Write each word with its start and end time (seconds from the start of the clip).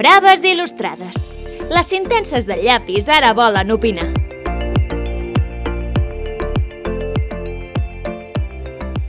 Braves 0.00 0.40
il·lustrades. 0.48 1.26
Les 1.68 1.90
intenses 1.92 2.46
de 2.48 2.56
llapis 2.56 3.10
ara 3.12 3.34
volen 3.36 3.68
opinar. 3.74 4.06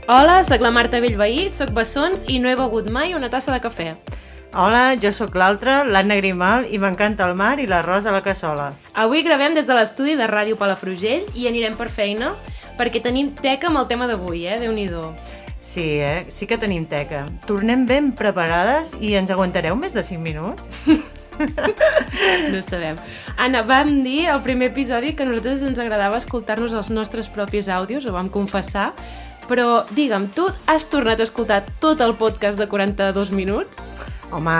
Hola, 0.04 0.42
sóc 0.44 0.60
la 0.60 0.68
Marta 0.68 1.00
Bellveí, 1.00 1.46
sóc 1.48 1.72
bessons 1.72 2.26
i 2.28 2.36
no 2.42 2.52
he 2.52 2.58
begut 2.60 2.92
mai 2.92 3.16
una 3.16 3.32
tassa 3.32 3.54
de 3.54 3.62
cafè. 3.64 3.88
Hola, 4.52 4.98
jo 5.00 5.14
sóc 5.16 5.32
l'altra, 5.32 5.80
l'Anna 5.88 6.20
Grimal, 6.20 6.68
i 6.68 6.76
m'encanta 6.76 7.24
el 7.24 7.38
mar 7.40 7.54
i 7.56 7.64
l'arròs 7.70 8.04
a 8.04 8.12
la 8.12 8.20
cassola. 8.20 8.74
Avui 8.92 9.24
gravem 9.24 9.56
des 9.56 9.64
de 9.64 9.78
l'estudi 9.78 10.18
de 10.20 10.28
Ràdio 10.28 10.60
Palafrugell 10.60 11.24
i 11.32 11.48
anirem 11.48 11.80
per 11.80 11.88
feina 11.88 12.34
perquè 12.76 13.00
tenim 13.00 13.32
teca 13.40 13.72
amb 13.72 13.80
el 13.80 13.88
tema 13.88 14.12
d'avui, 14.12 14.44
eh? 14.44 14.60
déu 14.60 14.76
nhi 14.76 14.90
Sí, 15.62 16.00
eh? 16.02 16.26
Sí 16.34 16.48
que 16.50 16.58
tenim 16.58 16.84
teca. 16.90 17.24
Tornem 17.46 17.86
ben 17.86 18.10
preparades 18.18 18.96
i 19.00 19.14
ens 19.16 19.30
aguantareu 19.30 19.78
més 19.78 19.94
de 19.94 20.02
5 20.02 20.20
minuts? 20.20 20.68
No 22.50 22.58
ho 22.58 22.62
sabem. 22.62 22.98
Anna, 23.40 23.62
vam 23.66 24.02
dir 24.04 24.26
al 24.28 24.42
primer 24.44 24.68
episodi 24.70 25.14
que 25.16 25.24
a 25.24 25.26
nosaltres 25.26 25.62
ens 25.66 25.80
agradava 25.80 26.18
escoltar-nos 26.20 26.74
els 26.76 26.90
nostres 26.92 27.30
propis 27.32 27.70
àudios, 27.72 28.04
ho 28.06 28.12
vam 28.14 28.28
confessar, 28.30 28.90
però 29.48 29.82
digue'm, 29.90 30.28
tu 30.36 30.46
has 30.70 30.86
tornat 30.92 31.22
a 31.22 31.26
escoltar 31.26 31.62
tot 31.80 32.02
el 32.04 32.14
podcast 32.18 32.60
de 32.60 32.68
42 32.68 33.32
minuts? 33.34 33.80
Home, 34.32 34.52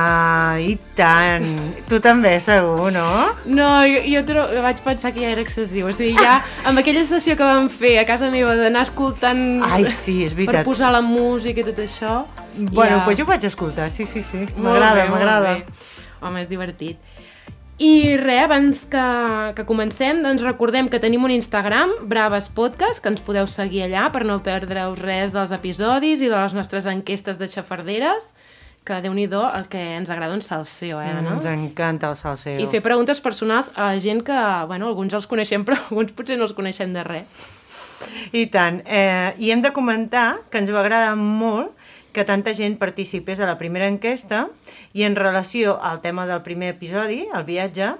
i 0.69 0.75
tant! 0.99 1.47
Tu 1.89 1.97
també, 2.05 2.35
segur, 2.45 2.91
no? 2.93 3.07
No, 3.49 3.71
jo, 3.89 4.03
jo 4.05 4.21
tro... 4.29 4.45
vaig 4.61 4.83
pensar 4.85 5.15
que 5.17 5.23
ja 5.25 5.31
era 5.33 5.41
excessiu. 5.41 5.87
O 5.89 5.95
sigui, 5.97 6.12
ja 6.21 6.35
amb 6.69 6.83
aquella 6.83 7.07
sessió 7.09 7.39
que 7.39 7.47
vam 7.48 7.71
fer 7.73 7.95
a 8.03 8.05
casa 8.09 8.29
meva 8.35 8.53
d'anar 8.59 8.85
escoltant... 8.85 9.41
Ai, 9.65 9.87
sí, 9.89 10.19
és 10.27 10.37
Per 10.37 10.43
veritat. 10.43 10.69
posar 10.69 10.93
la 10.93 11.01
música 11.01 11.65
i 11.65 11.67
tot 11.70 11.81
això... 11.81 12.20
Bueno, 12.53 12.98
ja... 12.98 13.06
doncs 13.06 13.23
jo 13.23 13.25
ho 13.25 13.33
vaig 13.33 13.48
escoltar, 13.48 13.89
sí, 13.95 14.05
sí, 14.05 14.20
sí. 14.20 14.45
M'agrada, 14.61 15.09
m'agrada. 15.09 15.56
Home, 16.20 16.45
és 16.45 16.53
divertit. 16.53 17.00
I 17.81 18.19
res, 18.20 18.45
abans 18.45 18.84
que, 18.93 19.09
que 19.56 19.65
comencem, 19.67 20.20
doncs 20.23 20.45
recordem 20.45 20.93
que 20.93 21.00
tenim 21.00 21.25
un 21.25 21.33
Instagram, 21.33 21.97
Braves 22.12 22.53
Podcast, 22.53 23.00
que 23.00 23.09
ens 23.09 23.25
podeu 23.25 23.48
seguir 23.48 23.87
allà 23.89 24.11
per 24.12 24.27
no 24.28 24.43
perdre-us 24.45 25.00
res 25.00 25.33
dels 25.33 25.56
episodis 25.56 26.20
i 26.20 26.28
de 26.28 26.37
les 26.37 26.53
nostres 26.55 26.87
enquestes 26.93 27.41
de 27.41 27.48
xafarderes, 27.48 28.34
que 28.84 28.98
déu 29.02 29.14
nhi 29.14 29.28
el 29.30 29.66
que 29.70 29.80
ens 29.97 30.11
agrada 30.11 30.34
un 30.34 30.42
salseo, 30.42 31.00
eh, 31.00 31.12
no? 31.22 31.36
Ens 31.36 31.44
encanta 31.47 32.11
el 32.11 32.16
salseo. 32.16 32.58
I 32.61 32.66
fer 32.66 32.83
preguntes 32.83 33.20
personals 33.20 33.70
a 33.77 33.94
gent 33.98 34.22
que, 34.27 34.38
bueno, 34.66 34.88
alguns 34.88 35.14
els 35.14 35.27
coneixem, 35.27 35.64
però 35.64 35.78
alguns 35.91 36.12
potser 36.12 36.36
no 36.36 36.44
els 36.44 36.52
coneixem 36.52 36.92
de 36.92 37.05
res. 37.05 37.27
I 38.33 38.47
tant. 38.50 38.83
Eh, 38.86 39.34
I 39.38 39.53
hem 39.53 39.62
de 39.62 39.70
comentar 39.72 40.41
que 40.50 40.58
ens 40.58 40.72
va 40.75 40.80
agradar 40.83 41.14
molt 41.16 41.70
que 42.12 42.25
tanta 42.28 42.53
gent 42.55 42.77
participés 42.77 43.41
a 43.41 43.47
la 43.47 43.56
primera 43.58 43.86
enquesta 43.88 44.48
i 44.92 45.06
en 45.06 45.16
relació 45.16 45.78
al 45.80 46.03
tema 46.03 46.27
del 46.27 46.42
primer 46.42 46.75
episodi, 46.75 47.27
el 47.33 47.44
viatge, 47.44 47.94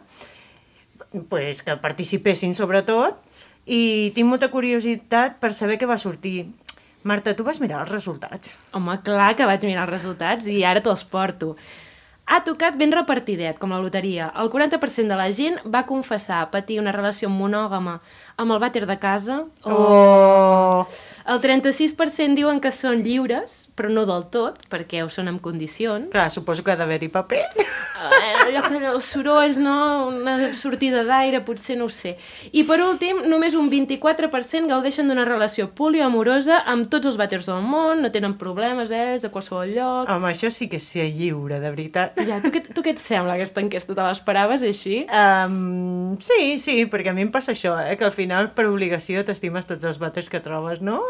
pues 1.31 1.63
que 1.63 1.77
participessin 1.81 2.55
sobretot 2.55 3.17
i 3.65 4.13
tinc 4.17 4.29
molta 4.29 4.51
curiositat 4.51 5.39
per 5.41 5.53
saber 5.55 5.79
què 5.81 5.89
va 5.89 6.01
sortir. 6.01 6.51
Marta, 7.03 7.35
tu 7.35 7.43
vas 7.43 7.59
mirar 7.59 7.81
els 7.83 7.91
resultats? 7.91 8.53
Home, 8.79 8.95
clar 9.03 9.33
que 9.35 9.47
vaig 9.49 9.65
mirar 9.67 9.89
els 9.89 9.91
resultats 9.91 10.47
i 10.47 10.61
ara 10.63 10.83
te'ls 10.85 11.03
porto. 11.11 11.57
Ha 12.31 12.39
tocat 12.47 12.77
ben 12.79 12.93
repartidet, 12.95 13.59
com 13.59 13.75
la 13.75 13.81
loteria. 13.83 14.29
El 14.39 14.49
40% 14.53 15.11
de 15.11 15.17
la 15.19 15.27
gent 15.35 15.59
va 15.67 15.83
confessar 15.89 16.45
patir 16.53 16.79
una 16.79 16.95
relació 16.95 17.29
monògama 17.29 17.97
amb 18.37 18.53
el 18.57 18.61
vàter 18.63 18.87
de 18.87 18.99
casa. 18.99 19.43
O 19.65 19.73
Oh! 20.83 20.87
el 21.23 21.39
36% 21.39 22.35
diuen 22.35 22.59
que 22.61 22.73
són 22.75 22.99
lliures, 23.05 23.69
però 23.79 23.87
no 23.95 24.03
del 24.09 24.25
tot, 24.35 24.57
perquè 24.73 25.05
ho 25.05 25.09
són 25.13 25.29
en 25.31 25.37
condicions. 25.39 26.09
Clar, 26.11 26.31
suposo 26.35 26.65
que 26.67 26.73
ha 26.73 26.77
d'haver-hi 26.77 27.09
paper. 27.15 27.45
Eh, 28.03 28.33
allò 28.49 28.65
que 28.67 28.81
els 28.91 29.07
sorolls, 29.07 29.55
no? 29.63 30.09
Una 30.09 30.51
sortida 30.59 31.05
d'aire, 31.07 31.39
potser 31.47 31.77
no 31.79 31.87
ho 31.87 31.93
sé. 31.95 32.17
I 32.51 32.65
per 32.67 32.81
últim, 32.83 33.21
només 33.31 33.55
un 33.55 33.69
24% 33.71 34.67
gaudeixen 34.67 35.07
d'una 35.07 35.23
relació 35.29 35.69
poliamorosa 35.79 36.59
amb 36.67 36.89
tots 36.91 37.07
els 37.13 37.21
vàters 37.21 37.47
del 37.47 37.63
món, 37.63 38.03
no 38.03 38.11
tenen 38.11 38.35
problemes 38.41 38.91
ells 38.91 39.23
a 39.23 39.31
qualsevol 39.31 39.71
lloc. 39.77 40.11
Home, 40.11 40.33
això 40.33 40.51
sí 40.51 40.67
que 40.73 40.81
és 40.83 40.91
ser 40.91 41.07
lliure, 41.15 41.61
de 41.63 41.71
veritat. 41.71 42.19
Ja, 42.27 42.41
tu, 42.43 42.51
què, 42.51 42.65
tu 42.67 42.83
què 42.83 42.97
et 42.97 43.03
sembla 43.03 43.39
aquesta 43.39 43.63
enquesta? 43.63 43.95
Te 43.95 44.03
l'esperaves 44.09 44.67
així? 44.67 45.05
Um, 45.07 46.19
sí, 46.19 46.59
sí, 46.59 46.81
perquè 46.91 47.15
a 47.15 47.17
mi 47.17 47.23
em 47.29 47.31
passa 47.31 47.55
això, 47.55 47.79
eh? 47.87 47.95
que 47.97 48.05
al 48.11 48.11
final 48.11 48.22
per 48.55 48.67
obligació 48.67 49.25
t'estimes 49.25 49.67
tots 49.67 49.85
els 49.85 49.99
bates 49.99 50.29
que 50.31 50.41
trobes, 50.41 50.81
no? 50.81 51.01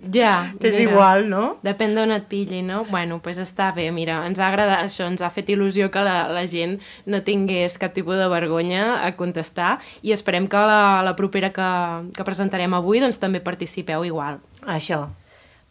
Ja. 0.00 0.52
És 0.60 0.78
mira. 0.78 0.90
igual, 0.90 1.28
no? 1.28 1.56
Depèn 1.62 1.94
d'on 1.94 2.12
et 2.14 2.24
pilli, 2.30 2.62
no? 2.62 2.84
Bueno, 2.88 3.18
doncs 3.18 3.24
pues 3.24 3.38
està 3.42 3.70
bé, 3.76 3.90
mira, 3.92 4.22
ens 4.26 4.38
ha 4.40 4.48
agradat 4.48 4.84
això, 4.86 5.06
ens 5.10 5.20
ha 5.20 5.30
fet 5.30 5.50
il·lusió 5.52 5.90
que 5.92 6.02
la, 6.06 6.28
la 6.32 6.46
gent 6.48 6.78
no 7.06 7.20
tingués 7.26 7.76
cap 7.78 7.92
tipus 7.96 8.16
de 8.16 8.28
vergonya 8.32 9.02
a 9.04 9.12
contestar 9.16 9.78
i 10.02 10.12
esperem 10.16 10.48
que 10.48 10.56
la, 10.56 11.02
la 11.04 11.14
propera 11.16 11.52
que, 11.52 11.70
que 12.16 12.24
presentarem 12.24 12.74
avui 12.74 13.00
doncs 13.00 13.20
també 13.20 13.42
participeu 13.44 14.04
igual. 14.08 14.40
Això. 14.64 15.06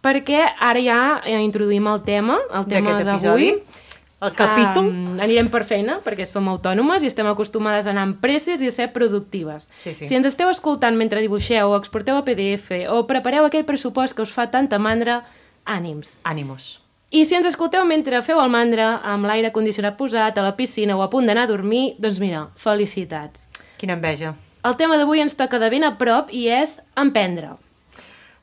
Perquè 0.06 0.46
ara 0.64 0.80
ja 0.80 1.00
eh, 1.26 1.40
introduïm 1.44 1.90
el 1.92 2.04
tema, 2.06 2.38
el 2.56 2.70
tema 2.70 2.94
D'aquest 2.94 3.10
d'avui. 3.26 3.50
episodi. 3.50 3.88
El 4.20 4.34
capítol. 4.36 4.90
Um, 4.90 5.20
anirem 5.24 5.48
per 5.52 5.64
feina, 5.64 6.00
perquè 6.04 6.26
som 6.28 6.50
autònomes 6.52 7.06
i 7.06 7.08
estem 7.08 7.28
acostumades 7.30 7.88
a 7.88 7.94
anar 7.94 8.04
amb 8.08 8.20
presses 8.20 8.60
i 8.60 8.68
a 8.68 8.74
ser 8.76 8.90
productives. 8.92 9.70
Sí, 9.80 9.94
sí. 9.94 10.10
Si 10.10 10.18
ens 10.18 10.28
esteu 10.28 10.52
escoltant 10.52 10.98
mentre 11.00 11.24
dibuixeu 11.24 11.72
o 11.72 11.78
exporteu 11.80 12.20
a 12.20 12.26
PDF 12.28 12.84
o 12.92 13.06
prepareu 13.08 13.48
aquell 13.48 13.64
pressupost 13.68 14.18
que 14.18 14.26
us 14.26 14.36
fa 14.36 14.50
tanta 14.52 14.80
mandra, 14.80 15.22
ànims. 15.64 16.18
Ànimos. 16.28 16.80
I 17.10 17.24
si 17.26 17.34
ens 17.34 17.48
escolteu 17.50 17.88
mentre 17.90 18.20
feu 18.22 18.38
el 18.44 18.52
mandra, 18.54 19.00
amb 19.08 19.26
l'aire 19.26 19.50
condicionat 19.56 19.96
posat, 19.98 20.38
a 20.38 20.44
la 20.46 20.54
piscina 20.60 20.94
o 21.00 21.02
a 21.02 21.10
punt 21.10 21.26
d'anar 21.26 21.48
a 21.48 21.50
dormir, 21.50 21.96
doncs 21.98 22.20
mira, 22.22 22.44
felicitats. 22.60 23.48
Quina 23.80 23.96
enveja. 23.96 24.36
El 24.68 24.76
tema 24.76 25.00
d'avui 25.00 25.24
ens 25.24 25.34
toca 25.40 25.58
de 25.58 25.72
ben 25.72 25.88
a 25.88 25.96
prop 25.98 26.30
i 26.36 26.50
és 26.52 26.76
emprendre. 27.00 27.56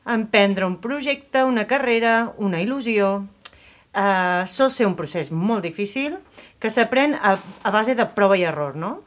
Emprendre 0.09 0.65
un 0.65 0.79
projecte, 0.81 1.45
una 1.45 1.67
carrera, 1.69 2.33
una 2.37 2.59
il·lusió... 2.63 3.27
Uh, 3.97 4.45
sol 4.45 4.69
ser 4.69 4.85
un 4.85 4.93
procés 4.93 5.31
molt 5.33 5.63
difícil 5.65 6.19
que 6.61 6.69
s'aprèn 6.69 7.15
a, 7.17 7.31
a 7.65 7.71
base 7.73 7.95
de 7.97 8.05
prova 8.13 8.37
i 8.37 8.43
error, 8.45 8.75
no? 8.77 8.99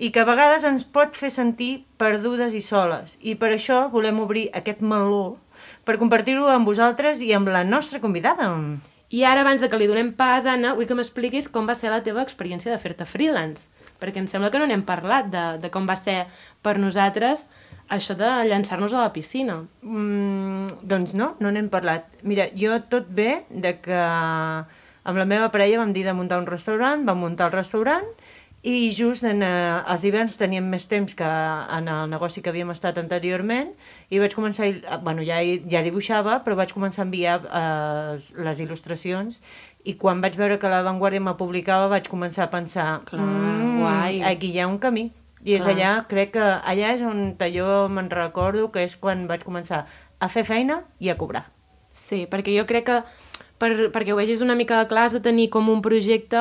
I 0.00 0.08
que 0.08 0.22
a 0.22 0.28
vegades 0.28 0.64
ens 0.64 0.86
pot 0.88 1.18
fer 1.20 1.28
sentir 1.34 1.84
perdudes 2.00 2.56
i 2.56 2.62
soles. 2.64 3.18
I 3.20 3.36
per 3.36 3.50
això 3.52 3.84
volem 3.92 4.22
obrir 4.24 4.46
aquest 4.56 4.80
meló 4.80 5.36
per 5.84 5.98
compartir-ho 6.00 6.48
amb 6.48 6.64
vosaltres 6.66 7.20
i 7.20 7.28
amb 7.36 7.52
la 7.52 7.60
nostra 7.68 8.00
convidada. 8.00 8.48
I 9.12 9.26
ara, 9.28 9.42
abans 9.44 9.60
de 9.60 9.68
que 9.68 9.76
li 9.76 9.90
donem 9.90 10.14
pas, 10.16 10.46
Anna, 10.48 10.72
vull 10.78 10.88
que 10.88 10.96
m'expliquis 10.96 11.50
com 11.52 11.68
va 11.68 11.76
ser 11.76 11.92
la 11.92 12.00
teva 12.00 12.24
experiència 12.24 12.72
de 12.72 12.80
fer-te 12.80 13.04
freelance. 13.04 13.68
Perquè 14.00 14.22
em 14.22 14.28
sembla 14.32 14.48
que 14.48 14.62
no 14.62 14.64
n'hem 14.66 14.86
parlat 14.88 15.28
de, 15.28 15.44
de 15.60 15.68
com 15.74 15.84
va 15.84 15.98
ser 16.00 16.22
per 16.64 16.78
nosaltres 16.80 17.44
això 17.92 18.16
de 18.18 18.28
llançar-nos 18.48 18.94
a 18.94 19.04
la 19.04 19.12
piscina. 19.12 19.62
Mm, 19.82 20.82
doncs 20.88 21.14
no, 21.18 21.34
no 21.40 21.52
n'hem 21.52 21.68
parlat. 21.72 22.08
Mira, 22.22 22.48
jo 22.56 22.78
tot 22.92 23.10
bé 23.12 23.42
de 23.50 23.76
que 23.84 23.98
amb 23.98 25.18
la 25.18 25.26
meva 25.26 25.50
parella 25.52 25.82
vam 25.82 25.92
dir 25.92 26.06
de 26.06 26.14
muntar 26.16 26.40
un 26.40 26.48
restaurant, 26.48 27.04
vam 27.06 27.20
muntar 27.20 27.50
el 27.50 27.58
restaurant 27.58 28.06
i 28.62 28.92
just 28.94 29.24
en, 29.26 29.42
eh, 29.42 29.82
els 29.90 30.04
hiverns 30.06 30.36
teníem 30.38 30.68
més 30.70 30.86
temps 30.86 31.16
que 31.18 31.26
en 31.26 31.88
el 31.90 32.10
negoci 32.10 32.42
que 32.42 32.52
havíem 32.52 32.70
estat 32.70 32.98
anteriorment 33.00 33.72
i 34.08 34.20
vaig 34.22 34.36
començar, 34.38 34.68
eh, 34.70 34.98
bueno, 35.02 35.24
ja, 35.26 35.40
ja 35.42 35.82
dibuixava, 35.82 36.38
però 36.44 36.54
vaig 36.54 36.70
començar 36.72 37.02
a 37.02 37.08
enviar 37.08 37.40
eh, 37.42 38.20
les 38.46 38.62
il·lustracions 38.62 39.40
i 39.82 39.96
quan 39.98 40.22
vaig 40.22 40.38
veure 40.38 40.60
que 40.62 40.70
la 40.70 40.84
Vanguardia 40.86 41.20
me 41.20 41.34
publicava 41.34 41.90
vaig 41.90 42.06
començar 42.06 42.46
a 42.46 42.52
pensar 42.54 42.86
Clar, 43.10 43.26
guai." 43.80 44.22
aquí 44.22 44.52
hi 44.54 44.62
ha 44.62 44.70
un 44.70 44.78
camí 44.78 45.10
i 45.42 45.56
és 45.56 45.64
Clar. 45.64 45.74
allà, 45.74 45.92
crec 46.08 46.34
que 46.36 46.42
allà 46.44 46.94
és 46.94 47.02
on 47.02 47.36
jo 47.54 47.88
me'n 47.88 48.10
recordo 48.10 48.70
que 48.70 48.84
és 48.84 48.96
quan 48.96 49.26
vaig 49.26 49.44
començar 49.44 49.86
a 50.18 50.28
fer 50.28 50.44
feina 50.44 50.82
i 50.98 51.10
a 51.10 51.16
cobrar. 51.18 51.50
Sí, 51.92 52.26
perquè 52.30 52.54
jo 52.56 52.64
crec 52.66 52.86
que 52.86 53.02
per, 53.58 53.90
perquè 53.92 54.12
ho 54.12 54.16
vegis 54.16 54.40
una 54.40 54.54
mica 54.54 54.86
clar 54.88 55.06
has 55.06 55.12
de 55.12 55.20
tenir 55.20 55.50
com 55.50 55.68
un 55.68 55.82
projecte 55.82 56.40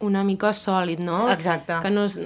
una 0.00 0.22
mica 0.22 0.52
sòlid, 0.54 1.00
no? 1.02 1.26
Exacte. 1.32 1.80
Que 1.82 1.90
no 1.90 2.04
és, 2.06 2.18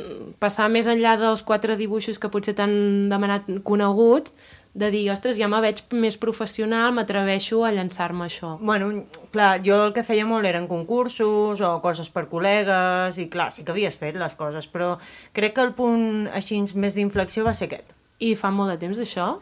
passar 0.42 0.69
més 0.69 0.88
enllà 0.90 1.16
dels 1.20 1.42
quatre 1.46 1.76
dibuixos 1.78 2.20
que 2.20 2.28
potser 2.32 2.54
t'han 2.58 3.08
demanat 3.08 3.48
coneguts, 3.64 4.36
de 4.74 4.88
dir, 4.90 5.02
ostres, 5.12 5.36
ja 5.36 5.48
me 5.52 5.58
veig 5.60 5.82
més 5.92 6.16
professional, 6.16 6.94
m'atreveixo 6.96 7.58
a 7.64 7.72
llançar-me 7.76 8.24
això. 8.24 8.54
Bueno, 8.60 9.04
clar, 9.34 9.58
jo 9.64 9.76
el 9.88 9.92
que 9.92 10.04
feia 10.04 10.24
molt 10.24 10.48
eren 10.48 10.64
concursos 10.70 11.60
o 11.60 11.72
coses 11.84 12.08
per 12.08 12.24
col·legues 12.30 13.19
i 13.20 13.26
clar, 13.28 13.50
sí 13.52 13.64
que 13.66 13.74
havies 13.74 13.98
fet 14.00 14.16
les 14.16 14.34
coses, 14.38 14.66
però 14.72 14.94
crec 15.36 15.52
que 15.58 15.66
el 15.66 15.74
punt 15.76 16.30
així 16.32 16.62
més 16.80 16.96
d'inflexió 16.96 17.44
va 17.44 17.52
ser 17.54 17.69
aquest. 17.69 17.92
I 18.24 18.32
fa 18.38 18.48
molt 18.54 18.72
de 18.72 18.78
temps 18.86 18.96
d'això? 18.96 19.34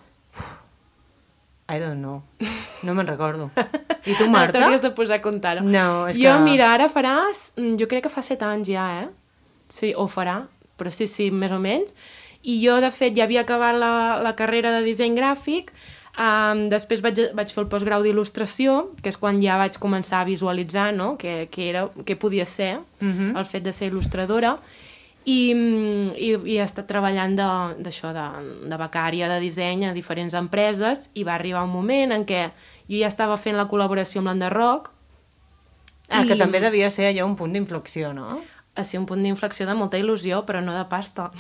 I 1.71 1.79
don't 1.79 2.01
know. 2.03 2.23
No 2.83 2.95
me'n 2.99 3.07
recordo. 3.07 3.51
I 4.07 4.15
tu, 4.19 4.27
Marta? 4.35 4.59
T'hauries 4.59 4.83
de 4.83 4.91
posar 4.97 5.21
a 5.21 5.23
comptar-ho. 5.23 5.63
No, 5.63 6.09
és 6.11 6.17
jo, 6.19 6.33
que- 6.33 6.43
mira, 6.43 6.73
ara 6.75 6.89
faràs... 6.91 7.53
mm, 7.57 7.77
Jo 7.79 7.87
crec 7.87 8.09
que 8.09 8.11
fa 8.13 8.25
set 8.27 8.43
anys 8.43 8.67
ja, 8.73 8.89
eh? 9.05 9.09
Sí, 9.71 9.93
o 9.95 10.09
farà, 10.11 10.41
però 10.81 10.91
sí, 10.91 11.07
sí, 11.07 11.29
més 11.31 11.53
o 11.55 11.61
menys. 11.63 11.95
I 12.43 12.59
jo, 12.65 12.81
de 12.81 12.91
fet, 12.91 13.15
ja 13.17 13.25
havia 13.25 13.43
acabat 13.43 13.75
la, 13.77 14.21
la 14.23 14.35
carrera 14.37 14.71
de 14.79 14.85
disseny 14.85 15.17
gràfic, 15.19 15.73
Um, 16.21 16.65
després 16.69 17.01
vaig, 17.01 17.17
vaig 17.39 17.53
fer 17.55 17.63
el 17.63 17.69
postgrau 17.71 18.03
d'il·lustració, 18.03 18.91
que 19.01 19.09
és 19.09 19.17
quan 19.17 19.39
ja 19.41 19.55
vaig 19.57 19.77
començar 19.79 20.19
a 20.21 20.27
visualitzar 20.27 20.93
no? 20.93 21.15
què, 21.17 21.47
què, 21.49 21.69
era, 21.71 21.85
què 22.05 22.17
podia 22.19 22.45
ser 22.45 22.81
uh 22.81 23.07
-huh. 23.07 23.39
el 23.39 23.47
fet 23.47 23.63
de 23.63 23.73
ser 23.73 23.93
il·lustradora, 23.93 24.59
i, 25.25 25.53
i, 26.19 26.31
i 26.45 26.57
he 26.59 26.63
estat 26.63 26.87
treballant 26.89 27.37
d'això, 27.37 28.13
de, 28.13 28.27
de, 28.43 28.69
de 28.69 28.77
becària 28.77 29.29
de 29.29 29.39
disseny 29.41 29.87
a 29.87 29.93
diferents 29.95 30.35
empreses, 30.35 31.11
i 31.15 31.25
va 31.25 31.35
arribar 31.35 31.63
un 31.63 31.71
moment 31.71 32.13
en 32.13 32.27
què 32.27 32.51
jo 32.89 32.99
ja 32.99 33.07
estava 33.07 33.37
fent 33.37 33.57
la 33.57 33.69
col·laboració 33.69 34.19
amb 34.19 34.29
l'Enderroc, 34.29 34.91
Ah, 36.13 36.25
I- 36.25 36.29
que 36.29 36.37
també 36.37 36.59
devia 36.59 36.91
ser 36.91 37.07
allò 37.07 37.25
un 37.25 37.37
punt 37.37 37.53
d'inflexió, 37.53 38.13
no? 38.13 38.41
Ha 38.81 38.85
sigut 38.85 39.03
un 39.03 39.07
punt 39.07 39.23
d'inflexió 39.23 39.67
de 39.69 39.75
molta 39.75 39.99
il·lusió, 40.01 40.43
però 40.49 40.61
no 40.65 40.75
de 40.77 40.85
pasta. 40.91 41.31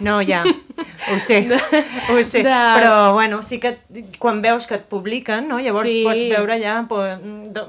No, 0.00 0.18
ja, 0.22 0.42
ho 0.44 1.18
sé, 1.20 1.40
ho 2.10 2.18
sé, 2.22 2.42
de- 2.42 2.50
però 2.78 3.12
bueno, 3.14 3.40
sí 3.42 3.58
que 3.60 3.76
quan 4.18 4.42
veus 4.42 4.66
que 4.66 4.74
et 4.76 4.84
publiquen, 4.90 5.48
no? 5.48 5.58
llavors 5.60 5.88
Sí. 5.88 6.02
pots 6.04 6.24
veure 6.28 6.60
ja, 6.62 6.84
pues, 6.88 7.18
do, 7.54 7.68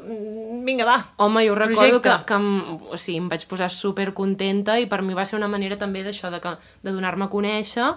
vinga, 0.66 0.86
va, 0.86 0.98
Home, 1.18 1.46
jo 1.48 1.56
recordo 1.56 2.02
que, 2.02 2.10
Projecte. 2.10 2.26
que 2.28 2.34
em, 2.34 2.78
o 2.92 2.98
sigui, 2.98 3.18
em 3.18 3.30
vaig 3.30 3.46
posar 3.48 3.70
super 3.72 4.14
contenta 4.14 4.80
i 4.80 4.86
per 4.86 5.02
mi 5.02 5.14
va 5.14 5.26
ser 5.26 5.38
una 5.40 5.48
manera 5.48 5.78
també 5.78 6.04
d'això, 6.04 6.30
de, 6.30 6.42
que- 6.44 6.58
de 6.84 6.92
donar-me 6.92 7.26
a 7.26 7.30
conèixer 7.32 7.94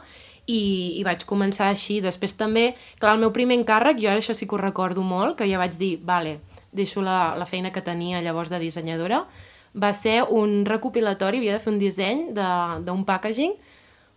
i, 0.47 0.99
i 0.99 1.03
vaig 1.07 1.25
començar 1.27 1.69
així. 1.71 2.01
Després 2.03 2.33
també, 2.39 2.75
clar, 2.99 3.15
el 3.15 3.21
meu 3.23 3.31
primer 3.33 3.59
encàrrec, 3.61 4.01
jo 4.03 4.09
ara 4.11 4.19
això 4.23 4.35
sí 4.35 4.47
que 4.47 4.55
ho 4.57 4.59
recordo 4.59 5.03
molt, 5.03 5.37
que 5.39 5.47
ja 5.51 5.59
vaig 5.61 5.77
dir, 5.79 5.99
vale, 6.03 6.41
deixo 6.73 7.03
la, 7.05 7.35
la 7.37 7.47
feina 7.47 7.71
que 7.71 7.83
tenia 7.85 8.23
llavors 8.25 8.49
de 8.51 8.59
dissenyadora, 8.59 9.27
va 9.75 9.93
ser 9.97 10.23
un 10.29 10.65
recopilatori, 10.67 11.39
havia 11.39 11.55
de 11.55 11.61
fer 11.61 11.73
un 11.73 11.79
disseny 11.81 12.33
de- 12.37 12.81
d'un 12.85 13.05
packaging 13.05 13.55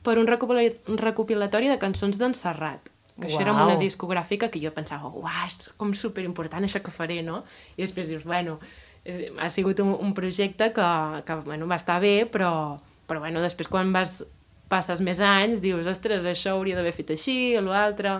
per 0.03 0.17
un, 0.19 0.27
recopila- 0.27 0.73
un 0.87 0.97
recopilatori 0.97 1.67
de 1.71 1.77
cançons 1.79 2.17
d'en 2.17 2.33
Serrat 2.33 2.89
que 3.19 3.27
això 3.29 3.39
era 3.41 3.53
una 3.53 3.77
discogràfica 3.79 4.49
que 4.51 4.59
jo 4.59 4.73
pensava, 4.75 5.07
uah, 5.07 5.45
és 5.47 5.69
com 5.77 5.93
superimportant 5.95 6.63
això 6.67 6.81
que 6.83 6.91
faré, 6.91 7.21
no? 7.23 7.45
I 7.77 7.85
després 7.85 8.09
dius, 8.09 8.25
bueno, 8.27 8.59
és, 9.05 9.31
ha 9.39 9.47
sigut 9.49 9.79
un, 9.79 9.93
un 9.95 10.13
projecte 10.13 10.73
que, 10.73 11.21
que 11.25 11.35
bueno, 11.45 11.65
va 11.65 11.75
estar 11.79 12.01
bé, 12.01 12.25
però, 12.25 12.77
però 13.07 13.21
bueno, 13.21 13.39
després 13.39 13.69
quan 13.71 13.93
vas, 13.93 14.25
passes 14.67 14.99
més 14.99 15.21
anys 15.21 15.61
dius, 15.61 15.87
ostres, 15.87 16.25
això 16.25 16.57
hauria 16.57 16.75
d'haver 16.75 16.91
fet 16.91 17.11
així, 17.15 17.55
o 17.55 17.61
l'altre... 17.61 18.19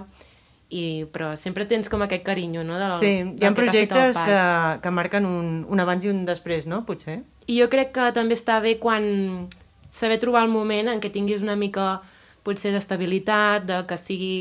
I, 0.73 1.06
però 1.13 1.35
sempre 1.38 1.67
tens 1.69 1.91
com 1.94 2.01
aquest 2.01 2.23
carinyo, 2.25 2.63
no? 2.65 2.79
Del, 2.81 2.95
Sí, 2.97 3.12
hi 3.38 3.45
ha 3.45 3.53
projectes 3.53 4.17
que, 4.17 4.39
que 4.81 4.91
marquen 4.91 5.27
un, 5.29 5.53
un 5.69 5.83
abans 5.83 6.06
i 6.06 6.09
un 6.09 6.23
després, 6.25 6.65
no? 6.65 6.81
Potser. 6.88 7.19
I 7.45 7.59
jo 7.59 7.69
crec 7.69 7.94
que 7.94 8.09
també 8.15 8.33
està 8.38 8.57
bé 8.63 8.79
quan 8.81 9.47
saber 9.94 10.17
trobar 10.19 10.44
el 10.47 10.51
moment 10.51 10.89
en 10.91 11.03
què 11.03 11.12
tinguis 11.13 11.45
una 11.45 11.56
mica 11.56 12.00
potser 12.45 12.71
d'estabilitat, 12.75 13.63
de 13.65 13.77
que 13.89 13.97
sigui, 13.97 14.35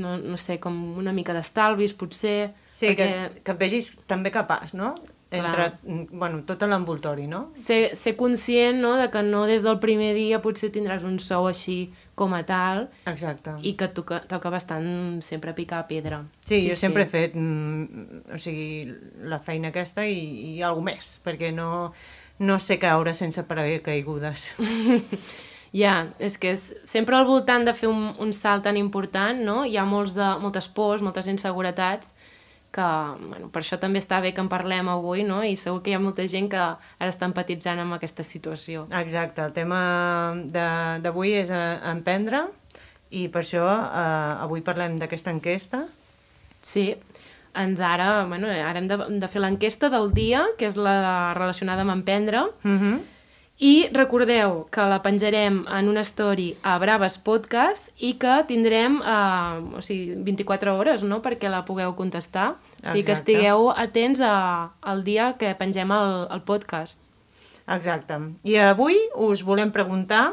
no, 0.00 0.16
no 0.16 0.38
sé, 0.40 0.56
com 0.62 0.76
una 1.00 1.12
mica 1.12 1.34
d'estalvis, 1.36 1.92
potser... 1.96 2.54
Sí, 2.74 2.88
perquè 2.88 3.08
que, 3.08 3.42
que 3.44 3.52
et 3.52 3.60
vegis 3.60 3.90
també 4.10 4.32
capaç, 4.34 4.72
no? 4.78 4.94
Entre, 5.34 5.66
Clar. 5.82 6.06
bueno, 6.14 6.42
tot 6.46 6.62
l'envoltori, 6.68 7.26
no? 7.28 7.48
Ser, 7.58 7.96
ser 7.98 8.14
conscient 8.16 8.78
no, 8.80 8.94
de 9.00 9.10
que 9.10 9.22
no 9.26 9.44
des 9.50 9.64
del 9.66 9.80
primer 9.82 10.12
dia 10.16 10.40
potser 10.44 10.70
tindràs 10.72 11.04
un 11.04 11.18
sou 11.22 11.48
així 11.50 11.78
com 12.14 12.34
a 12.34 12.42
tal 12.46 12.88
Exacte. 13.10 13.56
i 13.62 13.74
que 13.78 13.88
toca, 13.94 14.20
toca 14.30 14.52
bastant 14.54 15.20
sempre 15.26 15.54
picar 15.54 15.84
pedra. 15.90 16.22
Sí, 16.44 16.60
sí 16.60 16.68
jo 16.68 16.76
sempre 16.78 17.04
he 17.04 17.10
fet 17.10 17.34
mm, 17.34 18.28
o 18.34 18.38
sigui, 18.38 18.92
la 19.30 19.40
feina 19.42 19.72
aquesta 19.74 20.06
i, 20.06 20.20
i 20.54 20.62
alguna 20.62 20.92
més, 20.92 21.16
perquè 21.24 21.50
no, 21.54 21.92
no 22.38 22.60
sé 22.62 22.78
caure 22.82 23.14
sense 23.14 23.44
paracaigudes. 23.48 24.52
Ja, 25.74 26.04
és 26.22 26.36
que 26.38 26.52
és, 26.54 26.68
sempre 26.86 27.16
al 27.18 27.24
voltant 27.26 27.64
de 27.66 27.72
fer 27.74 27.88
un, 27.90 28.12
un 28.22 28.30
salt 28.30 28.62
tan 28.62 28.76
important, 28.78 29.40
no? 29.42 29.64
Hi 29.66 29.74
ha 29.74 29.82
molts 29.82 30.14
de, 30.14 30.28
moltes 30.38 30.68
pors, 30.70 31.02
moltes 31.02 31.26
inseguretats, 31.26 32.12
que 32.74 32.86
bueno, 33.28 33.48
per 33.54 33.62
això 33.62 33.78
també 33.78 34.00
està 34.02 34.18
bé 34.20 34.32
que 34.34 34.42
en 34.42 34.48
parlem 34.50 34.88
avui, 34.90 35.22
no? 35.26 35.42
I 35.46 35.54
segur 35.56 35.82
que 35.84 35.92
hi 35.92 35.94
ha 35.94 36.00
molta 36.02 36.26
gent 36.28 36.48
que 36.50 36.58
ara 36.58 37.10
està 37.12 37.28
empatitzant 37.30 37.78
amb 37.78 37.94
aquesta 37.94 38.24
situació. 38.26 38.88
Exacte, 39.00 39.42
el 39.46 39.52
tema 39.54 40.34
de- 40.44 40.98
d'avui 41.04 41.32
és 41.38 41.50
eh, 41.54 41.78
emprendre 41.92 42.44
i 43.14 43.28
per 43.28 43.42
això 43.44 43.64
eh, 43.70 44.42
avui 44.44 44.60
parlem 44.66 44.96
d'aquesta 44.98 45.30
enquesta. 45.30 45.84
Sí, 46.64 46.94
ens 47.54 47.78
ara, 47.80 48.24
bueno, 48.26 48.48
ara 48.50 48.78
hem 48.80 48.88
de, 48.90 48.96
de 49.20 49.28
fer 49.30 49.40
l'enquesta 49.44 49.88
del 49.92 50.10
dia, 50.16 50.42
que 50.58 50.66
és 50.66 50.74
la 50.76 51.32
relacionada 51.38 51.82
amb 51.86 51.92
emprendre, 52.00 52.42
Mm 52.64 52.78
-hmm. 52.80 52.98
I 53.62 53.86
recordeu 53.94 54.64
que 54.74 54.82
la 54.90 54.98
penjarem 55.04 55.60
en 55.70 55.88
una 55.88 56.02
story 56.02 56.56
a 56.66 56.74
Braves 56.82 57.20
Podcast 57.22 57.92
i 58.02 58.16
que 58.18 58.40
tindrem 58.48 58.96
eh, 58.98 59.78
o 59.78 59.82
sigui, 59.84 60.16
24 60.26 60.74
hores 60.74 61.04
no? 61.06 61.20
perquè 61.22 61.50
la 61.52 61.62
pugueu 61.64 61.94
contestar. 61.94 62.56
O 62.82 62.88
sigui 62.90 63.04
que 63.06 63.14
estigueu 63.14 63.70
atents 63.70 64.18
a, 64.18 64.74
al 64.82 65.04
dia 65.06 65.34
que 65.38 65.54
pengem 65.54 65.94
el, 65.94 66.26
el 66.34 66.42
podcast. 66.42 66.98
Exacte. 67.70 68.18
I 68.42 68.58
avui 68.58 68.98
us 69.14 69.44
volem 69.46 69.70
preguntar 69.70 70.32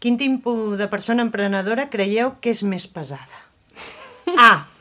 quin 0.00 0.16
tipus 0.16 0.78
de 0.80 0.88
persona 0.88 1.22
emprenedora 1.26 1.90
creieu 1.92 2.38
que 2.40 2.56
és 2.56 2.64
més 2.64 2.88
pesada? 2.88 3.44
A. 4.40 4.75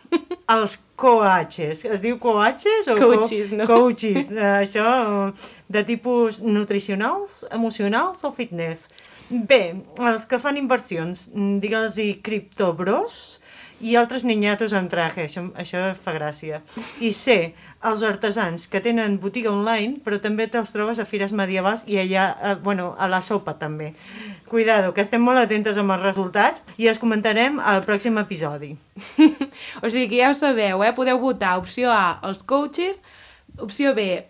Els 0.47 0.75
coaches. 0.95 1.81
Es 1.89 2.01
diu 2.03 2.19
coaches? 2.21 2.87
O 2.91 2.95
Coaches, 2.99 3.51
no? 3.51 3.65
Coaches. 3.69 4.29
Eh, 4.35 4.43
Això 4.61 5.31
de 5.67 5.81
tipus 5.87 6.41
nutricionals, 6.45 7.43
emocionals 7.51 8.21
o 8.23 8.31
fitness. 8.31 8.89
B. 9.29 9.57
Els 9.97 10.27
que 10.29 10.37
fan 10.37 10.57
inversions. 10.61 11.29
mm, 11.33 11.57
Digue'ls-hi 11.63 12.19
criptobros 12.21 13.39
i 13.81 13.95
altres 13.99 14.23
niñatos 14.23 14.71
en 14.77 14.85
traje, 14.87 15.25
això, 15.25 15.41
això 15.59 15.81
fa 15.99 16.13
gràcia. 16.15 16.61
I 17.03 17.09
C, 17.11 17.55
els 17.83 18.03
artesans 18.07 18.69
que 18.71 18.79
tenen 18.79 19.17
botiga 19.19 19.51
online, 19.51 19.97
però 20.05 20.21
també 20.21 20.45
te'ls 20.47 20.71
trobes 20.71 21.01
a 21.01 21.05
fires 21.09 21.33
medievals 21.35 21.83
i 21.89 21.97
allà, 21.99 22.29
eh, 22.41 22.55
bueno, 22.63 22.93
a 22.97 23.09
la 23.11 23.21
sopa 23.21 23.57
també. 23.59 23.91
Cuidado, 24.49 24.93
que 24.93 25.01
estem 25.01 25.23
molt 25.25 25.41
atentes 25.41 25.77
amb 25.81 25.95
els 25.95 26.03
resultats 26.05 26.61
i 26.77 26.89
els 26.91 27.01
comentarem 27.01 27.57
al 27.57 27.81
pròxim 27.85 28.19
episodi. 28.21 28.75
o 29.83 29.89
sigui 29.89 30.07
que 30.11 30.21
ja 30.21 30.29
ho 30.29 30.37
sabeu, 30.37 30.83
eh? 30.85 30.93
podeu 30.97 31.19
votar 31.21 31.55
opció 31.57 31.89
A, 31.91 32.19
els 32.27 32.43
coaches, 32.45 33.01
opció 33.57 33.95
B, 33.97 34.25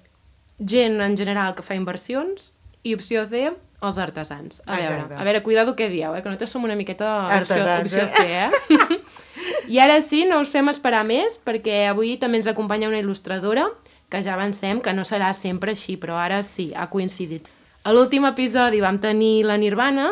gent 0.59 1.01
en 1.03 1.17
general 1.19 1.55
que 1.55 1.65
fa 1.65 1.75
inversions, 1.75 2.53
i 2.85 2.95
opció 2.95 3.25
C, 3.27 3.49
els 3.85 3.97
artesans. 3.99 4.61
A 4.65 4.77
veure, 4.77 4.85
Exacte. 4.85 5.17
a 5.19 5.25
veure, 5.27 5.41
cuidado 5.43 5.75
què 5.75 5.89
dieu, 5.91 6.13
eh? 6.15 6.21
que 6.21 6.29
nosaltres 6.29 6.53
som 6.53 6.63
una 6.63 6.77
miqueta 6.79 7.09
opció, 7.41 7.59
Artesans, 7.59 7.91
opció 7.91 8.07
eh? 8.07 8.11
C, 8.15 8.95
eh? 8.95 9.01
I 9.75 9.81
ara 9.83 9.99
sí, 10.01 10.23
no 10.29 10.39
us 10.41 10.53
fem 10.53 10.69
esperar 10.71 11.03
més, 11.07 11.35
perquè 11.41 11.85
avui 11.89 12.15
també 12.21 12.39
ens 12.39 12.47
acompanya 12.47 12.87
una 12.87 13.01
il·lustradora, 13.01 13.67
que 14.09 14.21
ja 14.23 14.35
avancem 14.35 14.79
que 14.85 14.93
no 14.93 15.03
serà 15.03 15.31
sempre 15.33 15.73
així, 15.73 15.97
però 15.99 16.17
ara 16.21 16.41
sí, 16.45 16.69
ha 16.75 16.87
coincidit. 16.91 17.49
A 17.85 17.91
l'últim 17.93 18.23
episodi 18.25 18.79
vam 18.81 18.97
tenir 18.97 19.43
la 19.45 19.59
Nirvana 19.61 20.07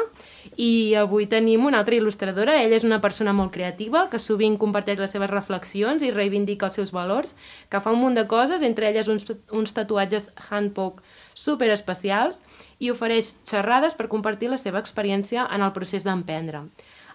i 0.62 0.94
avui 0.94 1.26
tenim 1.26 1.64
una 1.66 1.80
altra 1.82 1.96
il·lustradora. 1.98 2.60
Ella 2.62 2.78
és 2.78 2.84
una 2.86 3.00
persona 3.02 3.34
molt 3.34 3.50
creativa 3.56 4.04
que 4.12 4.20
sovint 4.22 4.60
comparteix 4.62 5.02
les 5.02 5.10
seves 5.10 5.32
reflexions 5.32 6.06
i 6.06 6.12
reivindica 6.14 6.68
els 6.70 6.78
seus 6.78 6.92
valors, 6.94 7.34
que 7.74 7.82
fa 7.82 7.90
un 7.90 7.98
munt 8.04 8.20
de 8.20 8.28
coses, 8.30 8.62
entre 8.62 8.92
elles 8.92 9.10
uns, 9.10 9.26
uns 9.50 9.74
tatuatges 9.74 10.30
handpoke 10.52 11.02
super 11.34 11.72
especials 11.74 12.44
i 12.78 12.94
ofereix 12.94 13.40
xerrades 13.50 13.98
per 13.98 14.12
compartir 14.12 14.54
la 14.54 14.62
seva 14.62 14.78
experiència 14.78 15.48
en 15.50 15.66
el 15.66 15.74
procés 15.74 16.06
d'emprendre. 16.06 16.68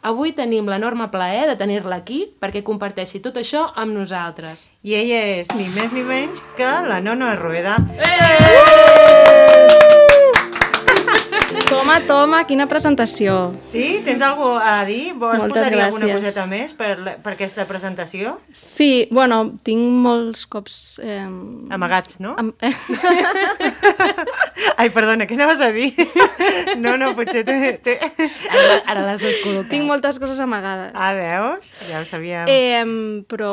Avui 0.02 0.34
tenim 0.34 0.66
l'enorme 0.66 1.06
plaer 1.14 1.46
de 1.46 1.54
tenir-la 1.58 2.02
aquí 2.02 2.24
perquè 2.42 2.66
comparteixi 2.66 3.22
tot 3.22 3.38
això 3.38 3.68
amb 3.78 3.94
nosaltres. 3.94 4.72
I 4.82 4.98
ella 5.04 5.22
és 5.38 5.54
ni 5.54 5.70
més 5.78 5.94
ni 5.94 6.02
menys 6.02 6.42
que 6.58 6.74
la 6.90 6.98
Nona 6.98 7.36
Rueda. 7.38 7.78
Toma, 11.78 12.00
toma, 12.06 12.40
quina 12.48 12.66
presentació. 12.66 13.52
Sí? 13.70 14.00
Tens 14.04 14.22
alguna 14.26 14.80
a 14.80 14.84
dir? 14.88 15.12
Vols 15.14 15.38
Moltes 15.38 15.62
alguna 15.68 15.86
gràcies. 15.86 16.16
coseta 16.18 16.46
més 16.50 16.72
per, 16.74 16.96
la- 16.98 17.14
per 17.22 17.34
aquesta 17.36 17.64
presentació? 17.68 18.34
Sí, 18.52 19.06
bueno, 19.14 19.44
tinc 19.62 19.84
molts 20.02 20.42
cops... 20.50 20.98
Eh, 21.02 21.22
Amagats, 21.70 22.18
no? 22.24 22.34
Am 22.40 22.50
eh, 22.60 22.72
Ai, 24.78 24.88
perdona, 24.94 25.26
què 25.30 25.38
anaves 25.38 25.62
a 25.62 25.70
dir? 25.74 25.92
No, 26.82 26.96
no, 27.00 27.12
potser 27.16 27.42
té... 27.46 27.54
té... 27.82 27.94
Ara, 28.02 28.74
ara 28.92 29.04
l'has 29.06 29.22
descol·locat. 29.22 29.70
tinc 29.72 29.86
moltes 29.88 30.18
coses 30.22 30.38
amagades. 30.42 30.92
Ah, 30.94 31.12
veus? 31.16 31.70
Ja 31.88 32.02
ho 32.02 32.06
sabíem. 32.08 32.46
Eh, 32.50 33.22
però 33.30 33.52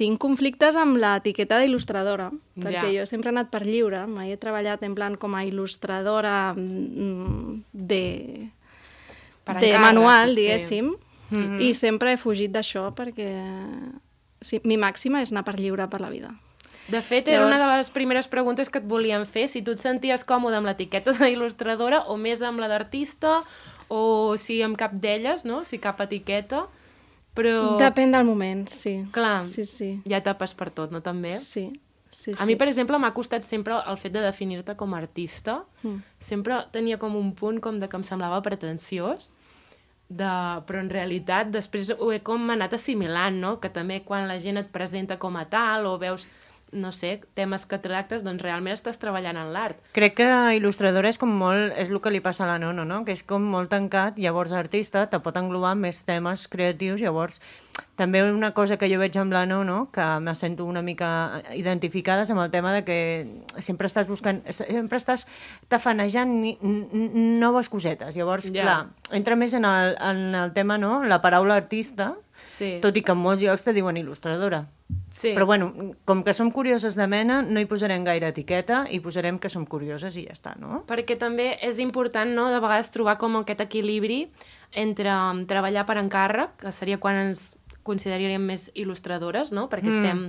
tinc 0.00 0.18
conflictes 0.22 0.76
amb 0.80 0.98
l'etiqueta 1.00 1.60
d'il·lustradora, 1.62 2.30
perquè 2.56 2.88
Ja. 2.92 3.00
jo 3.02 3.06
sempre 3.06 3.28
he 3.30 3.34
anat 3.34 3.50
per 3.50 3.62
lliure, 3.66 4.06
mai 4.06 4.32
he 4.32 4.36
treballat 4.40 4.82
en 4.82 4.94
plan 4.94 5.16
com 5.16 5.34
a 5.34 5.44
il·lustradora 5.44 6.54
mm, 6.56 7.62
de, 7.72 8.48
Per 9.44 9.58
de 9.60 9.78
manual, 9.78 10.34
sí. 10.34 10.40
diguéssim, 10.40 10.94
i 11.60 11.72
sempre 11.74 12.12
he 12.12 12.16
fugit 12.16 12.52
d'això 12.54 12.92
perquè 12.94 13.28
sí, 14.40 14.60
mi 14.64 14.76
màxima 14.78 15.20
és 15.22 15.32
anar 15.32 15.44
per 15.44 15.56
lliure 15.58 15.88
per 15.90 16.00
la 16.00 16.08
vida. 16.10 16.30
De 16.88 17.00
fet, 17.02 17.26
era 17.28 17.42
Llavors- 17.42 17.56
una 17.56 17.72
de 17.72 17.78
les 17.78 17.90
primeres 17.90 18.28
preguntes 18.28 18.70
que 18.70 18.78
et 18.78 18.84
volíem 18.86 19.24
fer, 19.26 19.48
si 19.48 19.60
tu 19.62 19.72
et 19.72 19.80
senties 19.82 20.22
còmode 20.24 20.54
amb 20.56 20.66
l'etiqueta 20.66 21.12
d'il·lustradora 21.18 22.04
o 22.06 22.16
més 22.16 22.42
amb 22.42 22.60
la 22.62 22.68
d'artista, 22.68 23.40
o 23.88 24.36
si 24.38 24.62
amb 24.62 24.76
cap 24.78 24.92
d'elles, 24.94 25.44
no? 25.44 25.64
si 25.64 25.78
cap 25.78 26.00
etiqueta. 26.00 26.66
Però, 27.36 27.76
Depèn 27.78 28.12
del 28.14 28.24
moment, 28.24 28.66
sí. 28.70 29.04
clar, 29.12 29.44
Sí, 29.46 29.66
sí. 29.66 30.00
hi 30.06 30.14
ha 30.14 30.18
etapes 30.22 30.54
per 30.54 30.70
tot, 30.70 30.90
no 30.90 31.02
també? 31.02 31.34
Sí, 31.38 31.68
sí, 32.26 32.34
sí. 32.34 32.42
A 32.42 32.46
mi, 32.48 32.56
per 32.58 32.66
exemple, 32.68 32.98
m'ha 32.98 33.12
costat 33.14 33.46
sempre 33.46 33.78
el 33.86 33.98
fet 34.00 34.12
de 34.16 34.22
definir-te 34.24 34.74
com 34.76 34.94
a 34.94 34.98
artista. 34.98 35.60
Mm. 35.82 36.02
Sempre 36.18 36.58
tenia 36.74 36.98
com 36.98 37.14
un 37.16 37.30
punt 37.38 37.62
com 37.62 37.78
de 37.80 37.88
que 37.88 37.98
em 37.98 38.04
semblava 38.06 38.42
pretensiós, 38.42 39.30
de... 40.08 40.32
però 40.66 40.82
en 40.82 40.90
realitat 40.90 41.54
després 41.54 41.94
ho 41.94 42.10
he 42.10 42.18
com 42.26 42.50
anat 42.50 42.74
assimilant, 42.74 43.38
no? 43.38 43.56
Que 43.62 43.70
també 43.70 44.02
quan 44.04 44.26
la 44.26 44.40
gent 44.42 44.58
et 44.58 44.74
presenta 44.74 45.20
com 45.22 45.38
a 45.38 45.46
tal 45.50 45.86
o 45.86 45.96
veus, 46.02 46.26
no 46.72 46.90
sé, 46.92 47.20
temes 47.34 47.64
que 47.64 47.78
tractes, 47.78 48.24
doncs 48.26 48.42
realment 48.42 48.74
estàs 48.74 48.98
treballant 48.98 49.38
en 49.38 49.52
l'art. 49.54 49.78
Crec 49.96 50.16
que 50.18 50.26
il·lustradora 50.58 51.08
és 51.08 51.16
com 51.18 51.30
molt... 51.30 51.72
És 51.78 51.88
el 51.88 52.00
que 52.02 52.10
li 52.10 52.20
passa 52.20 52.44
a 52.44 52.48
la 52.50 52.58
Nono, 52.58 52.84
no? 52.84 53.04
Que 53.06 53.14
és 53.14 53.22
com 53.22 53.42
molt 53.42 53.70
tancat, 53.70 54.18
llavors 54.18 54.52
artista 54.52 55.06
te 55.08 55.20
pot 55.22 55.36
englobar 55.38 55.76
més 55.78 56.02
temes 56.04 56.48
creatius, 56.48 57.00
llavors 57.00 57.40
també 57.96 58.22
una 58.24 58.50
cosa 58.52 58.76
que 58.76 58.88
jo 58.92 58.98
veig 58.98 59.16
amb 59.16 59.32
la 59.32 59.46
Nono, 59.46 59.88
que 59.92 60.04
me 60.20 60.34
sento 60.34 60.64
una 60.66 60.82
mica 60.82 61.42
identificada, 61.54 62.26
amb 62.28 62.42
el 62.44 62.50
tema 62.50 62.74
de 62.74 62.84
que 62.84 62.98
sempre 63.58 63.88
estàs 63.88 64.08
buscant, 64.08 64.42
sempre 64.50 64.98
estàs 64.98 65.26
tafanejant 65.68 66.34
noves 67.40 67.68
cosetes. 67.68 68.16
Llavors, 68.16 68.50
Ja. 68.52 68.62
clar, 68.62 68.86
entra 69.12 69.36
més 69.36 69.54
en 69.54 69.64
el, 69.64 69.96
en 70.00 70.34
el 70.34 70.52
tema, 70.52 70.78
no?, 70.78 71.04
la 71.04 71.20
paraula 71.22 71.54
artista, 71.56 72.14
Sí. 72.44 72.78
tot 72.82 72.96
i 72.96 73.02
que 73.02 73.12
en 73.12 73.18
molts 73.18 73.40
llocs 73.42 73.62
te 73.62 73.72
diuen 73.72 73.96
il·lustradora. 73.96 74.66
Sí. 75.10 75.32
Però 75.34 75.46
bueno, 75.46 75.72
com 76.04 76.22
que 76.24 76.34
som 76.34 76.50
curioses 76.50 76.96
de 76.96 77.06
mena, 77.10 77.40
no 77.42 77.60
hi 77.60 77.68
posarem 77.70 78.04
gaire 78.06 78.30
etiqueta 78.30 78.84
i 78.90 79.00
posarem 79.02 79.40
que 79.42 79.50
som 79.52 79.66
curioses 79.66 80.16
i 80.16 80.26
ja 80.26 80.36
està, 80.36 80.54
no? 80.60 80.84
Perquè 80.88 81.18
també 81.18 81.54
és 81.64 81.80
important, 81.82 82.30
no?, 82.34 82.48
de 82.52 82.60
vegades 82.62 82.92
trobar 82.94 83.16
com 83.18 83.40
aquest 83.40 83.64
equilibri 83.66 84.26
entre 84.72 85.12
um, 85.12 85.44
treballar 85.48 85.86
per 85.88 85.98
encàrrec, 86.02 86.56
que 86.62 86.74
seria 86.74 87.00
quan 87.02 87.18
ens 87.28 87.50
consideraríem 87.86 88.42
més 88.42 88.68
il·lustradores, 88.74 89.52
no?, 89.54 89.68
perquè 89.72 89.90
mm. 89.90 89.98
estem 89.98 90.22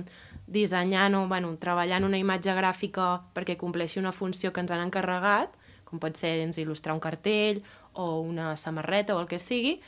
dissenyant 0.48 1.14
o, 1.18 1.26
bueno, 1.28 1.52
treballant 1.60 2.06
una 2.08 2.18
imatge 2.18 2.54
gràfica 2.56 3.18
perquè 3.36 3.58
compleixi 3.60 4.00
una 4.00 4.14
funció 4.16 4.52
que 4.52 4.62
ens 4.64 4.72
han 4.72 4.86
encarregat, 4.86 5.54
com 5.88 6.00
pot 6.00 6.18
ser 6.20 6.34
doncs, 6.42 6.58
il·lustrar 6.60 6.94
un 6.96 7.00
cartell 7.00 7.62
o 7.94 8.20
una 8.20 8.54
samarreta 8.60 9.16
o 9.16 9.22
el 9.22 9.28
que 9.28 9.40
sigui, 9.40 9.78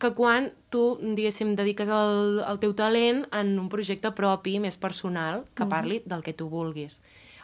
que 0.00 0.14
quan 0.16 0.50
tu, 0.72 0.96
diguéssim, 1.02 1.54
dediques 1.58 1.90
el, 1.92 2.40
el 2.48 2.58
teu 2.62 2.72
talent 2.74 3.26
en 3.36 3.52
un 3.60 3.68
projecte 3.68 4.10
propi, 4.16 4.56
més 4.62 4.78
personal, 4.80 5.44
que 5.54 5.66
parli 5.68 6.00
del 6.08 6.22
que 6.24 6.32
tu 6.32 6.48
vulguis. 6.48 7.00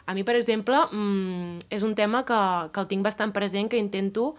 A 0.07 0.15
mi, 0.15 0.23
per 0.23 0.35
exemple, 0.39 0.79
mm, 0.91 1.67
és 1.69 1.83
un 1.83 1.93
tema 1.95 2.23
que, 2.25 2.37
que 2.73 2.79
el 2.81 2.87
tinc 2.87 3.03
bastant 3.05 3.33
present, 3.35 3.69
que 3.69 3.77
intento 3.77 4.33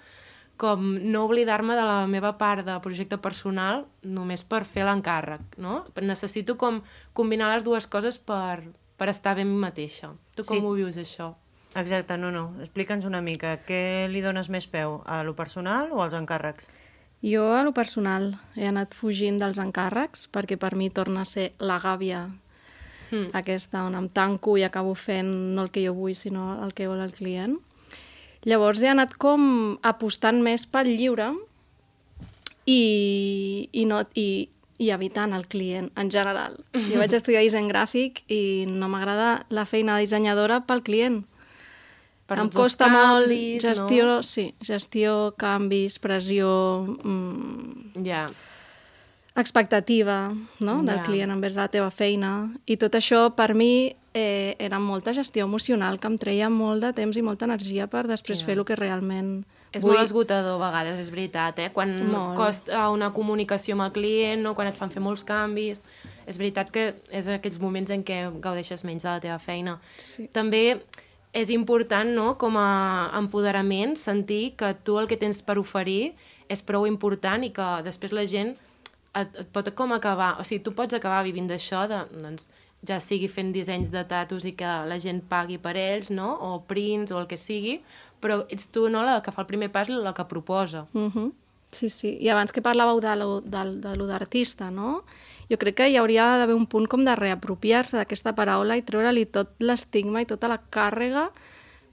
com 0.59 0.83
no 0.99 1.23
oblidar-me 1.29 1.77
de 1.79 1.85
la 1.87 2.01
meva 2.11 2.33
part 2.41 2.65
de 2.67 2.75
projecte 2.83 3.19
personal 3.23 3.85
només 4.03 4.43
per 4.43 4.65
fer 4.67 4.83
l'encàrrec, 4.89 5.55
no? 5.63 5.85
Necessito 6.03 6.57
com 6.59 6.81
combinar 7.15 7.53
les 7.53 7.63
dues 7.63 7.87
coses 7.87 8.19
per, 8.19 8.65
per 8.99 9.09
estar 9.13 9.37
bé 9.39 9.45
mi 9.47 9.55
mateixa. 9.55 10.11
Tu 10.35 10.43
com 10.43 10.59
Sí. 10.59 10.65
ho 10.65 10.73
vius, 10.75 10.97
això? 10.99 11.37
Exacte, 11.77 12.17
no, 12.19 12.33
no. 12.33 12.49
Explica'ns 12.65 13.05
una 13.07 13.21
mica. 13.23 13.59
Què 13.69 14.09
li 14.11 14.21
dones 14.25 14.49
més 14.49 14.67
peu, 14.67 15.03
a 15.07 15.23
lo 15.23 15.37
personal 15.37 15.93
o 15.93 16.03
als 16.03 16.15
encàrrecs? 16.19 16.67
Jo, 17.23 17.53
a 17.55 17.65
lo 17.65 17.73
personal, 17.75 18.37
he 18.55 18.67
anat 18.69 18.95
fugint 18.95 19.41
dels 19.41 19.59
encàrrecs 19.59 20.29
perquè 20.31 20.57
per 20.57 20.77
mi 20.79 20.91
torna 20.91 21.23
a 21.23 21.29
ser 21.29 21.53
la 21.59 21.79
gàbia 21.83 22.29
Mm. 23.11 23.31
aquesta 23.33 23.87
on 23.87 23.95
em 23.97 24.09
tanco 24.13 24.59
i 24.59 24.63
acabo 24.63 24.95
fent 24.95 25.29
no 25.57 25.63
el 25.63 25.71
que 25.71 25.81
jo 25.81 25.95
vull, 25.95 26.15
sinó 26.15 26.63
el 26.63 26.75
que 26.75 26.87
vol 26.87 27.01
el 27.01 27.15
client. 27.17 27.55
Llavors 28.45 28.83
he 28.83 28.89
anat 28.89 29.15
com 29.17 29.79
apostant 29.83 30.43
més 30.45 30.67
pel 30.67 30.91
lliure 30.93 31.31
i, 32.67 33.69
i, 33.73 33.85
no, 33.89 34.03
i, 34.15 34.49
i 34.79 34.91
evitant 34.95 35.33
el 35.33 35.47
client 35.49 35.89
en 35.97 36.11
general. 36.13 36.59
Jo 36.75 37.01
vaig 37.01 37.15
estudiar 37.19 37.43
disseny 37.43 37.71
gràfic 37.73 38.23
i 38.29 38.67
no 38.69 38.91
m'agrada 38.93 39.47
la 39.49 39.65
feina 39.65 39.97
de 39.97 40.05
dissenyadora 40.05 40.61
pel 40.69 40.85
client. 40.85 41.23
Per 42.29 42.37
em 42.43 42.51
costa 42.53 42.85
canvis, 42.91 43.55
molt 43.57 43.65
gestió, 43.65 44.05
no? 44.07 44.23
sí, 44.23 44.51
gestió, 44.61 45.35
canvis, 45.41 45.99
pressió, 45.99 46.51
mm, 47.03 48.05
Ja. 48.05 48.27
expectativa 49.35 50.33
no? 50.61 50.83
del 50.83 50.97
Ja. 50.99 51.03
client 51.05 51.31
envers 51.33 51.57
la 51.57 51.69
teva 51.69 51.91
feina. 51.91 52.53
I 52.67 52.77
tot 52.77 52.93
això, 52.95 53.35
per 53.35 53.55
mi, 53.55 53.95
eh, 54.13 54.57
era 54.59 54.79
molta 54.79 55.13
gestió 55.15 55.45
emocional, 55.45 55.99
que 56.01 56.09
em 56.09 56.19
treia 56.19 56.49
molt 56.51 56.83
de 56.83 56.93
temps 56.93 57.17
i 57.17 57.23
molta 57.23 57.45
energia 57.47 57.87
per 57.87 58.07
després 58.09 58.41
Ja. 58.41 58.47
fer 58.47 58.59
el 58.59 58.65
que 58.65 58.77
realment 58.77 59.45
És 59.73 59.83
vull. 59.83 59.93
molt 59.93 60.05
esgotador 60.05 60.61
a 60.61 60.71
vegades, 60.71 60.99
és 60.99 61.11
veritat, 61.11 61.59
eh? 61.61 61.71
Quan 61.73 62.11
Molt. 62.11 62.37
costa 62.37 62.89
una 62.91 63.13
comunicació 63.13 63.75
amb 63.75 63.83
el 63.83 63.93
client, 63.93 64.43
no? 64.43 64.55
quan 64.55 64.67
et 64.69 64.77
fan 64.77 64.91
fer 64.91 65.01
molts 65.03 65.25
canvis... 65.25 65.83
És 66.29 66.37
veritat 66.37 66.71
que 66.71 66.95
és 67.11 67.27
aquells 67.27 67.59
moments 67.59 67.89
en 67.89 68.05
què 68.05 68.31
gaudeixes 68.39 68.85
menys 68.85 69.03
de 69.03 69.09
la 69.09 69.19
teva 69.19 69.39
feina. 69.39 69.79
Sí. 69.97 70.29
També 70.31 70.79
és 71.39 71.51
important, 71.55 72.11
no?, 72.15 72.33
com 72.41 72.57
a 72.59 73.11
empoderament, 73.19 73.97
sentir 73.97 74.57
que 74.59 74.73
tu 74.85 74.99
el 75.01 75.09
que 75.11 75.19
tens 75.21 75.41
per 75.43 75.59
oferir 75.61 76.15
és 76.51 76.63
prou 76.65 76.87
important 76.89 77.45
i 77.45 77.53
que 77.55 77.69
després 77.87 78.15
la 78.17 78.27
gent 78.27 78.55
et, 79.15 79.29
et 79.45 79.49
pot 79.53 79.69
com 79.79 79.93
acabar... 79.95 80.35
O 80.41 80.47
sigui, 80.47 80.63
tu 80.65 80.75
pots 80.77 80.97
acabar 80.97 81.25
vivint 81.27 81.49
d'això, 81.51 81.87
doncs, 81.89 82.49
ja 82.87 83.01
sigui 83.03 83.29
fent 83.31 83.51
dissenys 83.55 83.91
de 83.95 84.05
tatus 84.07 84.47
i 84.47 84.55
que 84.59 84.71
la 84.89 84.99
gent 85.03 85.23
pagui 85.31 85.59
per 85.63 85.77
ells, 85.79 86.13
no?, 86.15 86.31
o 86.35 86.61
prints 86.67 87.15
o 87.15 87.21
el 87.23 87.29
que 87.31 87.39
sigui, 87.41 87.79
però 88.23 88.43
ets 88.49 88.71
tu, 88.75 88.89
no?, 88.93 89.05
la 89.07 89.21
que 89.23 89.35
fa 89.35 89.45
el 89.45 89.51
primer 89.51 89.71
pas, 89.75 89.91
la 89.91 90.15
que 90.15 90.27
proposa. 90.31 90.87
Uh 90.95 91.11
-huh. 91.11 91.31
Sí, 91.71 91.91
sí. 91.91 92.17
I 92.21 92.31
abans 92.33 92.53
que 92.53 92.63
parlàveu 92.65 93.01
de 93.01 93.97
lo 93.97 94.07
d'artista, 94.07 94.71
no? 94.71 95.03
Jo 95.51 95.57
crec 95.57 95.75
que 95.81 95.89
hi 95.89 95.97
hauria 95.97 96.27
d'haver 96.39 96.55
un 96.55 96.67
punt 96.67 96.87
com 96.89 97.05
de 97.05 97.15
reapropiar-se 97.17 97.97
d'aquesta 97.97 98.35
paraula 98.37 98.77
i 98.77 98.83
treure-li 98.83 99.25
tot 99.33 99.55
l'estigma 99.61 100.21
i 100.21 100.27
tota 100.29 100.49
la 100.49 100.61
càrrega 100.71 101.31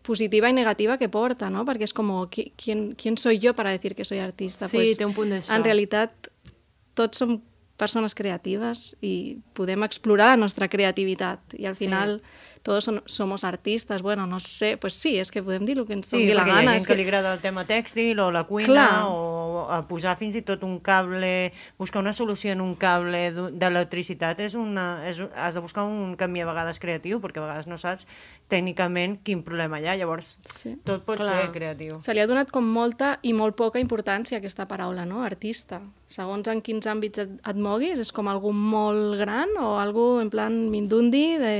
positiva 0.05 0.49
i 0.49 0.53
negativa 0.53 0.97
que 0.99 1.09
porta, 1.09 1.49
no? 1.49 1.63
Perquè 1.65 1.87
és 1.87 1.93
com, 1.93 2.09
oh, 2.11 2.27
qui, 2.29 2.51
¿quién, 2.57 2.93
¿quién 2.95 3.17
soy 3.17 3.39
yo 3.39 3.53
para 3.55 3.71
decir 3.71 3.95
que 3.95 4.05
soy 4.05 4.19
artista? 4.19 4.67
Sí, 4.67 4.93
té 4.95 5.05
un 5.05 5.13
punt 5.17 5.31
d'això. 5.33 5.55
En 5.55 5.63
realitat, 5.65 6.27
tots 6.93 7.17
som 7.23 7.39
persones 7.75 8.13
creatives 8.15 8.95
i 9.03 9.37
podem 9.53 9.83
explorar 9.83 10.29
la 10.35 10.37
nostra 10.45 10.69
creativitat 10.71 11.39
i 11.57 11.65
al 11.65 11.73
Sí. 11.75 11.85
final 11.85 12.21
todos 12.63 12.83
son, 12.85 13.01
somos 13.05 13.43
artistas. 13.43 14.01
Bueno, 14.01 14.25
no 14.27 14.39
sé, 14.39 14.77
pues 14.77 14.93
sí, 14.93 15.17
és 15.19 15.29
que 15.29 15.43
podem 15.43 15.65
dir 15.65 15.77
el 15.77 15.85
que 15.85 15.93
ens 15.93 16.07
Sí, 16.07 16.15
doni 16.21 16.33
la 16.33 16.43
perquè 16.43 16.47
hi 16.47 16.51
ha 16.51 16.55
gana. 16.55 16.71
gent 16.71 16.81
és 16.81 16.87
que... 16.87 16.95
li 16.95 17.03
agrada 17.03 17.33
el 17.33 17.41
tema 17.41 17.65
tèxtil 17.67 18.19
o 18.19 18.31
la 18.31 18.43
cuina 18.45 18.67
Clar. 18.67 19.03
o 19.09 19.44
a 19.71 19.81
posar 19.87 20.15
fins 20.19 20.35
i 20.35 20.41
tot 20.45 20.63
un 20.63 20.79
cable, 20.79 21.51
buscar 21.77 22.01
una 22.01 22.13
solució 22.13 22.51
en 22.53 22.61
un 22.61 22.75
cable 22.75 23.31
d'electricitat 23.51 24.39
és 24.45 24.53
una, 24.55 25.01
és, 25.09 25.19
has 25.35 25.53
de 25.57 25.63
buscar 25.63 25.83
un 25.87 26.15
camí 26.19 26.41
a 26.41 26.47
vegades 26.49 26.79
creatiu 26.79 27.19
perquè 27.23 27.41
a 27.41 27.45
vegades 27.47 27.67
no 27.67 27.77
saps 27.81 28.05
tècnicament 28.51 29.17
quin 29.25 29.41
problema 29.43 29.79
hi 29.81 29.87
ha, 29.89 29.95
llavors 29.97 30.35
Sí. 30.55 30.75
tot 30.85 31.03
pot 31.05 31.17
Clar. 31.17 31.29
ser 31.43 31.51
creatiu. 31.51 31.99
Se 32.01 32.13
li 32.13 32.19
ha 32.21 32.27
donat 32.27 32.51
com 32.51 32.63
molta 32.65 33.19
i 33.23 33.33
molt 33.33 33.55
poca 33.55 33.79
importància 33.79 34.37
aquesta 34.37 34.67
paraula, 34.67 35.05
no? 35.05 35.23
Artista. 35.23 35.81
Segons 36.07 36.47
en 36.47 36.61
quins 36.61 36.85
àmbits 36.85 37.17
et, 37.23 37.29
et 37.41 37.55
moguis, 37.57 37.97
és 37.99 38.11
com 38.13 38.27
algú 38.29 38.51
molt 38.53 39.17
gran 39.19 39.49
o 39.59 39.75
algú 39.81 40.19
en 40.21 40.29
plan 40.29 40.53
mindundi 40.69 41.37
de 41.41 41.53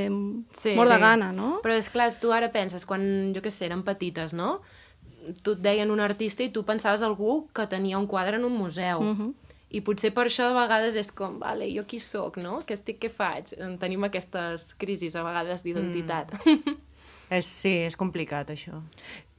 Sí, 0.54 0.76
mort 0.78 0.90
de 0.90 0.96
sí. 0.96 1.02
gana, 1.02 1.32
no? 1.34 1.60
Però 1.64 1.74
és 1.74 1.90
clar, 1.90 2.12
tu 2.22 2.32
ara 2.32 2.52
penses, 2.54 2.86
quan, 2.86 3.34
jo 3.34 3.42
què 3.42 3.50
sé, 3.52 3.66
eren 3.66 3.82
petites, 3.84 4.34
no? 4.38 4.60
Tu 5.44 5.52
et 5.56 5.62
deien 5.64 5.92
un 5.92 6.00
artista 6.00 6.44
i 6.44 6.50
tu 6.54 6.64
pensaves 6.64 7.02
algú 7.02 7.48
que 7.54 7.66
tenia 7.68 7.98
un 7.98 8.08
quadre 8.08 8.38
en 8.38 8.46
un 8.46 8.54
museu. 8.58 9.02
Mhm. 9.02 9.34
I 9.76 9.82
potser 9.82 10.14
per 10.14 10.28
això 10.28 10.46
de 10.48 10.54
vegades 10.56 10.96
és 10.96 11.10
com, 11.12 11.40
vale, 11.42 11.66
jo 11.76 11.84
qui 11.90 12.00
sóc, 12.00 12.38
no? 12.38 12.60
Què 12.62 12.74
estic, 12.78 13.00
què 13.02 13.10
faig? 13.10 13.50
Tenim 13.82 14.04
aquestes 14.08 14.76
crisis 14.78 15.16
a 15.16 15.24
vegades 15.26 15.64
d'identitat. 15.66 16.32
Mm. 16.46 16.76
És, 17.34 17.46
sí, 17.50 17.72
és 17.88 17.96
complicat 17.98 18.52
això. 18.54 18.80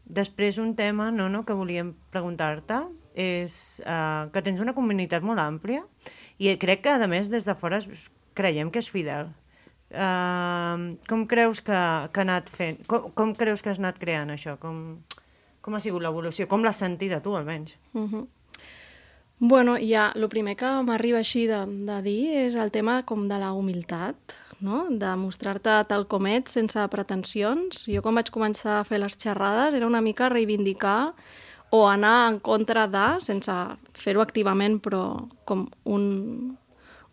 Després 0.05 0.59
un 0.59 0.75
tema 0.75 1.11
no, 1.15 1.29
no, 1.31 1.45
que 1.47 1.55
volíem 1.55 1.95
preguntar-te 2.11 2.81
és 3.15 3.81
uh, 3.87 4.27
que 4.35 4.43
tens 4.43 4.61
una 4.61 4.75
comunitat 4.75 5.23
molt 5.23 5.39
àmplia 5.41 5.85
i 6.39 6.51
crec 6.61 6.83
que 6.83 6.91
a 6.91 7.07
més 7.09 7.31
des 7.31 7.47
de 7.47 7.55
fora 7.55 7.79
es- 7.79 8.11
creiem 8.35 8.71
que 8.71 8.83
és 8.83 8.91
fidel. 8.91 9.31
Uh, 9.91 10.99
com 11.09 11.23
creus 11.31 11.61
que, 11.63 11.73
que 12.13 12.21
ha 12.21 12.27
anat 12.27 12.51
fent? 12.51 12.83
Com, 12.91 13.11
com 13.15 13.33
creus 13.39 13.63
que 13.63 13.71
has 13.71 13.79
anat 13.81 13.99
creant 14.03 14.35
això? 14.35 14.57
Com, 14.59 14.99
com 15.67 15.75
ha 15.75 15.83
sigut 15.83 16.05
l'evolució? 16.05 16.47
Com 16.47 16.63
l'has 16.63 16.79
sentida 16.79 17.19
tu, 17.23 17.35
almenys? 17.35 17.75
Mhm. 17.93 18.27
Bueno, 19.39 19.75
ja, 19.77 20.13
el 20.17 20.29
primer 20.33 20.55
que 20.57 20.69
m'arriba 20.87 21.19
així 21.21 21.45
de, 21.51 21.59
de 21.67 21.97
dir 22.07 22.21
és 22.47 22.55
el 22.57 22.71
tema 22.73 23.03
com 23.05 23.27
de 23.29 23.37
la 23.37 23.51
humilitat, 23.53 24.17
no? 24.65 24.87
de 24.89 25.11
mostrar-te 25.21 25.75
tal 25.91 26.07
com 26.09 26.25
ets, 26.31 26.55
sense 26.57 26.87
pretensions. 26.89 27.83
Jo 27.85 28.01
quan 28.01 28.17
vaig 28.17 28.31
començar 28.33 28.79
a 28.79 28.87
fer 28.89 29.03
les 29.03 29.19
xerrades 29.21 29.77
era 29.77 29.91
una 29.91 30.01
mica 30.01 30.31
reivindicar 30.33 31.13
o 31.75 31.83
anar 31.91 32.31
en 32.31 32.39
contra 32.41 32.87
de, 32.89 33.07
sense 33.21 33.53
fer-ho 33.93 34.23
activament, 34.25 34.79
però 34.81 35.03
com 35.45 35.67
un, 35.85 36.57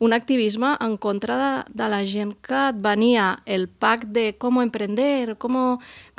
un 0.03 0.11
activisme 0.11 0.73
en 0.83 0.97
contra 0.97 1.37
de, 1.39 1.51
de 1.71 1.87
la 1.87 2.01
gent 2.03 2.33
que 2.43 2.59
et 2.73 2.79
venia 2.83 3.27
el 3.45 3.69
pack 3.69 4.09
de 4.11 4.25
com 4.35 4.59
emprender, 4.59 5.37
com 5.39 5.55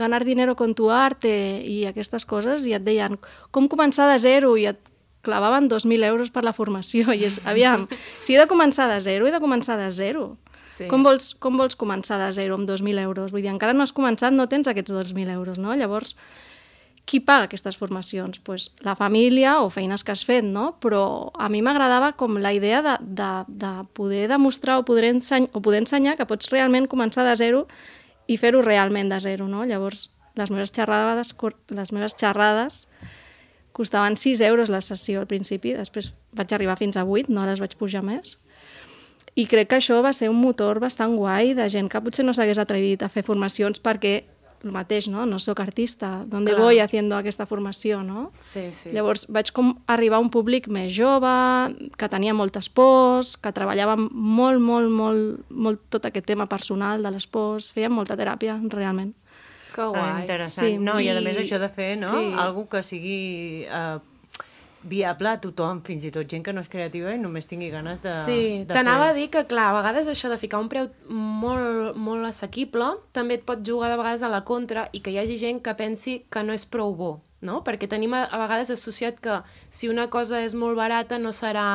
ganar 0.01 0.23
dinero 0.25 0.55
con 0.57 0.73
tu 0.75 0.89
arte 0.91 1.35
i 1.61 1.83
aquestes 1.91 2.25
coses, 2.25 2.65
i 2.65 2.73
et 2.73 2.85
deien 2.87 3.19
com 3.53 3.69
començar 3.69 4.09
de 4.09 4.17
zero, 4.23 4.55
i 4.57 4.65
et 4.73 4.81
clavaven 5.25 5.69
2.000 5.69 6.09
euros 6.09 6.31
per 6.33 6.45
la 6.45 6.55
formació. 6.57 7.13
I 7.13 7.29
és, 7.29 7.41
aviam, 7.45 7.85
si 8.23 8.37
he 8.37 8.41
de 8.41 8.49
començar 8.49 8.89
de 8.89 9.01
zero, 9.05 9.29
he 9.29 9.35
de 9.35 9.43
començar 9.43 9.77
de 9.81 9.91
zero. 9.93 10.31
Sí. 10.65 10.89
Com, 10.89 11.05
vols, 11.05 11.35
com 11.37 11.61
vols 11.61 11.77
començar 11.77 12.17
de 12.23 12.31
zero 12.33 12.57
amb 12.57 12.69
2.000 12.69 13.05
euros? 13.05 13.33
Vull 13.37 13.45
dir, 13.45 13.53
encara 13.53 13.77
no 13.77 13.85
has 13.85 13.93
començat, 13.93 14.33
no 14.33 14.49
tens 14.49 14.71
aquests 14.71 14.97
2.000 14.97 15.37
euros, 15.37 15.61
no? 15.61 15.77
Llavors, 15.77 16.17
qui 17.05 17.21
paga 17.21 17.49
aquestes 17.49 17.77
formacions? 17.77 18.41
Pues 18.41 18.71
la 18.81 18.97
família 18.97 19.59
o 19.61 19.69
feines 19.71 20.05
que 20.05 20.13
has 20.13 20.25
fet, 20.25 20.45
no? 20.45 20.79
Però 20.81 21.31
a 21.37 21.51
mi 21.53 21.61
m'agradava 21.63 22.15
com 22.17 22.39
la 22.41 22.55
idea 22.57 22.81
de, 22.83 22.97
de, 23.01 23.33
de 23.49 23.73
poder 23.93 24.29
demostrar 24.33 24.79
o 24.81 24.87
poder, 24.89 25.11
enseny 25.13 25.51
o 25.53 25.61
poder 25.61 25.83
ensenyar 25.85 26.17
que 26.17 26.27
pots 26.29 26.49
realment 26.53 26.89
començar 26.89 27.27
de 27.29 27.37
zero 27.37 27.67
i 28.27 28.39
fer-ho 28.41 28.63
realment 28.65 29.13
de 29.13 29.21
zero, 29.21 29.49
no? 29.49 29.67
Llavors, 29.69 30.09
les 30.35 30.51
meves 30.51 30.73
xerrades, 30.73 31.35
les 31.69 31.93
meves 31.93 32.17
xerrades 32.17 32.87
costaven 33.75 34.17
6 34.17 34.41
euros 34.41 34.71
la 34.71 34.81
sessió 34.81 35.19
al 35.21 35.27
principi, 35.27 35.75
després 35.75 36.13
vaig 36.33 36.53
arribar 36.55 36.79
fins 36.79 36.97
a 36.97 37.03
8, 37.05 37.27
no 37.35 37.45
les 37.45 37.59
vaig 37.59 37.75
pujar 37.77 38.05
més. 38.07 38.39
I 39.35 39.49
crec 39.51 39.73
que 39.73 39.81
això 39.81 39.99
va 39.99 40.13
ser 40.15 40.29
un 40.31 40.39
motor 40.39 40.79
bastant 40.79 41.17
guai 41.19 41.57
de 41.59 41.67
gent 41.69 41.91
que 41.91 42.01
potser 42.01 42.23
no 42.23 42.33
s'hagués 42.33 42.61
atrevit 42.63 43.03
a 43.03 43.11
fer 43.11 43.25
formacions 43.27 43.83
perquè 43.83 44.21
el 44.65 44.73
mateix, 44.73 45.07
no? 45.09 45.27
No 45.27 45.39
sóc 45.39 45.61
artista, 45.61 46.25
d'on 46.27 46.45
voy 46.59 46.79
haciendo 46.81 47.17
aquesta 47.17 47.47
formació, 47.47 48.03
no? 48.03 48.33
Sí, 48.41 48.73
sí. 48.73 48.91
Llavors 48.93 49.27
vaig 49.29 49.51
com 49.53 49.75
arribar 49.87 50.17
a 50.17 50.21
un 50.25 50.31
públic 50.31 50.69
més 50.69 50.93
jove, 50.97 51.31
que 51.97 52.09
tenia 52.09 52.35
moltes 52.35 52.69
pors, 52.69 53.37
que 53.37 53.53
treballava 53.53 53.97
molt, 53.99 54.61
molt, 54.61 54.91
molt, 54.91 55.45
molt 55.51 55.81
tot 55.91 56.07
aquest 56.07 56.27
tema 56.27 56.47
personal 56.47 57.03
de 57.03 57.11
les 57.11 57.27
pors, 57.27 57.71
feia 57.71 57.89
molta 57.91 58.17
teràpia, 58.17 58.59
realment. 58.71 59.13
Que 59.75 59.83
Ah, 59.83 59.89
guai. 59.91 60.21
interessant. 60.23 60.69
Sí. 60.69 60.79
No, 60.79 61.01
i 61.01 61.09
a 61.09 61.21
I- 61.21 61.25
més 61.25 61.37
això 61.39 61.59
de 61.59 61.69
fer, 61.69 61.99
no? 61.99 62.11
sí. 62.11 62.33
Algo 62.39 62.69
que 62.69 62.83
sigui 62.83 63.65
eh, 63.67 63.99
viable 64.85 65.29
a 65.31 65.39
tothom, 65.41 65.81
fins 65.87 66.05
i 66.05 66.11
tot 66.13 66.29
gent 66.29 66.43
que 66.45 66.53
no 66.53 66.61
és 66.61 66.69
creativa 66.69 67.15
i 67.15 67.19
només 67.19 67.47
tingui 67.49 67.71
ganes 67.73 68.03
de, 68.05 68.13
Sí, 68.27 68.39
t'anava 68.69 69.07
a 69.09 69.13
fer. 69.13 69.17
dir 69.23 69.29
que, 69.33 69.45
clar, 69.49 69.71
a 69.73 69.77
vegades 69.81 70.09
això 70.13 70.29
de 70.29 70.37
ficar 70.39 70.61
un 70.61 70.69
preu 70.69 70.91
molt, 71.09 71.97
molt 71.97 72.27
assequible 72.29 72.91
també 73.17 73.39
et 73.41 73.47
pot 73.49 73.63
jugar 73.67 73.89
de 73.91 73.97
vegades 74.01 74.23
a 74.23 74.29
la 74.33 74.43
contra 74.45 74.89
i 74.93 75.01
que 75.01 75.11
hi 75.15 75.19
hagi 75.23 75.39
gent 75.41 75.63
que 75.65 75.75
pensi 75.79 76.19
que 76.31 76.43
no 76.45 76.53
és 76.53 76.67
prou 76.67 76.95
bo, 76.95 77.15
no? 77.41 77.63
Perquè 77.65 77.89
tenim 77.89 78.13
a, 78.15 78.25
a 78.29 78.39
vegades 78.45 78.71
associat 78.71 79.21
que 79.25 79.41
si 79.71 79.89
una 79.89 80.09
cosa 80.13 80.43
és 80.45 80.55
molt 80.55 80.77
barata 80.77 81.19
no 81.19 81.33
serà 81.33 81.67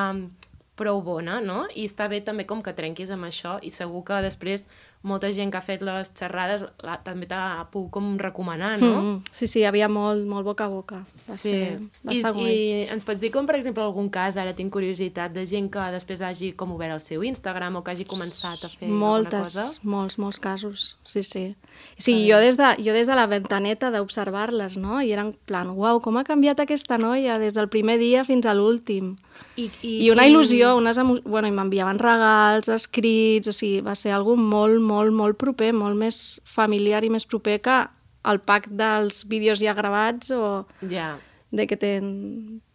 prou 0.80 1.01
bona, 1.04 1.42
no? 1.44 1.66
I 1.75 1.89
està 1.89 2.08
bé 2.08 2.22
també 2.24 2.46
com 2.48 2.62
que 2.63 2.72
trenquis 2.72 3.10
amb 3.12 3.25
això 3.28 3.58
i 3.62 3.72
segur 3.74 4.06
que 4.08 4.22
després 4.24 4.68
molta 5.01 5.29
gent 5.32 5.51
que 5.51 5.58
ha 5.58 5.62
fet 5.63 5.82
les 5.82 6.10
xerrades 6.13 6.65
la, 6.84 6.98
també 7.03 7.25
t'ha 7.25 7.65
pogut 7.72 7.91
com 7.91 8.18
recomanar, 8.20 8.79
no? 8.82 8.88
Mm 9.01 9.06
-hmm. 9.06 9.22
Sí, 9.32 9.48
sí, 9.48 9.60
hi 9.60 9.65
havia 9.65 9.88
molt, 9.88 10.25
molt 10.27 10.44
boca 10.46 10.65
a 10.65 10.68
boca. 10.68 11.06
Va 11.29 11.34
Sí, 11.38 11.50
ser 11.50 11.79
I, 11.79 11.89
bastant 12.03 12.36
guai. 12.36 12.53
i 12.53 12.88
ens 12.91 13.06
pots 13.06 13.22
dir 13.22 13.32
com, 13.32 13.46
per 13.46 13.56
exemple, 13.56 13.82
algun 13.84 14.10
cas, 14.10 14.36
ara 14.38 14.53
tinc 14.53 14.72
curiositat, 14.74 15.32
de 15.32 15.46
gent 15.46 15.70
que 15.72 15.79
després 15.91 16.22
hagi 16.22 16.51
com 16.53 16.72
obert 16.74 16.91
el 16.94 17.00
seu 17.00 17.24
Instagram 17.24 17.75
o 17.77 17.84
que 17.84 17.91
hagi 17.91 18.03
començat 18.06 18.65
a 18.65 18.70
fer 18.70 18.89
Moltes, 18.89 19.34
alguna 19.34 19.68
cosa? 19.68 19.79
molts, 19.84 20.18
molts 20.18 20.39
casos, 20.39 20.98
sí, 21.06 21.24
sí. 21.24 21.56
Sí, 21.98 22.29
jo 22.29 22.38
des, 22.39 22.58
de, 22.58 22.75
jo 22.84 22.91
des 22.94 23.08
de 23.08 23.15
la 23.15 23.25
ventaneta 23.27 23.89
d'observar-les, 23.91 24.77
no? 24.77 25.01
I 25.01 25.12
era 25.13 25.22
en 25.22 25.34
plan, 25.46 25.70
uau, 25.70 26.01
com 26.01 26.18
ha 26.18 26.24
canviat 26.24 26.60
aquesta 26.60 26.98
noia 26.98 27.39
des 27.39 27.53
del 27.53 27.70
primer 27.70 27.98
dia 28.00 28.25
fins 28.25 28.46
a 28.46 28.53
l'últim. 28.53 29.15
I, 29.56 29.72
I 29.82 30.10
una 30.12 30.25
il·lusió, 30.27 30.75
unes 30.75 30.98
emo... 30.98 31.20
bueno, 31.24 31.48
i 31.48 31.51
m'enviaven 31.51 31.98
regals, 32.00 32.68
escrits, 32.70 33.48
o 33.48 33.53
sigui, 33.53 33.79
va 33.82 33.96
ser 33.96 34.12
algo 34.12 34.36
molt, 34.36 34.82
molt, 34.89 35.13
molt 35.15 35.38
proper, 35.41 35.72
molt 35.77 36.00
més 36.00 36.39
familiar 36.50 37.03
i 37.05 37.13
més 37.13 37.27
proper 37.29 37.60
que 37.65 37.79
el 38.29 38.41
pack 38.43 38.67
dels 38.75 39.24
vídeos 39.29 39.62
ja 39.63 39.75
gravats 39.77 40.34
o 40.36 40.65
Ja, 40.91 41.15
de 41.51 41.65
que 41.67 41.77
te, 41.77 41.93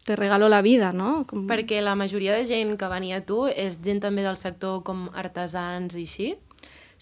te 0.05 0.17
regalo 0.17 0.49
la 0.49 0.63
vida, 0.63 0.93
no? 0.93 1.25
Com... 1.29 1.47
perquè 1.51 1.83
la 1.83 1.95
majoria 1.99 2.35
de 2.35 2.47
gent 2.49 2.75
que 2.81 2.91
venia 2.91 3.21
a 3.21 3.27
tu 3.27 3.45
és 3.51 3.79
gent 3.85 4.03
també 4.03 4.25
del 4.25 4.39
sector 4.41 4.83
com 4.87 5.09
artesans 5.15 5.95
i 5.95 6.07
així? 6.09 6.33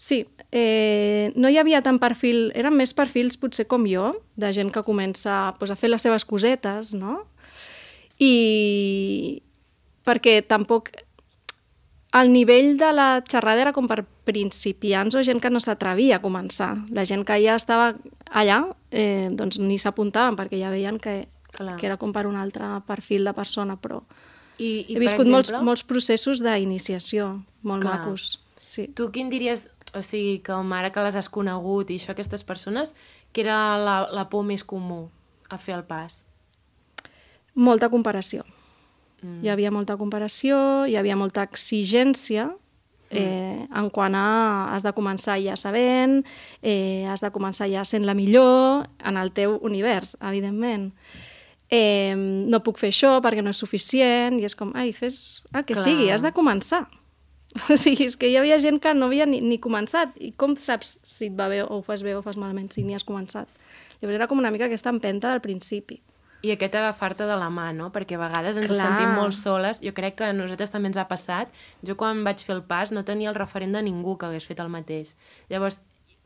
Sí, 0.02 0.22
eh, 0.50 1.32
no 1.36 1.50
hi 1.52 1.58
havia 1.60 1.82
tant 1.84 2.00
perfil, 2.02 2.50
eren 2.58 2.74
més 2.74 2.94
perfils 2.96 3.36
potser 3.38 3.68
com 3.70 3.84
jo, 3.86 4.12
de 4.40 4.52
gent 4.56 4.72
que 4.72 4.84
comença 4.86 5.52
pues, 5.58 5.70
a 5.70 5.78
fer 5.78 5.92
les 5.92 6.02
seves 6.02 6.24
cosetes, 6.26 6.94
no? 6.96 7.20
I 8.18 9.42
perquè 10.06 10.40
tampoc 10.46 10.90
el 12.12 12.32
nivell 12.32 12.76
de 12.78 12.92
la 12.92 13.22
xerrada 13.24 13.62
era 13.62 13.72
com 13.72 13.88
per 13.88 14.02
principiants 14.28 15.16
o 15.16 15.22
gent 15.24 15.40
que 15.40 15.50
no 15.50 15.60
s'atrevia 15.60 16.18
a 16.18 16.22
començar. 16.22 16.74
La 16.92 17.06
gent 17.08 17.24
que 17.28 17.38
ja 17.40 17.56
estava 17.56 17.94
allà, 18.28 18.60
eh, 18.90 19.30
doncs 19.32 19.58
ni 19.58 19.78
s'apuntaven 19.80 20.36
perquè 20.36 20.60
ja 20.60 20.70
veien 20.70 21.00
que, 21.00 21.26
Clar. 21.56 21.78
que 21.80 21.88
era 21.88 21.96
com 21.96 22.12
per 22.12 22.26
un 22.28 22.36
altre 22.36 22.68
perfil 22.86 23.24
de 23.24 23.32
persona, 23.32 23.76
però 23.80 24.02
I, 24.58 24.84
i 24.88 24.96
he 24.96 25.00
viscut 25.00 25.24
per 25.24 25.32
molts, 25.32 25.48
exemple, 25.48 25.64
molts 25.64 25.84
processos 25.88 26.44
d'iniciació, 26.44 27.42
molt 27.62 27.82
Clar. 27.82 27.98
macos. 27.98 28.40
Sí. 28.58 28.86
Tu 28.94 29.08
quin 29.10 29.32
diries, 29.32 29.68
o 29.96 30.04
sigui, 30.04 30.40
com 30.44 30.72
ara 30.76 30.92
que 30.92 31.02
les 31.02 31.16
has 31.16 31.32
conegut 31.32 31.90
i 31.90 31.96
això, 31.96 32.12
aquestes 32.12 32.44
persones, 32.44 32.94
que 33.32 33.40
era 33.40 33.78
la, 33.80 34.02
la 34.12 34.28
por 34.28 34.44
més 34.44 34.64
comú 34.64 35.08
a 35.48 35.58
fer 35.58 35.80
el 35.80 35.84
pas? 35.88 36.22
Molta 37.54 37.88
comparació. 37.92 38.44
Mm. 39.22 39.38
Hi 39.44 39.52
havia 39.54 39.70
molta 39.70 39.96
comparació, 39.96 40.58
hi 40.90 40.98
havia 40.98 41.16
molta 41.16 41.46
exigència 41.46 42.50
eh, 43.12 43.66
en 43.68 43.90
quant 43.90 44.14
a 44.16 44.72
has 44.72 44.84
de 44.86 44.92
començar 44.96 45.36
ja 45.42 45.56
sabent, 45.60 46.22
eh, 46.62 47.04
has 47.08 47.20
de 47.20 47.30
començar 47.30 47.68
ja 47.70 47.84
sent 47.84 48.06
la 48.08 48.14
millor 48.14 48.88
en 49.04 49.20
el 49.20 49.32
teu 49.36 49.58
univers, 49.62 50.16
evidentment. 50.20 50.90
Eh, 51.72 52.14
no 52.16 52.60
puc 52.64 52.80
fer 52.80 52.90
això 52.92 53.18
perquè 53.24 53.44
no 53.44 53.52
és 53.52 53.60
suficient, 53.60 54.40
i 54.40 54.44
és 54.48 54.56
com, 54.56 54.72
ai, 54.74 54.92
fes 54.92 55.42
el 55.52 55.64
que 55.64 55.76
Clar. 55.76 55.84
sigui, 55.84 56.10
has 56.10 56.24
de 56.24 56.32
començar. 56.32 56.86
O 57.68 57.76
sigui, 57.76 58.06
és 58.08 58.16
que 58.16 58.30
hi 58.30 58.38
havia 58.40 58.56
gent 58.56 58.78
que 58.80 58.94
no 58.96 59.10
havia 59.10 59.26
ni, 59.28 59.42
ni 59.44 59.58
començat, 59.60 60.14
i 60.16 60.30
com 60.40 60.54
saps 60.56 60.94
si 61.04 61.26
et 61.28 61.34
va 61.36 61.50
bé 61.52 61.60
o 61.60 61.66
ho 61.68 61.82
fas 61.84 62.00
bé 62.00 62.14
o 62.16 62.22
ho 62.22 62.24
fas 62.24 62.38
malament 62.40 62.72
si 62.72 62.80
ni 62.80 62.96
has 62.96 63.04
començat? 63.04 63.44
Llavors 64.00 64.16
era 64.16 64.26
com 64.26 64.40
una 64.40 64.50
mica 64.50 64.64
aquesta 64.70 64.88
empenta 64.88 65.28
del 65.28 65.42
principi. 65.44 66.00
I 66.42 66.50
aquest 66.50 66.74
agafar-te 66.74 67.26
de 67.28 67.36
la 67.38 67.48
mà, 67.54 67.68
no? 67.76 67.92
Perquè 67.94 68.16
a 68.18 68.22
vegades 68.24 68.56
ens 68.58 68.72
Clar. 68.72 68.80
sentim 68.80 69.12
molt 69.14 69.36
soles. 69.38 69.78
Jo 69.82 69.92
crec 69.94 70.16
que 70.18 70.26
a 70.26 70.32
nosaltres 70.34 70.74
també 70.74 70.90
ens 70.90 70.98
ha 70.98 71.06
passat. 71.10 71.52
Jo 71.86 71.94
quan 71.96 72.24
vaig 72.26 72.42
fer 72.42 72.56
el 72.56 72.64
pas 72.66 72.90
no 72.90 73.04
tenia 73.06 73.30
el 73.30 73.38
referent 73.38 73.76
de 73.76 73.82
ningú 73.86 74.16
que 74.18 74.26
hagués 74.26 74.48
fet 74.48 74.58
el 74.58 74.72
mateix. 74.72 75.14
Llavors, 75.52 75.80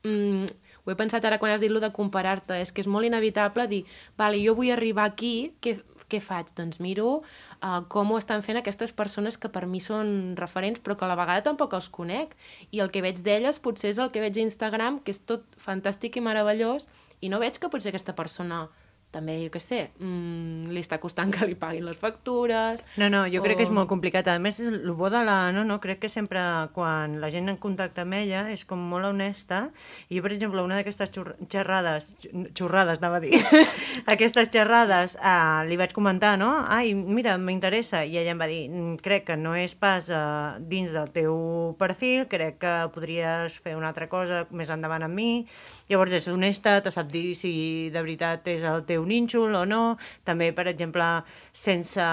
mm, 0.05 0.47
ho 0.85 0.91
he 0.91 0.97
pensat 0.97 1.25
ara 1.25 1.39
quan 1.39 1.53
has 1.53 1.61
dit 1.61 1.71
lo 1.71 1.81
de 1.81 1.93
comparar-te, 1.93 2.61
és 2.63 2.73
que 2.73 2.81
és 2.81 2.89
molt 2.89 3.05
inevitable 3.05 3.67
dir, 3.69 3.85
vale, 4.17 4.41
jo 4.41 4.55
vull 4.55 4.73
arribar 4.73 5.05
aquí, 5.05 5.53
què, 5.61 5.83
què 6.09 6.21
faig? 6.23 6.53
Doncs 6.57 6.79
miro 6.81 7.09
uh, 7.19 7.83
com 7.93 8.13
ho 8.13 8.19
estan 8.19 8.45
fent 8.47 8.61
aquestes 8.61 8.95
persones 8.97 9.37
que 9.37 9.51
per 9.53 9.67
mi 9.67 9.83
són 9.83 10.35
referents, 10.39 10.81
però 10.81 10.97
que 10.97 11.05
a 11.05 11.11
la 11.11 11.19
vegada 11.19 11.45
tampoc 11.45 11.75
els 11.75 11.91
conec. 11.91 12.37
I 12.71 12.81
el 12.81 12.93
que 12.95 13.03
veig 13.05 13.21
d'elles 13.27 13.61
potser 13.61 13.93
és 13.93 14.01
el 14.01 14.13
que 14.15 14.23
veig 14.25 14.39
a 14.39 14.47
Instagram, 14.47 15.01
que 15.03 15.13
és 15.13 15.21
tot 15.27 15.45
fantàstic 15.61 16.17
i 16.17 16.25
meravellós, 16.25 16.89
i 17.21 17.29
no 17.33 17.41
veig 17.43 17.59
que 17.59 17.69
potser 17.73 17.91
aquesta 17.93 18.15
persona 18.17 18.67
també, 19.15 19.39
jo 19.45 19.51
què 19.55 19.61
sé, 19.63 19.79
mm, 19.99 20.69
li 20.75 20.81
està 20.83 20.99
costant 21.01 21.31
que 21.35 21.47
li 21.49 21.55
paguin 21.57 21.85
les 21.87 21.97
factures... 21.97 22.83
No, 23.01 23.09
no, 23.09 23.25
jo 23.33 23.41
crec 23.45 23.57
que 23.57 23.65
és 23.65 23.71
o- 23.73 23.77
molt 23.79 23.89
complicat. 23.89 24.27
A 24.29 24.39
més, 24.39 24.59
el 24.61 24.91
bo 24.93 25.09
de 25.11 25.23
la... 25.25 25.53
No, 25.57 25.63
no, 25.65 25.79
crec 25.81 26.01
que 26.03 26.09
sempre 26.13 26.41
quan 26.75 27.19
la 27.23 27.31
gent 27.33 27.49
en 27.49 27.57
contacta 27.57 28.03
amb 28.05 28.15
ella 28.19 28.43
és 28.53 28.65
com 28.69 28.79
molt 28.79 29.07
honesta. 29.09 29.71
I 30.11 30.19
jo, 30.19 30.23
per 30.27 30.33
exemple, 30.37 30.61
una 30.63 30.77
d'aquestes 30.81 31.13
xurr- 31.15 31.37
xerrades, 31.49 32.11
xurrades, 32.59 32.99
anava 33.01 33.17
a 33.17 33.25
dir, 33.25 33.41
aquestes 34.15 34.51
xerrades, 34.53 35.17
eh, 35.17 35.65
li 35.71 35.79
vaig 35.81 35.95
comentar, 35.97 36.35
no? 36.39 36.51
Ai, 36.69 36.93
mira, 36.95 37.37
m'interessa. 37.39 38.05
I 38.05 38.19
ella 38.21 38.35
em 38.37 38.41
va 38.41 38.47
dir, 38.51 38.69
"Mm, 38.69 38.97
crec 39.03 39.25
que 39.31 39.37
no 39.37 39.55
és 39.57 39.75
pas 39.75 40.09
eh, 40.11 40.17
dins 40.61 40.93
del 40.93 41.11
teu 41.13 41.75
perfil, 41.79 42.27
crec 42.29 42.59
que 42.59 42.75
podries 42.95 43.59
fer 43.63 43.77
una 43.77 43.89
altra 43.89 44.09
cosa 44.09 44.47
més 44.51 44.69
endavant 44.71 45.03
amb 45.03 45.15
mi. 45.15 45.47
Llavors 45.89 46.13
és 46.13 46.29
honesta, 46.29 46.81
te 46.83 46.91
sap 46.91 47.09
dir 47.13 47.35
si 47.35 47.89
de 47.91 48.01
veritat 48.03 48.47
és 48.49 48.63
el 48.63 48.85
teu 48.85 48.96
nínxol 49.05 49.55
o 49.61 49.65
no. 49.69 49.83
També, 50.25 50.53
per 50.57 50.69
exemple, 50.73 51.05
sense... 51.53 52.07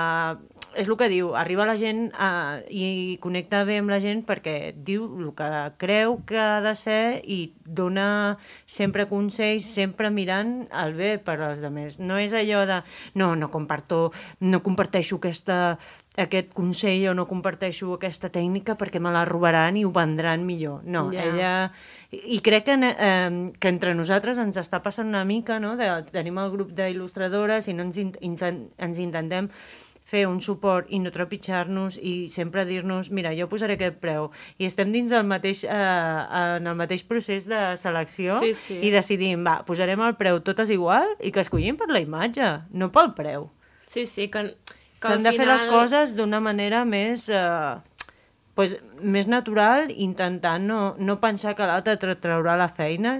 És 0.75 0.87
el 0.89 0.97
que 0.97 1.07
diu, 1.11 1.33
arriba 1.37 1.67
la 1.69 1.75
gent 1.77 2.07
eh, 2.17 2.63
i 2.73 3.17
connecta 3.21 3.63
bé 3.67 3.77
amb 3.81 3.91
la 3.93 3.99
gent 4.01 4.23
perquè 4.25 4.73
diu 4.73 5.05
el 5.21 5.31
que 5.37 5.49
creu 5.81 6.19
que 6.25 6.39
ha 6.41 6.61
de 6.65 6.73
ser 6.79 7.21
i 7.23 7.53
dona 7.65 8.37
sempre 8.65 9.05
consells, 9.11 9.67
sempre 9.69 10.09
mirant 10.09 10.63
el 10.83 10.95
bé 10.97 11.17
per 11.21 11.39
als 11.41 11.61
altres. 11.63 11.99
No 12.01 12.17
és 12.17 12.33
allò 12.33 12.63
de, 12.69 12.81
no, 13.13 13.35
no 13.35 13.51
comparto, 13.53 14.11
no 14.41 14.63
comparteixo 14.65 15.19
aquesta, 15.21 15.77
aquest 16.17 16.51
consell 16.53 17.07
o 17.09 17.13
no 17.17 17.27
comparteixo 17.29 17.93
aquesta 17.95 18.29
tècnica 18.33 18.75
perquè 18.77 19.01
me 19.01 19.13
la 19.13 19.23
robaran 19.29 19.77
i 19.77 19.85
ho 19.85 19.91
vendran 19.93 20.45
millor. 20.45 20.81
No, 20.85 21.09
Ja. 21.13 21.23
ella... 21.29 21.53
I 22.13 22.41
crec 22.45 22.67
que, 22.67 22.75
eh, 22.77 23.51
que 23.59 23.69
entre 23.71 23.95
nosaltres 23.97 24.37
ens 24.37 24.57
està 24.61 24.83
passant 24.85 25.07
una 25.09 25.23
mica, 25.25 25.59
no? 25.59 25.75
De, 25.77 25.87
tenim 26.13 26.37
el 26.37 26.51
grup 26.53 26.69
d'il·lustradores 26.77 27.69
i 27.69 27.73
no 27.73 27.87
ens, 27.87 27.97
in, 27.97 28.11
ens, 28.21 28.43
ens 28.45 28.99
intentem 29.01 29.49
fer 30.13 30.23
un 30.29 30.37
suport 30.45 30.89
i 30.93 30.99
no 31.01 31.09
trepitjar-nos 31.13 31.97
i 31.97 32.29
sempre 32.29 32.63
dir-nos, 32.69 33.09
mira, 33.09 33.31
jo 33.33 33.47
posaré 33.49 33.75
aquest 33.79 33.97
preu. 34.03 34.29
I 34.61 34.67
estem 34.69 34.91
dins 34.93 35.09
del 35.13 35.25
mateix, 35.25 35.63
eh, 35.65 35.71
en 35.73 36.69
el 36.69 36.77
mateix 36.77 37.01
procés 37.09 37.47
de 37.49 37.63
selecció 37.81 38.37
Sí, 38.43 38.53
sí. 38.53 38.77
i 38.85 38.91
decidim, 38.93 39.41
va, 39.47 39.59
posarem 39.65 40.01
el 40.05 40.13
preu 40.19 40.39
totes 40.45 40.69
igual 40.73 41.09
i 41.19 41.31
que 41.33 41.41
escollim 41.41 41.77
per 41.81 41.89
la 41.89 42.01
imatge, 42.03 42.51
no 42.77 42.91
pel 42.93 43.11
preu. 43.17 43.49
Sí, 43.87 44.05
sí, 44.05 44.29
que, 44.29 44.53
Que 45.03 45.09
S'han 45.09 45.23
de 45.25 45.33
fer 45.35 45.43
les 45.49 45.65
final- 45.65 45.73
coses 45.73 46.13
d'una 46.15 46.39
manera 46.39 46.85
més... 46.87 47.25
Eh, 47.27 47.73
pues, 48.55 48.77
més 49.01 49.25
natural, 49.27 49.89
intentant 49.91 50.63
no, 50.63 50.77
no 51.01 51.15
pensar 51.19 51.55
que 51.57 51.65
l'altre 51.67 52.13
traurà 52.21 52.53
la 52.55 52.69
feina, 52.69 53.15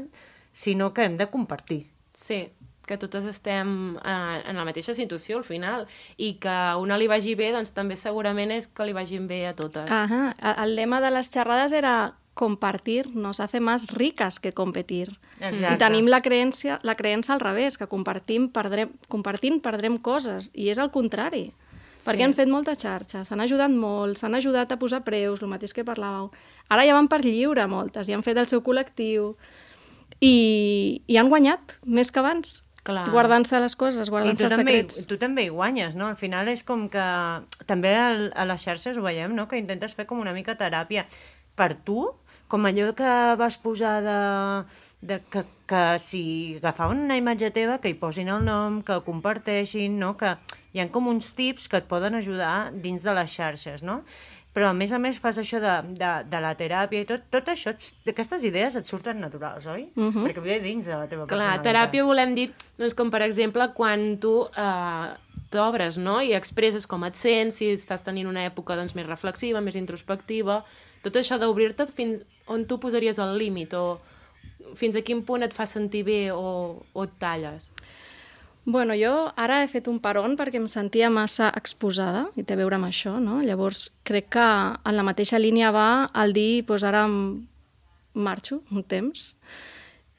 sinó 0.54 0.92
que 0.94 1.04
hem 1.10 1.18
de 1.18 1.26
compartir. 1.34 1.80
Sí, 2.14 2.38
que 2.88 2.98
totes 3.00 3.26
estem 3.30 3.96
eh, 3.98 4.42
en 4.50 4.60
la 4.60 4.66
mateixa 4.68 4.96
situació 4.98 5.40
al 5.40 5.46
final 5.48 5.88
i 6.18 6.34
que 6.42 6.52
a 6.52 6.76
una 6.82 6.98
li 7.00 7.08
vagi 7.08 7.36
bé, 7.40 7.52
doncs 7.56 7.72
també 7.76 7.96
segurament 8.00 8.52
és 8.52 8.68
que 8.68 8.88
li 8.88 8.96
vagin 8.96 9.28
bé 9.28 9.46
a 9.48 9.56
totes. 9.56 9.90
Ajá. 9.90 10.34
El 10.54 10.76
lema 10.76 11.00
de 11.02 11.14
les 11.14 11.32
xerrades 11.32 11.72
era 11.72 12.14
compartir 12.34 13.16
nos 13.16 13.40
hace 13.40 13.60
más 13.60 13.88
ricas 13.92 14.40
que 14.40 14.54
competir. 14.54 15.12
Exacte. 15.40 15.76
I 15.76 15.78
tenim 15.78 16.08
la 16.10 16.22
creença, 16.22 16.80
la 16.84 16.96
creença 16.96 17.34
al 17.34 17.40
revés, 17.40 17.78
que 17.78 17.88
compartim, 17.88 18.50
perdrem, 18.50 18.94
compartint 19.08 19.62
perdrem 19.62 20.00
coses, 20.02 20.50
i 20.54 20.70
és 20.74 20.82
el 20.82 20.90
contrari. 20.92 21.52
Sí. 21.98 22.10
Perquè 22.10 22.26
han 22.26 22.34
fet 22.36 22.50
molta 22.50 22.76
xarxa, 22.76 23.24
s'han 23.24 23.44
ajudat 23.44 23.72
molt, 23.72 24.18
s'han 24.20 24.36
ajudat 24.36 24.74
a 24.74 24.80
posar 24.82 25.04
preus, 25.06 25.42
el 25.42 25.52
mateix 25.52 25.76
que 25.76 25.86
parlàveu. 25.86 26.32
Ara 26.74 26.88
ja 26.88 26.98
van 26.98 27.08
per 27.08 27.22
lliure 27.24 27.68
moltes, 27.70 28.10
i 28.10 28.18
han 28.18 28.26
fet 28.26 28.42
el 28.42 28.50
seu 28.52 28.64
col·lectiu, 28.66 29.36
i, 30.20 31.02
i 31.08 31.18
han 31.18 31.30
guanyat 31.30 31.78
més 31.86 32.12
que 32.12 32.22
abans. 32.24 32.62
Guardant-se 33.14 33.60
les 33.64 33.76
coses, 33.80 34.08
I 34.08 34.12
guardant-se 34.12 34.48
els 34.50 34.56
també, 34.58 34.74
secrets. 34.82 35.06
tu 35.08 35.18
també 35.22 35.46
hi 35.46 35.52
guanyes, 35.54 35.96
no? 35.96 36.10
Al 36.12 36.18
final 36.20 36.50
és 36.52 36.66
com 36.68 36.90
que... 36.92 37.06
També 37.70 37.94
al, 37.96 38.26
a 38.36 38.44
les 38.50 38.66
xarxes 38.66 39.00
ho 39.00 39.06
veiem, 39.06 39.32
no? 39.36 39.48
Que 39.48 39.62
intentes 39.62 39.96
fer 39.96 40.06
com 40.10 40.20
una 40.20 40.36
mica 40.36 40.58
teràpia 40.60 41.06
per 41.56 41.74
tu, 41.88 42.10
com 42.52 42.68
allò 42.68 42.92
que 42.98 43.14
vas 43.40 43.56
posar 43.58 43.96
de, 44.06 44.18
de 45.02 45.22
que, 45.32 45.46
que 45.70 45.84
si 46.04 46.24
agafaven 46.60 47.06
una 47.08 47.18
imatge 47.18 47.50
teva, 47.56 47.80
que 47.80 47.90
hi 47.94 47.98
posin 47.98 48.30
el 48.34 48.44
nom, 48.46 48.82
que 48.86 49.00
ho 49.00 49.06
comparteixin, 49.08 49.96
no? 50.00 50.14
Que 50.20 50.36
hi 50.74 50.84
ha 50.84 50.90
com 50.92 51.08
uns 51.08 51.32
tips 51.38 51.70
que 51.72 51.80
et 51.80 51.88
poden 51.90 52.20
ajudar 52.20 52.74
dins 52.84 53.06
de 53.06 53.16
les 53.16 53.32
xarxes, 53.32 53.82
no? 53.86 54.02
Però 54.54 54.70
a 54.70 54.74
més 54.78 54.92
a 54.94 55.00
més 55.02 55.18
fas 55.18 55.40
això 55.42 55.58
de, 55.62 55.74
de, 55.98 56.12
de 56.30 56.40
la 56.44 56.54
teràpia 56.58 57.02
i 57.02 57.08
tot, 57.10 57.26
tot 57.34 57.48
això, 57.50 57.74
aquestes 58.12 58.44
idees 58.46 58.76
et 58.78 58.90
surten 58.90 59.18
naturals, 59.24 59.66
oi? 59.66 59.88
Mhm. 59.96 60.28
Perquè 60.28 60.44
ve 60.46 60.60
dins 60.62 60.86
de 60.86 60.94
la 60.94 61.08
teva 61.10 61.26
Clar, 61.30 61.56
teràpia 61.66 62.06
volem 62.06 62.36
dir, 62.38 62.52
doncs 62.78 62.94
com 62.98 63.10
per 63.14 63.24
exemple 63.26 63.72
quan 63.74 64.20
tu 64.22 64.36
eh, 64.54 65.08
t'obres 65.54 65.98
no? 65.98 66.20
i 66.22 66.34
expresses 66.38 66.86
com 66.90 67.06
et 67.08 67.18
sents, 67.18 67.58
si 67.62 67.72
estàs 67.74 68.06
tenint 68.06 68.30
una 68.30 68.46
època 68.46 68.78
doncs, 68.78 68.94
més 68.98 69.10
reflexiva, 69.10 69.62
més 69.62 69.78
introspectiva, 69.80 70.62
tot 71.06 71.18
això 71.18 71.40
d'obrir-te 71.42 71.90
fins 71.94 72.22
on 72.52 72.66
tu 72.70 72.80
posaries 72.82 73.18
el 73.24 73.38
límit 73.40 73.74
o 73.78 73.98
fins 74.78 74.96
a 74.98 75.04
quin 75.06 75.22
punt 75.26 75.46
et 75.46 75.54
fa 75.54 75.66
sentir 75.70 76.04
bé 76.08 76.20
o, 76.34 76.84
o 76.94 77.06
et 77.06 77.18
talles. 77.22 77.72
Bueno, 78.66 78.94
jo 78.96 79.34
ara 79.36 79.60
he 79.64 79.68
fet 79.68 79.90
un 79.92 79.98
peron 80.00 80.38
perquè 80.40 80.56
em 80.62 80.70
sentia 80.72 81.10
massa 81.12 81.50
exposada, 81.60 82.30
i 82.40 82.46
té 82.48 82.56
a 82.56 82.62
veure 82.62 82.78
amb 82.78 82.88
això, 82.88 83.18
no? 83.20 83.42
Llavors, 83.44 83.90
crec 84.08 84.30
que 84.38 84.46
en 84.46 84.96
la 84.96 85.04
mateixa 85.04 85.40
línia 85.40 85.74
va 85.76 86.10
el 86.24 86.32
dir, 86.36 86.64
doncs 86.68 86.86
ara 86.88 87.04
marxo 88.14 88.62
un 88.72 88.86
temps, 88.88 89.34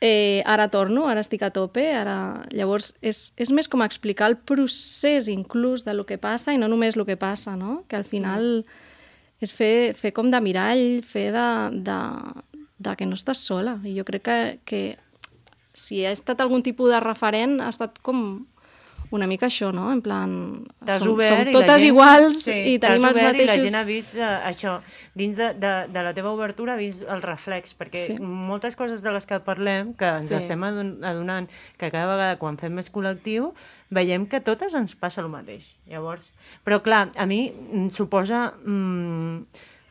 eh, 0.05 0.43
ara 0.45 0.69
torno, 0.69 1.07
ara 1.09 1.23
estic 1.25 1.43
a 1.43 1.51
tope, 1.55 1.87
ara... 1.97 2.45
Llavors, 2.53 2.93
és, 3.01 3.31
és 3.41 3.51
més 3.51 3.69
com 3.71 3.81
explicar 3.81 4.29
el 4.29 4.37
procés 4.37 5.31
inclús 5.33 5.87
de 5.87 5.95
lo 5.97 6.05
que 6.05 6.21
passa 6.21 6.53
i 6.53 6.61
no 6.61 6.69
només 6.69 6.99
el 6.99 7.07
que 7.09 7.17
passa, 7.17 7.57
no? 7.57 7.83
Que 7.89 7.97
al 7.97 8.05
final 8.05 8.67
és 9.41 9.53
fer, 9.57 9.95
fer 9.97 10.13
com 10.13 10.29
de 10.31 10.41
mirall, 10.45 11.01
fer 11.01 11.31
de, 11.33 11.49
de, 11.89 11.99
de 12.85 12.95
que 12.99 13.09
no 13.09 13.17
estàs 13.17 13.41
sola. 13.41 13.79
I 13.89 13.97
jo 13.97 14.05
crec 14.05 14.29
que, 14.29 14.39
que 14.69 14.83
si 15.75 16.05
ha 16.07 16.13
estat 16.15 16.41
algun 16.41 16.63
tipus 16.63 16.91
de 16.95 17.01
referent, 17.03 17.59
ha 17.61 17.69
estat 17.75 17.99
com 18.01 18.47
una 19.15 19.27
mica 19.31 19.47
això, 19.47 19.69
no? 19.71 19.93
En 19.93 20.01
plan, 20.03 20.31
som, 20.99 21.13
som 21.21 21.43
totes 21.53 21.77
gent- 21.83 21.87
iguals 21.87 22.39
sí, 22.49 22.55
i 22.73 22.79
tenim 22.83 23.05
els 23.07 23.19
mateixos... 23.21 23.45
I 23.45 23.47
la 23.51 23.59
gent 23.63 23.77
ha 23.79 23.83
vist 23.87 24.17
uh, 24.19 24.31
això, 24.49 24.73
dins 25.15 25.37
de, 25.39 25.53
de, 25.61 25.73
de 25.93 26.03
la 26.03 26.15
teva 26.17 26.33
obertura 26.35 26.75
ha 26.75 26.81
vist 26.81 27.05
el 27.07 27.23
reflex, 27.23 27.77
perquè 27.79 28.07
Sí. 28.09 28.17
moltes 28.19 28.75
coses 28.81 29.05
de 29.05 29.13
les 29.15 29.27
que 29.29 29.39
parlem, 29.45 29.93
que 29.95 30.09
ens 30.17 30.27
Sí. 30.33 30.35
estem 30.35 30.65
adon- 30.67 30.97
adonant 31.05 31.47
que 31.79 31.93
cada 31.93 32.09
vegada 32.11 32.39
quan 32.43 32.59
fem 32.59 32.75
més 32.75 32.91
col·lectiu, 32.91 33.53
veiem 33.95 34.27
que 34.27 34.41
totes 34.43 34.75
ens 34.75 34.97
passa 34.99 35.21
el 35.23 35.29
mateix. 35.31 35.77
Llavors, 35.87 36.33
però 36.65 36.81
clar, 36.83 37.11
a 37.15 37.27
mi 37.27 37.53
mm, 37.53 37.91
suposa... 37.95 38.55
Mm, 38.65 39.45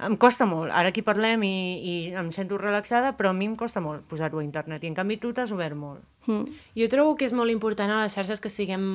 em 0.06 0.18
costa 0.20 0.46
molt. 0.50 0.72
Ara 0.72 0.92
aquí 0.92 1.04
parlem 1.06 1.44
i, 1.48 1.56
i 1.84 1.94
em 2.20 2.30
sento 2.36 2.58
relaxada, 2.62 3.13
però 3.18 3.32
a 3.32 3.38
mi 3.38 3.48
em 3.50 3.56
costa 3.60 3.82
molt 3.84 4.06
posar-ho 4.10 4.42
a 4.42 4.46
internet. 4.46 4.84
I 4.84 4.92
en 4.92 4.98
canvi 4.98 5.18
tu 5.22 5.34
t'has 5.34 5.54
obert 5.56 5.78
molt. 5.78 6.04
Mm. 6.28 6.60
Jo 6.80 6.89
trobo 6.92 7.16
que 7.20 7.28
és 7.30 7.36
molt 7.36 7.54
important 7.54 7.92
a 7.92 8.04
les 8.04 8.16
xarxes 8.16 8.44
que 8.44 8.52
siguem, 8.52 8.86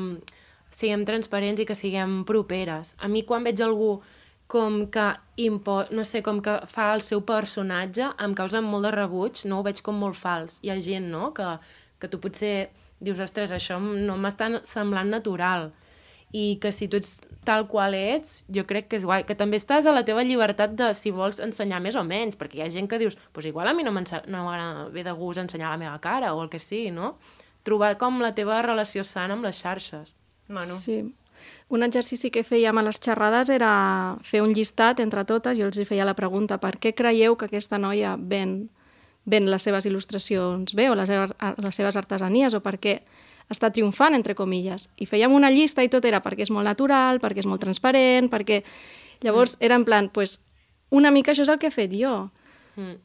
siguem 0.70 1.04
transparents 1.08 1.60
i 1.60 1.68
que 1.68 1.76
siguem 1.78 2.22
properes. 2.28 2.94
A 3.00 3.08
mi 3.08 3.24
quan 3.28 3.46
veig 3.46 3.60
algú 3.64 3.98
com 4.48 4.86
que 4.88 5.06
impo 5.44 5.82
no 5.92 6.06
sé, 6.08 6.22
com 6.24 6.40
que 6.40 6.54
fa 6.72 6.92
el 6.94 7.02
seu 7.04 7.20
personatge, 7.28 8.06
em 8.24 8.34
causa 8.34 8.62
molt 8.64 8.88
de 8.88 8.92
rebuig, 8.96 9.44
no? 9.44 9.60
Ho 9.60 9.66
veig 9.66 9.82
com 9.84 9.98
molt 10.00 10.16
fals. 10.16 10.62
Hi 10.64 10.72
ha 10.72 10.78
gent, 10.80 11.10
no?, 11.12 11.34
que, 11.36 11.56
que 12.00 12.08
tu 12.08 12.20
potser 12.22 12.70
dius, 13.00 13.20
ostres, 13.22 13.52
això 13.54 13.78
no 13.80 14.16
m'està 14.18 14.50
semblant 14.66 15.10
natural. 15.12 15.70
I 16.32 16.58
que 16.60 16.72
si 16.72 16.88
tu 16.88 16.98
ets 16.98 17.20
tal 17.44 17.66
qual 17.68 17.94
ets, 17.96 18.44
jo 18.52 18.64
crec 18.68 18.88
que 18.88 18.96
és 19.00 19.04
guai. 19.04 19.22
Que 19.24 19.34
també 19.34 19.56
estàs 19.56 19.86
a 19.88 19.92
la 19.92 20.04
teva 20.04 20.22
llibertat 20.22 20.74
de 20.76 20.90
si 20.94 21.10
vols 21.10 21.38
ensenyar 21.40 21.80
més 21.80 21.96
o 21.96 22.02
menys, 22.04 22.36
perquè 22.36 22.58
hi 22.60 22.62
ha 22.66 22.70
gent 22.70 22.88
que 22.90 22.98
dius, 23.00 23.14
doncs 23.16 23.30
pues 23.32 23.46
igual 23.48 23.68
a 23.68 23.72
mi 23.74 23.82
no, 23.82 23.92
m'ense- 23.92 24.26
no 24.28 24.44
m'agrada- 24.44 24.90
ve 24.92 25.04
de 25.04 25.12
gust 25.12 25.40
ensenyar 25.40 25.70
la 25.70 25.78
meva 25.80 25.98
cara 26.00 26.34
o 26.34 26.42
el 26.42 26.50
que 26.50 26.58
sigui, 26.58 26.90
no? 26.90 27.16
Trobar 27.64 27.96
com 27.98 28.20
la 28.20 28.34
teva 28.34 28.60
relació 28.62 29.04
sana 29.04 29.34
amb 29.34 29.44
les 29.44 29.56
xarxes. 29.62 30.14
Manu. 30.48 30.74
Sí. 30.76 31.14
Un 31.68 31.82
exercici 31.82 32.30
que 32.30 32.44
fèiem 32.44 32.76
a 32.78 32.82
les 32.82 32.98
xerrades 33.00 33.48
era 33.48 34.16
fer 34.22 34.40
un 34.42 34.52
llistat 34.52 35.00
entre 35.00 35.24
totes, 35.24 35.56
jo 35.58 35.64
els 35.66 35.78
hi 35.78 35.84
feia 35.84 36.04
la 36.04 36.14
pregunta, 36.16 36.58
per 36.60 36.78
què 36.78 36.94
creieu 36.94 37.36
que 37.36 37.46
aquesta 37.46 37.78
noia 37.78 38.16
ven, 38.18 38.68
ven 39.24 39.50
les 39.50 39.62
seves 39.62 39.86
il·lustracions 39.86 40.74
bé 40.74 40.88
o 40.90 40.94
les 40.94 41.08
seves, 41.08 41.34
les 41.58 41.74
seves 41.74 41.96
artesanies 41.96 42.54
o 42.54 42.60
per 42.60 42.78
què 42.80 43.02
està 43.48 43.70
triomfant, 43.72 44.14
entre 44.14 44.34
comilles. 44.36 44.88
I 45.00 45.06
fèiem 45.08 45.32
una 45.32 45.50
llista 45.50 45.84
i 45.84 45.88
tot 45.88 46.04
era 46.04 46.20
perquè 46.24 46.44
és 46.44 46.50
molt 46.52 46.68
natural, 46.68 47.20
perquè 47.22 47.44
és 47.44 47.48
molt 47.48 47.62
transparent, 47.64 48.30
perquè... 48.32 48.62
Llavors 49.24 49.56
era 49.58 49.74
en 49.74 49.82
plan, 49.82 50.06
pues, 50.14 50.36
una 50.94 51.10
mica 51.10 51.32
això 51.32 51.42
és 51.42 51.48
el 51.50 51.58
que 51.58 51.66
he 51.66 51.74
fet 51.74 51.90
jo. 51.90 52.28
Mm. 52.76 53.00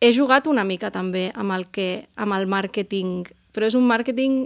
He 0.00 0.12
jugat 0.14 0.46
una 0.46 0.62
mica 0.62 0.92
també 0.94 1.32
amb 1.34 1.50
el, 1.56 1.64
que, 1.74 2.06
amb 2.14 2.36
el 2.36 2.46
màrqueting, 2.46 3.26
però 3.52 3.66
és 3.66 3.74
un 3.74 3.88
màrqueting... 3.88 4.44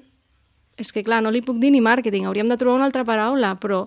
És 0.80 0.88
que, 0.88 1.02
clar, 1.04 1.20
no 1.20 1.30
li 1.30 1.42
puc 1.44 1.58
dir 1.60 1.68
ni 1.74 1.82
màrqueting, 1.84 2.24
hauríem 2.24 2.48
de 2.48 2.56
trobar 2.56 2.78
una 2.78 2.86
altra 2.88 3.04
paraula, 3.04 3.52
però 3.60 3.82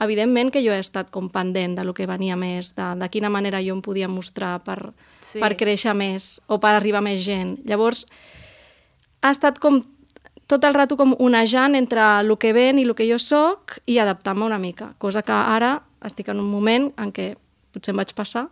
evidentment 0.00 0.48
que 0.48 0.62
jo 0.64 0.72
he 0.72 0.80
estat 0.80 1.10
com 1.12 1.28
pendent 1.28 1.76
de 1.76 1.84
lo 1.84 1.92
que 1.92 2.06
venia 2.08 2.38
més, 2.40 2.72
de, 2.78 2.86
de 2.96 3.08
quina 3.12 3.28
manera 3.28 3.60
jo 3.60 3.74
em 3.76 3.82
podia 3.84 4.08
mostrar 4.08 4.54
per, 4.64 4.94
Sí. 5.20 5.38
per 5.38 5.52
créixer 5.60 5.92
més 5.92 6.40
o 6.48 6.56
per 6.56 6.72
arribar 6.72 7.02
més 7.04 7.20
gent. 7.20 7.58
Llavors, 7.68 8.06
ha 9.20 9.30
estat 9.36 9.60
com 9.60 9.82
tot 10.50 10.64
el 10.66 10.74
rato 10.74 10.96
com 10.98 11.14
onejant 11.22 11.76
entre 11.78 12.02
el 12.20 12.34
que 12.42 12.52
ven 12.56 12.80
i 12.80 12.86
el 12.88 12.96
que 12.98 13.06
jo 13.08 13.20
sóc 13.22 13.78
i 13.86 14.00
adaptar-me 14.02 14.44
una 14.46 14.58
mica, 14.58 14.92
cosa 14.98 15.22
que 15.22 15.36
ara 15.36 15.78
estic 16.04 16.32
en 16.32 16.40
un 16.42 16.50
moment 16.50 16.90
en 16.98 17.12
què 17.14 17.34
potser 17.70 17.92
em 17.92 18.00
vaig 18.00 18.10
passar 18.18 18.48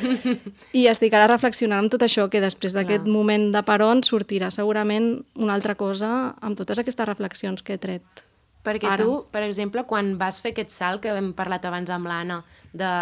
i 0.78 0.86
estic 0.86 1.16
ara 1.16 1.26
reflexionant 1.32 1.82
amb 1.82 1.90
tot 1.90 2.04
això 2.06 2.28
que 2.30 2.42
després 2.42 2.76
d'aquest 2.76 3.08
moment 3.10 3.48
de 3.54 3.62
peron 3.66 4.04
sortirà 4.06 4.52
segurament 4.54 5.16
una 5.34 5.56
altra 5.56 5.74
cosa 5.74 6.12
amb 6.40 6.58
totes 6.58 6.78
aquestes 6.78 7.08
reflexions 7.08 7.66
que 7.66 7.74
he 7.74 7.82
tret. 7.82 8.22
Perquè 8.66 8.88
Ara. 8.90 9.02
tu, 9.02 9.20
per 9.30 9.44
exemple, 9.46 9.84
quan 9.86 10.16
vas 10.18 10.40
fer 10.42 10.50
aquest 10.54 10.72
salt 10.74 11.02
que 11.04 11.12
hem 11.14 11.32
parlat 11.38 11.66
abans 11.68 11.90
amb 11.94 12.08
l'Anna 12.10 12.40
de, 12.72 12.92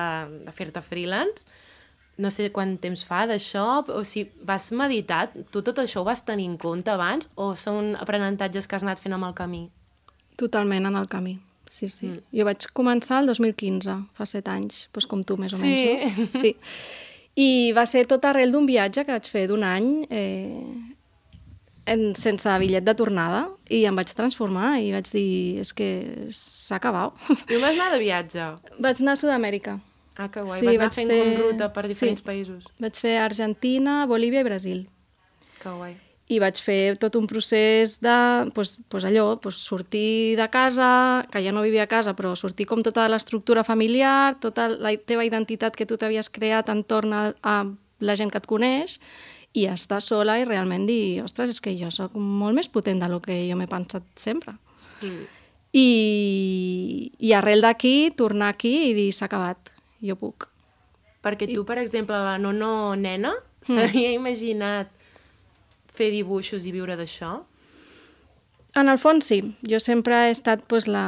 de 0.45 0.53
fer-te 0.53 0.83
freelance, 0.85 1.49
no 2.19 2.31
sé 2.31 2.51
quant 2.55 2.77
temps 2.81 3.03
fa 3.05 3.25
d'això, 3.27 3.85
o 3.91 4.03
si 4.07 4.27
vas 4.47 4.71
meditar, 4.73 5.29
tu 5.51 5.63
tot 5.67 5.79
això 5.83 6.03
ho 6.03 6.05
vas 6.07 6.23
tenir 6.25 6.47
en 6.51 6.57
compte 6.59 6.91
abans 6.93 7.29
o 7.35 7.55
són 7.59 7.95
aprenentatges 8.01 8.67
que 8.69 8.77
has 8.77 8.85
anat 8.87 9.01
fent 9.03 9.17
amb 9.17 9.27
el 9.29 9.35
camí? 9.35 9.65
Totalment 10.39 10.87
en 10.87 10.97
el 10.99 11.09
camí. 11.09 11.39
Sí, 11.71 11.89
sí. 11.89 12.07
Mm. 12.13 12.21
Jo 12.39 12.45
vaig 12.47 12.67
començar 12.77 13.23
el 13.23 13.27
2015, 13.33 13.97
fa 14.15 14.27
set 14.31 14.47
anys, 14.53 14.85
doncs 14.95 15.07
com 15.11 15.23
tu 15.27 15.37
més 15.41 15.55
o 15.55 15.57
Sí. 15.59 15.73
menys, 15.75 16.19
no? 16.19 16.27
Sí. 16.41 16.55
I 17.37 17.73
va 17.75 17.83
ser 17.91 18.05
tot 18.07 18.23
arrel 18.25 18.53
d'un 18.55 18.67
viatge 18.67 19.03
que 19.05 19.11
vaig 19.11 19.27
fer 19.31 19.49
d'un 19.51 19.65
any 19.67 20.07
eh, 20.11 20.61
en, 21.87 22.15
sense 22.15 22.47
bitllet 22.63 22.85
de 22.87 22.95
tornada 22.95 23.49
i 23.75 23.83
em 23.89 23.97
vaig 23.99 24.13
transformar 24.15 24.77
i 24.81 24.93
vaig 24.95 25.11
dir, 25.11 25.59
és 25.65 25.73
que 25.75 25.89
s'ha 26.31 26.77
acabat. 26.79 27.17
I 27.51 27.59
vas 27.59 27.75
anar 27.75 27.91
de 27.97 27.99
viatge? 28.05 28.47
vaig 28.79 29.03
anar 29.03 29.17
a 29.17 29.21
Sud-amèrica. 29.21 29.81
Ah, 30.17 30.29
que 30.31 30.41
guai. 30.47 30.61
Sí, 30.61 30.67
vas 30.67 30.77
anar 30.79 30.93
fent 30.95 31.11
fer- 31.11 31.21
com 31.37 31.43
ruta 31.51 31.73
per 31.75 31.87
diferents 31.89 32.21
sí. 32.21 32.25
països. 32.27 32.67
Vaig 32.79 32.95
fer 33.03 33.17
Argentina, 33.19 34.07
Bolívia 34.07 34.41
i 34.41 34.45
Brasil. 34.47 34.89
Que 35.61 35.71
guai. 35.71 35.97
i 36.33 36.39
vaig 36.41 36.57
fer 36.57 36.97
tot 36.97 37.17
un 37.19 37.27
procés 37.29 37.99
de, 38.01 38.51
pues, 38.55 38.79
pues 38.89 39.05
allò, 39.05 39.39
pues 39.43 39.57
sortir 39.61 40.39
de 40.39 40.47
casa, 40.49 41.27
que 41.31 41.43
ja 41.45 41.53
no 41.53 41.61
vivia 41.61 41.83
a 41.85 41.87
casa, 41.87 42.15
però 42.17 42.31
sortir 42.35 42.65
com 42.67 42.81
tota 42.83 43.05
l'estructura 43.13 43.63
familiar, 43.63 44.39
tota 44.41 44.69
la 44.71 44.95
teva 44.97 45.27
identitat 45.27 45.77
que 45.77 45.85
tu 45.85 45.99
t'havies 46.01 46.31
creat 46.33 46.71
entorn 46.73 47.13
a, 47.13 47.35
a 47.43 47.67
la 48.01 48.17
gent 48.17 48.33
que 48.33 48.39
et 48.41 48.47
coneix, 48.49 49.01
i 49.53 49.67
estar 49.69 50.01
sola 50.01 50.39
i 50.41 50.47
realment 50.49 50.87
dir, 50.89 51.21
ostres, 51.23 51.51
és 51.51 51.61
que 51.61 51.77
jo 51.77 51.91
sóc 51.93 52.17
molt 52.17 52.57
més 52.57 52.69
potent 52.73 53.05
del 53.05 53.21
que 53.21 53.43
jo 53.51 53.57
m'he 53.61 53.69
pensat 53.69 54.03
sempre. 54.17 54.57
Mm. 55.03 55.27
I, 55.77 57.13
i 57.21 57.33
arrel 57.37 57.61
d'aquí, 57.61 58.13
tornar 58.17 58.49
aquí 58.55 58.75
i 58.89 58.95
dir 58.97 59.11
s'ha 59.13 59.29
acabat, 59.29 59.74
jo 60.05 60.17
puc. 60.21 60.49
Perquè 61.25 61.49
tu, 61.49 61.65
per 61.65 61.79
exemple, 61.81 62.19
la 62.21 62.37
Nono 62.39 62.95
nena, 63.01 63.33
s'havia 63.65 64.13
imaginat 64.13 64.93
fer 65.95 66.11
dibuixos 66.13 66.67
i 66.69 66.73
viure 66.75 66.99
d'això? 67.01 67.39
En 68.75 68.91
el 68.91 68.99
fons 68.99 69.31
sí, 69.31 69.41
jo 69.63 69.79
sempre 69.81 70.27
he 70.27 70.31
estat 70.35 70.65
pues, 70.69 70.89
la, 70.91 71.07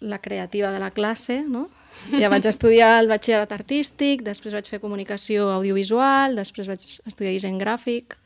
la 0.00 0.18
creativa 0.18 0.72
de 0.74 0.80
la 0.82 0.90
classe, 0.90 1.40
no? 1.46 1.68
Ja 2.10 2.28
vaig 2.28 2.46
estudiar 2.50 2.96
el 3.00 3.08
batxillerat 3.10 3.54
artístic, 3.54 4.24
després 4.26 4.56
vaig 4.58 4.68
fer 4.68 4.82
comunicació 4.82 5.48
audiovisual, 5.54 6.36
després 6.36 6.68
vaig 6.68 6.82
estudiar 6.82 7.36
disseny 7.36 7.60
gràfic 7.62 8.18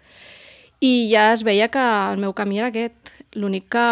i 0.82 1.08
ja 1.12 1.30
es 1.30 1.44
veia 1.46 1.68
que 1.70 1.82
el 2.12 2.18
meu 2.18 2.32
camí 2.34 2.58
era 2.58 2.72
aquest. 2.72 3.12
L'únic 3.38 3.68
que 3.72 3.84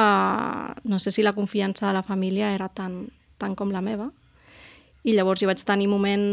no 0.90 0.98
sé 0.98 1.12
si 1.14 1.22
la 1.22 1.32
confiança 1.36 1.86
de 1.86 1.94
la 1.94 2.02
família 2.02 2.50
era 2.52 2.66
tan, 2.68 3.04
tant 3.38 3.54
com 3.56 3.70
la 3.70 3.80
meva. 3.80 4.10
I 5.04 5.14
llavors 5.16 5.40
jo 5.40 5.46
vaig 5.48 5.62
tenir 5.64 5.86
moment 5.88 6.24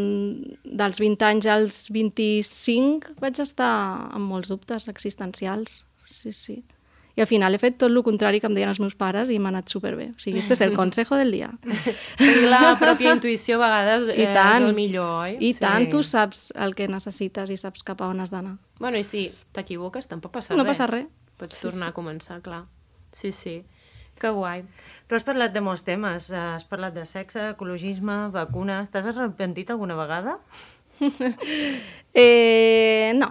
dels 0.64 1.00
20 1.00 1.24
anys 1.24 1.46
als 1.48 1.86
25, 1.94 3.14
vaig 3.22 3.40
estar 3.40 4.10
amb 4.12 4.28
molts 4.28 4.50
dubtes 4.52 4.88
existencials. 4.92 5.86
Sí, 6.06 6.34
sí. 6.34 6.64
I 7.18 7.22
al 7.24 7.28
final 7.28 7.56
he 7.56 7.58
fet 7.58 7.80
tot 7.82 7.90
el 7.90 8.04
contrari 8.06 8.38
que 8.40 8.46
em 8.46 8.54
deien 8.54 8.70
els 8.70 8.78
meus 8.80 8.94
pares 8.94 9.32
i 9.34 9.40
m'ha 9.42 9.50
anat 9.50 9.72
superbé. 9.74 10.12
O 10.14 10.20
sigui, 10.22 10.38
este 10.44 10.54
és 10.54 10.62
el 10.62 10.76
consejo 10.78 11.16
del 11.18 11.32
dia. 11.34 11.48
Seguir 12.20 12.46
la 12.52 12.76
pròpia 12.78 13.16
intuïció 13.16 13.58
a 13.58 13.64
vegades 13.64 14.12
I 14.14 14.22
eh, 14.28 14.34
tant. 14.36 14.62
és 14.62 14.68
el 14.70 14.76
millor, 14.78 15.10
oi? 15.24 15.38
I 15.42 15.54
tant, 15.58 15.88
tu 15.90 16.04
saps 16.06 16.52
el 16.54 16.76
que 16.78 16.86
necessites 16.92 17.50
i 17.50 17.58
saps 17.58 17.82
cap 17.88 18.04
a 18.06 18.12
on 18.12 18.22
has 18.22 18.30
d'anar. 18.36 18.58
Bueno, 18.78 19.00
i 19.02 19.08
si 19.08 19.32
t'equivoques, 19.56 20.06
tampoc 20.12 20.36
passa 20.38 20.54
No 20.54 20.62
res. 20.68 20.76
passa 20.76 20.92
res. 20.92 21.08
Pots 21.42 21.56
Sí, 21.58 21.64
tornar 21.66 21.88
sí. 21.88 21.90
a 21.90 21.98
començar, 21.98 22.38
clar. 22.46 22.66
Sí, 23.12 23.32
sí. 23.32 23.64
Que 24.22 24.30
guai. 24.34 24.64
Tu 25.08 25.16
has 25.16 25.24
parlat 25.24 25.54
de 25.56 25.62
molts 25.64 25.86
temes. 25.88 26.32
Has 26.36 26.66
parlat 26.68 26.94
de 26.96 27.06
sexe, 27.08 27.50
ecologisme, 27.54 28.28
vacunes... 28.34 28.90
T'has 28.92 29.06
arrepentit 29.14 29.70
alguna 29.72 29.96
vegada? 30.00 30.38
Eh, 32.20 33.12
no, 33.14 33.28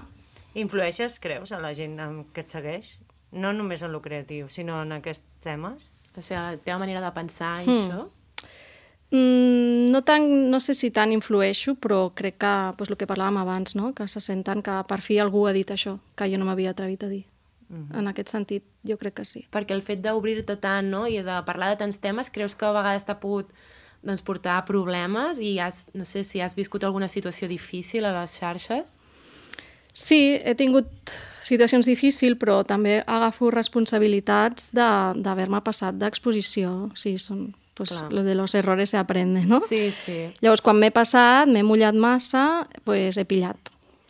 Influeixes, 0.55 1.19
creus, 1.21 1.51
a 1.53 1.59
la 1.61 1.73
gent 1.75 1.99
que 2.33 2.41
et 2.45 2.53
segueix? 2.53 2.95
No 3.37 3.51
només 3.53 3.83
en 3.83 3.91
lo 3.93 3.99
creatiu, 4.01 4.47
sinó 4.49 4.79
en 4.85 4.95
aquests 4.97 5.27
temes? 5.45 5.91
O 6.17 6.23
sigui, 6.23 6.39
la 6.39 6.55
teva 6.63 6.79
manera 6.81 7.03
de 7.05 7.11
pensar 7.13 7.59
i 7.65 7.67
Hmm. 7.67 7.75
això... 7.83 8.07
Mm, 9.11 9.91
no, 9.93 10.01
tant, 10.03 10.25
no 10.51 10.59
sé 10.61 10.75
si 10.75 10.91
tant 10.91 11.13
influeixo, 11.13 11.75
però 11.77 12.13
crec 12.15 12.39
que 12.39 12.55
pues, 12.79 12.89
el 12.91 12.97
que 12.97 13.07
parlàvem 13.07 13.37
abans, 13.39 13.77
no? 13.77 13.93
que 13.95 14.09
se 14.09 14.21
senten 14.21 14.63
que 14.63 14.79
per 14.89 15.01
fi 15.01 15.19
algú 15.19 15.47
ha 15.47 15.53
dit 15.53 15.69
això, 15.71 15.99
que 16.17 16.31
jo 16.31 16.39
no 16.39 16.45
m'havia 16.49 16.71
atrevit 16.71 17.05
a 17.05 17.09
dir. 17.09 17.25
En 17.69 18.07
aquest 18.07 18.29
sentit, 18.31 18.63
jo 18.87 18.97
crec 18.97 19.15
que 19.15 19.25
sí. 19.25 19.47
Perquè 19.51 19.75
el 19.75 19.83
fet 19.83 20.01
d'obrir-te 20.05 20.55
tant 20.63 20.87
no? 20.91 21.07
i 21.11 21.19
de 21.23 21.41
parlar 21.45 21.73
de 21.73 21.81
tants 21.83 21.99
temes, 21.99 22.31
creus 22.31 22.55
que 22.55 22.65
a 22.69 22.73
vegades 22.73 23.05
t'ha 23.05 23.19
pogut 23.19 23.51
doncs, 24.07 24.23
portar 24.23 24.61
problemes 24.69 25.41
i 25.43 25.59
has, 25.59 25.89
no 25.95 26.05
sé 26.05 26.23
si 26.23 26.41
has 26.41 26.55
viscut 26.55 26.85
alguna 26.85 27.09
situació 27.09 27.49
difícil 27.49 28.05
a 28.07 28.13
les 28.21 28.37
xarxes? 28.39 28.95
Sí, 29.97 30.37
he 30.45 30.55
tingut 30.55 30.87
situacions 31.43 31.87
difícils, 31.89 32.37
però 32.39 32.61
també 32.69 33.03
agafo 33.07 33.51
responsabilitats 33.51 34.69
de- 34.77 35.23
d'haver-me 35.23 35.63
passat 35.65 35.97
d'exposició. 35.97 36.91
O 36.93 36.97
sigui, 36.97 37.19
són, 37.19 37.55
pues, 37.75 37.91
Clar. 37.91 38.13
lo 38.13 38.23
de 38.23 38.35
los 38.35 38.55
errores 38.55 38.91
se 38.91 38.99
aprende, 38.99 39.47
no? 39.47 39.59
Sí, 39.59 39.91
sí. 39.91 40.31
Llavors, 40.43 40.61
quan 40.61 40.79
m'he 40.79 40.91
passat, 40.91 41.49
m'he 41.49 41.63
mullat 41.65 41.95
massa, 41.95 42.69
pues, 42.85 43.17
he 43.17 43.25
pillat. 43.25 43.57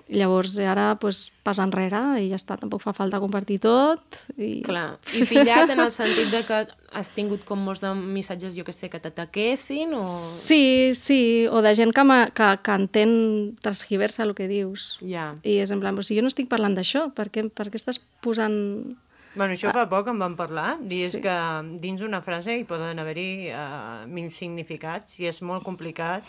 Llavors, 0.08 0.52
ara, 0.62 0.92
pues, 1.02 1.32
pas 1.42 1.58
enrere 1.58 1.98
i 2.22 2.28
ja 2.30 2.36
està, 2.38 2.54
tampoc 2.60 2.78
fa 2.84 2.92
falta 2.94 3.18
compartir 3.18 3.56
tot. 3.64 4.20
I... 4.38 4.60
Clar. 4.62 5.00
I 5.18 5.24
pillat 5.26 5.72
en 5.74 5.82
el 5.82 5.90
sentit 5.90 6.30
de 6.30 6.44
que 6.46 6.60
has 6.96 7.10
tingut 7.10 7.42
com 7.48 7.58
molts 7.58 7.82
de 7.82 7.90
missatges, 7.98 8.54
jo 8.54 8.62
que 8.64 8.72
sé, 8.72 8.86
que 8.92 9.00
t'ataquessin 9.02 9.96
o... 9.98 10.04
Sí, 10.06 10.92
sí, 10.94 11.48
o 11.50 11.58
de 11.64 11.74
gent 11.74 11.90
que, 11.96 12.04
ma- 12.06 12.28
que, 12.30 12.52
que 12.62 12.76
entén, 12.78 13.16
transgiversa 13.60 14.22
el 14.22 14.36
que 14.38 14.46
dius. 14.46 14.92
Ja. 15.02 15.32
I 15.42 15.58
és 15.64 15.74
en 15.74 15.82
plan, 15.82 15.98
o 15.98 16.06
sigui, 16.06 16.20
jo 16.20 16.28
no 16.28 16.30
estic 16.30 16.46
parlant 16.52 16.78
d'això, 16.78 17.08
per, 17.16 17.26
què, 17.34 17.48
per 17.50 17.66
què 17.72 17.82
estàs 17.82 17.98
posant... 18.22 18.94
Bueno, 19.36 19.52
això 19.54 19.70
fa 19.72 19.84
poc 19.88 20.08
en 20.08 20.18
vam 20.18 20.34
parlar, 20.36 20.78
dius 20.80 21.12
Sí. 21.12 21.18
sí. 21.18 21.22
que 21.22 21.36
dins 21.82 22.00
una 22.02 22.22
frase 22.24 22.56
hi 22.58 22.64
poden 22.64 22.98
haver-hi 22.98 23.50
uh, 23.52 24.06
mil 24.08 24.30
significats 24.32 25.18
i 25.20 25.26
és 25.28 25.42
molt 25.42 25.62
complicat 25.62 26.24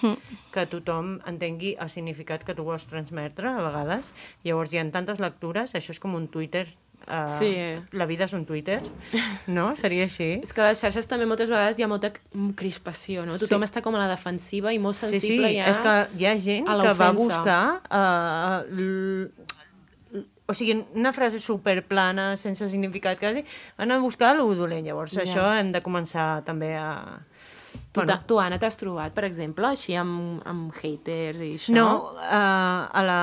que 0.52 0.66
tothom 0.68 1.22
entengui 1.26 1.76
el 1.80 1.90
significat 1.90 2.44
que 2.44 2.54
tu 2.54 2.64
vols 2.68 2.86
transmetre 2.88 3.48
a 3.48 3.62
vegades. 3.64 4.12
Llavors 4.44 4.74
hi 4.74 4.80
ha 4.82 4.86
tantes 4.92 5.20
lectures, 5.24 5.74
això 5.74 5.92
és 5.96 6.00
com 6.04 6.16
un 6.20 6.28
Twitter. 6.28 6.68
Uh, 7.08 7.24
Sí. 7.32 7.50
La 7.94 8.06
vida 8.06 8.26
és 8.26 8.34
un 8.34 8.44
Twitter, 8.44 8.82
no? 9.48 9.70
Seria 9.78 10.04
així? 10.10 10.42
És 10.44 10.52
que 10.52 10.60
a 10.62 10.68
les 10.74 10.82
xarxes 10.82 11.08
també 11.08 11.26
moltes 11.30 11.48
vegades 11.48 11.78
hi 11.80 11.84
ha 11.84 11.88
molta 11.88 12.12
crispació, 12.58 13.24
no? 13.26 13.32
Sí. 13.38 13.46
Tothom 13.46 13.64
està 13.64 13.82
com 13.86 13.96
a 13.96 14.00
la 14.02 14.10
defensiva 14.12 14.74
i 14.74 14.80
molt 14.80 14.98
Sí, 14.98 15.06
sensible 15.08 15.48
sí, 15.54 15.56
ja. 15.62 15.70
és 15.72 15.80
que 15.80 15.94
hi 16.20 16.26
ha 16.28 16.34
gent 16.38 16.68
que 16.68 16.94
va 17.00 17.12
buscar 17.16 17.62
uh. 17.88 19.30
O 20.48 20.54
sigui, 20.56 20.78
una 20.96 21.12
frase 21.14 21.40
superplana, 21.44 22.36
sense 22.40 22.70
significat 22.72 23.20
quasi, 23.20 23.44
van 23.78 23.92
a 23.92 24.00
buscar 24.00 24.36
lo 24.38 24.48
dolent. 24.56 24.86
Llavors, 24.88 25.14
Ja. 25.14 25.24
això 25.26 25.46
hem 25.60 25.72
de 25.72 25.82
començar 25.84 26.44
també 26.46 26.76
a... 26.78 27.20
Tu, 27.94 28.02
bueno. 28.02 28.20
tu, 28.28 28.40
Anna, 28.40 28.58
t'has 28.60 28.78
trobat, 28.78 29.14
per 29.14 29.24
exemple, 29.26 29.66
així 29.68 29.94
amb, 29.96 30.42
amb 30.46 30.74
haters 30.82 31.40
i 31.42 31.50
això? 31.58 31.74
No, 31.76 31.88
uh, 32.16 32.88
a, 32.90 33.02
la, 33.06 33.22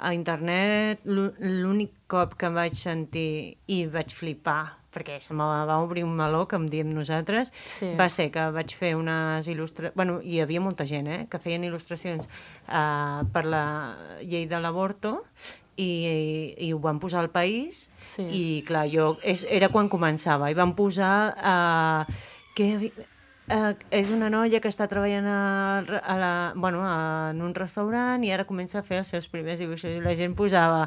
a 0.00 0.12
internet 0.14 1.00
l'ú- 1.04 1.32
l'únic 1.38 1.92
cop 2.10 2.34
que 2.40 2.46
em 2.48 2.54
vaig 2.56 2.74
sentir 2.78 3.56
i 3.68 3.80
vaig 3.86 4.12
flipar, 4.16 4.76
perquè 4.94 5.20
se 5.22 5.34
me 5.36 5.44
va 5.44 5.78
obrir 5.84 6.04
un 6.04 6.14
meló, 6.16 6.46
que 6.48 6.56
em 6.56 6.66
diem 6.66 6.90
nosaltres, 6.94 7.52
Sí. 7.64 7.92
va 7.98 8.08
ser 8.08 8.30
que 8.32 8.48
vaig 8.50 8.74
fer 8.74 8.94
unes 8.98 9.46
il·lustracions... 9.48 9.94
Bueno, 9.94 10.20
hi 10.24 10.40
havia 10.40 10.60
molta 10.60 10.86
gent, 10.86 11.06
eh?, 11.08 11.26
que 11.30 11.38
feien 11.38 11.64
il·lustracions 11.68 12.28
uh, 12.68 13.24
per 13.32 13.44
la 13.46 13.64
llei 14.22 14.46
de 14.50 14.60
l'avorto 14.60 15.20
i, 15.80 16.54
i 16.68 16.72
ho 16.76 16.80
van 16.84 17.00
posar 17.02 17.22
al 17.24 17.30
país 17.32 17.86
Sí. 18.04 18.26
i 18.28 18.42
clar, 18.68 18.86
jo, 18.92 19.14
és, 19.22 19.46
era 19.48 19.68
quan 19.72 19.88
començava 19.92 20.50
i 20.52 20.56
van 20.58 20.74
posar 20.76 21.14
uh, 21.36 22.20
que 22.56 22.68
uh, 23.50 23.72
és 23.90 24.10
una 24.14 24.28
noia 24.32 24.60
que 24.62 24.70
està 24.70 24.86
treballant 24.90 25.26
a, 25.28 25.40
a 26.00 26.16
la, 26.20 26.30
bueno, 26.56 26.80
a, 26.86 27.30
en 27.34 27.40
un 27.44 27.54
restaurant 27.56 28.22
i 28.26 28.32
ara 28.34 28.46
comença 28.48 28.80
a 28.80 28.84
fer 28.86 29.00
els 29.02 29.12
seus 29.12 29.28
primers 29.32 29.60
dibuixos 29.62 29.90
i 29.96 30.00
la 30.04 30.14
gent 30.18 30.34
posava 30.38 30.86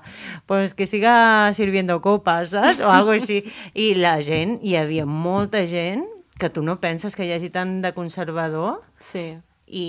pues 0.50 0.74
que 0.78 0.88
siga 0.90 1.52
sirviendo 1.58 2.00
copas, 2.02 2.52
saps? 2.56 2.82
O 2.82 2.90
algo 2.92 3.14
així. 3.16 3.42
I 3.86 3.94
la 4.00 4.18
gent, 4.26 4.60
hi 4.64 4.76
havia 4.80 5.06
molta 5.06 5.66
gent 5.70 6.06
que 6.40 6.50
tu 6.50 6.64
no 6.66 6.80
penses 6.82 7.16
que 7.16 7.28
hi 7.28 7.32
hagi 7.36 7.52
tant 7.54 7.80
de 7.84 7.94
conservador 7.94 8.82
Sí. 8.98 9.38
I, 9.74 9.84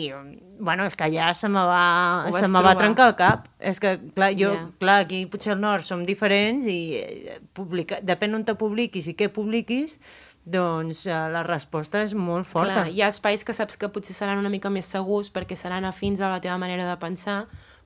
bueno, 0.59 0.87
és 0.88 0.97
que 0.97 1.11
ja 1.12 1.29
se 1.37 1.49
me 1.53 1.61
va, 1.68 2.27
se 2.33 2.49
me 2.49 2.62
va 2.64 2.73
trencar 2.79 3.11
el 3.11 3.16
cap. 3.18 3.49
És 3.61 3.81
que, 3.83 3.99
clar, 4.16 4.31
jo, 4.38 4.53
Ja. 4.55 4.68
clar, 4.81 4.99
aquí 5.05 5.25
potser 5.29 5.53
al 5.55 5.61
nord 5.61 5.85
som 5.85 6.07
diferents 6.09 6.64
i 6.70 6.79
eh, 7.01 7.40
publica, 7.53 7.99
depèn 8.01 8.35
on 8.38 8.44
te 8.49 8.55
publiquis 8.57 9.09
i 9.11 9.14
què 9.18 9.29
publiquis, 9.29 9.99
doncs 10.44 11.07
eh, 11.07 11.12
la 11.33 11.42
resposta 11.44 12.03
és 12.05 12.14
molt 12.16 12.47
forta. 12.49 12.83
Clar, 12.85 12.88
hi 12.92 13.03
ha 13.05 13.09
espais 13.12 13.44
que 13.44 13.55
saps 13.57 13.77
que 13.81 13.88
potser 13.92 14.16
seran 14.16 14.40
una 14.40 14.53
mica 14.53 14.70
més 14.73 14.88
segurs 14.88 15.31
perquè 15.33 15.57
seran 15.57 15.85
afins 15.88 16.20
a 16.20 16.29
la 16.33 16.40
teva 16.44 16.57
manera 16.61 16.88
de 16.88 16.97
pensar, 17.01 17.44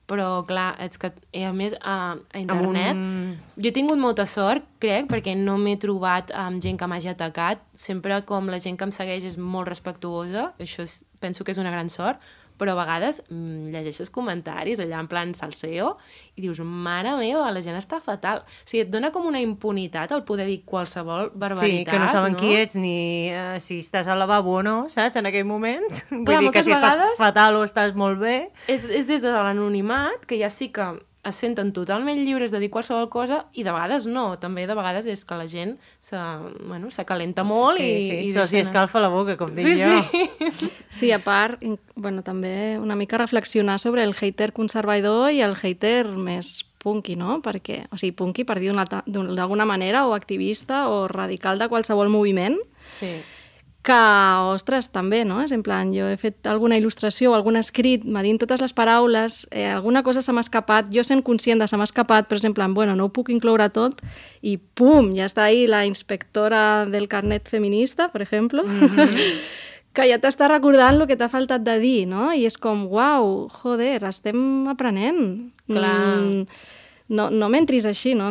però 0.09 0.43
clar, 0.49 0.71
és 0.81 0.97
que 0.99 1.11
i 1.37 1.43
a 1.45 1.53
més 1.53 1.75
a, 1.81 2.17
a 2.17 2.39
internet 2.41 2.97
un- 2.97 3.37
jo 3.61 3.69
he 3.69 3.75
tingut 3.77 4.01
molta 4.01 4.25
sort, 4.27 4.65
crec, 4.81 5.07
perquè 5.11 5.37
no 5.37 5.59
m'he 5.61 5.77
trobat 5.77 6.33
amb 6.33 6.63
gent 6.65 6.79
que 6.81 6.89
m'hagi 6.89 7.11
atacat. 7.13 7.61
Sempre 7.77 8.23
com 8.25 8.49
la 8.49 8.59
gent 8.59 8.79
que 8.81 8.89
em 8.89 8.95
segueix 8.95 9.25
és 9.29 9.37
molt 9.37 9.69
respectuosa, 9.69 10.53
això 10.59 10.83
és, 10.89 11.03
penso 11.21 11.45
que 11.45 11.53
és 11.53 11.59
una 11.61 11.71
gran 11.75 11.91
sort 11.93 12.19
però 12.59 12.75
a 12.75 12.79
vegades 12.83 13.23
mm, 13.31 13.71
llegeixes 13.73 14.11
comentaris 14.11 14.81
allà 14.83 14.99
en 15.01 15.09
plan 15.09 15.33
salseo 15.35 15.97
i 16.37 16.43
dius, 16.43 16.59
mare 16.61 17.15
meva, 17.19 17.49
la 17.55 17.63
gent 17.63 17.79
està 17.79 18.01
fatal. 18.03 18.43
O 18.45 18.69
sigui, 18.69 18.83
et 18.85 18.91
dona 18.93 19.11
com 19.15 19.27
una 19.31 19.41
impunitat 19.41 20.13
el 20.13 20.25
poder 20.29 20.47
dir 20.51 20.61
qualsevol 20.67 21.31
barbaritat, 21.35 21.87
Sí, 21.87 21.91
que 21.91 21.99
no 22.03 22.09
saben 22.09 22.33
no? 22.35 22.39
qui 22.39 22.55
ets 22.59 22.77
ni 22.77 23.31
uh, 23.33 23.57
si 23.63 23.79
estàs 23.81 24.07
al 24.11 24.19
lavabo 24.19 24.59
o 24.59 24.63
no, 24.63 24.77
saps, 24.93 25.17
en 25.17 25.27
aquell 25.31 25.47
moment. 25.49 25.87
Vull 26.11 26.25
Clar, 26.27 26.41
dir 26.43 26.51
que 26.53 26.63
si 26.63 26.75
vegades- 26.75 27.15
estàs 27.15 27.19
fatal 27.25 27.57
o 27.57 27.65
estàs 27.67 27.95
molt 27.95 28.19
bé... 28.21 28.51
és, 28.67 28.85
és 28.85 29.07
des 29.07 29.23
de 29.23 29.31
l'anonimat, 29.35 30.25
que 30.27 30.39
ja 30.41 30.51
sí 30.51 30.69
que 30.75 30.87
es 31.29 31.35
senten 31.37 31.73
totalment 31.75 32.17
lliures 32.25 32.53
de 32.55 32.61
dir 32.63 32.71
qualsevol 32.73 33.09
cosa 33.11 33.41
i 33.53 33.65
de 33.67 33.73
vegades 33.75 34.07
no, 34.07 34.39
també 34.41 34.63
de 34.71 34.75
vegades 34.79 35.05
és 35.11 35.25
que 35.27 35.35
la 35.37 35.49
gent 35.51 35.75
se, 36.01 36.17
bueno, 36.63 36.89
s'acalenta 36.95 37.43
molt 37.45 37.77
sí, 37.77 37.85
i, 37.85 38.05
sí, 38.07 38.17
i 38.29 38.33
se'ls 38.33 38.53
hi 38.55 38.57
deixen- 38.61 38.69
escalfa 38.71 39.03
la 39.03 39.11
boca, 39.13 39.37
com 39.37 39.51
dic 39.53 39.67
Sí, 39.67 39.75
jo. 39.83 39.99
sí. 40.13 40.28
Sí, 40.91 41.13
a 41.13 41.19
part, 41.21 41.63
bueno, 41.95 42.23
també 42.23 42.79
una 42.81 42.97
mica 42.97 43.19
reflexionar 43.19 43.79
sobre 43.79 44.03
el 44.03 44.15
hater 44.15 44.53
conservador 44.53 45.31
i 45.31 45.43
el 45.43 45.55
hater 45.55 46.07
més 46.17 46.65
punky, 46.79 47.17
no? 47.19 47.41
Perquè, 47.45 47.83
o 47.93 47.99
sigui, 47.99 48.15
punky 48.17 48.47
per 48.49 48.59
dir 48.63 48.73
d'alguna 48.73 49.67
manera, 49.69 50.07
o 50.07 50.15
activista 50.15 50.87
o 50.89 51.07
radical 51.09 51.59
de 51.59 51.69
qualsevol 51.69 52.09
moviment, 52.09 52.57
sí. 52.87 53.19
que, 53.83 53.99
ostres, 54.55 54.91
també, 54.95 55.25
no? 55.29 55.43
És 55.45 55.53
en 55.53 55.63
plan, 55.67 55.93
jo 55.95 56.09
he 56.09 56.17
fet 56.21 56.49
alguna 56.51 56.79
il·lustració 56.81 57.33
o 57.33 57.37
algun 57.37 57.59
escrit, 57.61 58.07
m'ha 58.07 58.25
dit 58.25 58.41
totes 58.41 58.63
les 58.63 58.75
paraules, 58.75 59.45
eh, 59.51 59.67
alguna 59.69 60.03
cosa 60.07 60.23
se 60.23 60.33
m'ha 60.33 60.45
escapat, 60.45 60.91
jo 60.95 61.05
sent 61.05 61.25
conscient 61.27 61.61
de 61.61 61.69
se 61.69 61.77
m'ha 61.77 61.89
escapat, 61.89 62.29
però 62.29 62.41
és 62.41 62.49
en 62.49 62.57
plan, 62.57 62.75
bueno, 62.75 62.97
no 62.97 63.09
ho 63.09 63.15
puc 63.15 63.31
incloure 63.35 63.69
tot, 63.75 64.03
i 64.43 64.57
pum, 64.59 65.15
ja 65.17 65.29
està 65.29 65.49
ahí 65.49 65.67
la 65.67 65.85
inspectora 65.87 66.87
del 66.87 67.09
carnet 67.09 67.49
feminista, 67.49 68.09
per 68.13 68.23
exemple, 68.23 68.63
mm 68.63 68.87
-hmm. 68.89 69.41
que 69.99 70.07
ja 70.07 70.21
t'està 70.23 70.47
recordant 70.53 70.95
el 71.01 71.07
que 71.11 71.17
t'ha 71.19 71.29
faltat 71.33 71.65
de 71.67 71.75
dir, 71.83 72.07
no? 72.07 72.31
I 72.33 72.47
és 72.47 72.57
com, 72.63 72.87
uau, 72.87 73.49
joder, 73.59 73.99
estem 74.07 74.69
aprenent. 74.71 75.51
Clar. 75.67 75.95
Mm, 76.23 76.45
no, 77.19 77.31
no 77.35 77.49
m'entris 77.51 77.87
així, 77.91 78.15
no? 78.15 78.31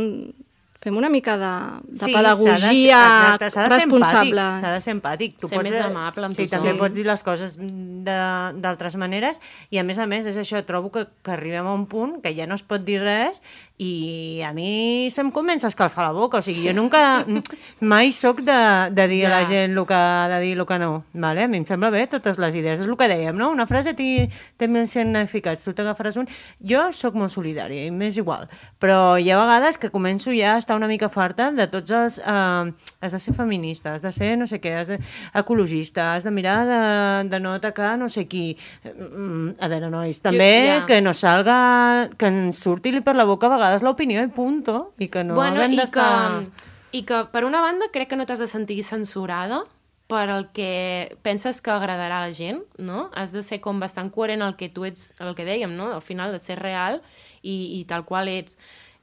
Fem 0.77 0.95
una 0.95 1.09
mica 1.09 1.33
de, 1.41 1.47
de 1.89 2.05
Sí, 2.05 2.13
pedagogia 2.13 2.53
s'ha 2.59 2.69
de 2.69 2.75
ser- 2.77 2.91
exacte, 2.93 3.47
s'ha 3.49 3.63
de 3.63 3.69
ser 3.71 3.79
responsable. 3.81 4.41
empàtic, 4.45 4.61
S'ha 4.61 4.71
de 4.75 4.81
ser 4.85 4.93
empàtic. 4.93 5.31
Tu 5.41 5.47
Ser 5.49 5.57
pots, 5.57 5.69
més 5.71 5.79
amable 5.81 6.25
amb 6.29 6.35
sí, 6.37 6.43
tothom. 6.45 6.59
també 6.59 6.73
Sí. 6.75 6.79
pots 6.79 6.95
dir 6.95 7.05
les 7.07 7.23
coses 7.25 7.57
de- 7.57 8.53
d'altres 8.61 8.95
maneres 8.95 9.41
i 9.71 9.79
a 9.79 9.83
més 9.83 9.97
a 9.99 10.05
més 10.05 10.25
és 10.29 10.37
això, 10.37 10.61
trobo 10.65 10.91
que, 10.91 11.07
que 11.23 11.31
arribem 11.33 11.65
a 11.65 11.73
un 11.73 11.87
punt 11.87 12.21
que 12.21 12.33
ja 12.37 12.45
no 12.47 12.55
es 12.55 12.61
pot 12.63 12.85
dir 12.85 13.01
res 13.01 13.41
i 13.77 14.41
a 14.41 14.53
mi 14.57 15.09
se'm 15.13 15.27
comença 15.31 15.67
a 15.67 15.69
escalfar 15.69 16.07
la 16.07 16.13
boca, 16.15 16.39
o 16.39 16.41
sigui, 16.41 16.63
sí. 16.63 16.67
jo 16.67 16.73
nunca, 16.73 17.23
mai 17.79 18.11
sóc 18.11 18.39
de, 18.41 18.55
de 18.89 19.05
dir 19.07 19.19
a 19.27 19.29
la 19.29 19.41
Ja. 19.43 19.49
gent 19.51 19.75
el 19.77 19.85
que 19.85 19.93
ha 19.93 20.27
de 20.31 20.39
dir 20.41 20.55
i 20.55 20.57
el 20.57 20.65
que 20.65 20.79
no, 20.81 21.03
vale? 21.13 21.43
a 21.43 21.47
mi 21.47 21.57
em 21.61 21.65
sembla 21.69 21.91
bé 21.93 22.07
totes 22.09 22.39
les 22.41 22.55
idees, 22.57 22.79
és 22.81 22.87
el 22.89 22.97
que 22.97 23.05
dèiem, 23.11 23.37
no? 23.37 23.51
Una 23.53 23.67
frase 23.69 23.93
té, 23.93 24.29
té 24.57 24.67
més 24.67 24.89
significats, 24.89 25.61
tu 25.63 25.73
t'agafaràs 25.77 26.17
un... 26.17 26.25
Jo 26.65 26.87
sóc 26.91 27.13
molt 27.13 27.29
solidària 27.35 27.85
i 27.85 27.91
m'és 27.93 28.17
igual, 28.17 28.47
però 28.81 29.19
hi 29.21 29.29
ha 29.29 29.37
vegades 29.37 29.77
que 29.77 29.91
començo 29.93 30.33
ja 30.33 30.55
a 30.55 30.63
estar 30.63 30.75
una 30.79 30.87
mica 30.89 31.09
farta 31.13 31.51
de 31.51 31.67
tots 31.67 31.91
els... 31.91 32.17
Eh, 32.17 32.73
has 32.99 33.13
de 33.13 33.19
ser 33.21 33.35
feminista, 33.37 33.93
has 33.93 34.01
de 34.01 34.09
ser 34.11 34.31
no 34.41 34.47
sé 34.49 34.57
què, 34.59 34.73
has 34.79 34.87
de 34.89 34.97
ecologista, 35.37 36.15
has 36.15 36.23
de 36.25 36.31
mirar 36.33 36.65
de, 36.65 37.29
de 37.29 37.39
no 37.39 37.53
atacar 37.53 37.93
no 37.99 38.09
sé 38.09 38.25
qui. 38.27 38.57
Mm, 38.83 39.53
A 39.61 39.67
veure, 39.69 39.89
nois, 39.93 40.17
també 40.25 40.49
ja. 40.65 40.79
que 40.89 40.97
no 41.05 41.13
salga, 41.13 42.09
que 42.17 42.25
ens 42.33 42.57
surti 42.57 42.89
per 43.05 43.13
la 43.15 43.23
boca 43.29 43.45
a 43.45 43.49
vegades 43.53 43.66
l'opinió 43.83 44.23
i 44.23 44.29
punto, 44.33 44.93
i 44.97 45.09
que 45.11 45.23
no 45.23 45.35
bueno, 45.35 45.61
haguem 45.61 45.75
i 45.75 45.81
d'estar... 45.81 46.11
que, 46.51 46.67
I 46.97 47.03
que, 47.03 47.25
per 47.31 47.43
una 47.45 47.61
banda, 47.61 47.89
crec 47.93 48.09
que 48.11 48.19
no 48.19 48.25
t'has 48.25 48.39
de 48.39 48.47
sentir 48.47 48.79
censurada 48.83 49.65
per 50.07 50.29
el 50.31 50.47
que 50.55 51.17
penses 51.21 51.59
que 51.61 51.71
agradarà 51.71 52.21
a 52.21 52.27
la 52.27 52.33
gent, 52.33 52.63
no? 52.79 53.09
Has 53.13 53.35
de 53.35 53.43
ser 53.43 53.59
com 53.59 53.79
bastant 53.83 54.09
coherent 54.15 54.41
el 54.41 54.55
que 54.55 54.69
tu 54.71 54.87
ets, 54.87 55.11
el 55.19 55.35
que 55.35 55.45
dèiem, 55.45 55.75
no? 55.75 55.91
Al 55.93 56.01
final, 56.01 56.31
de 56.31 56.39
ser 56.39 56.55
real 56.61 57.01
i, 57.43 57.79
i 57.79 57.83
tal 57.89 58.07
qual 58.07 58.31
ets. 58.31 58.55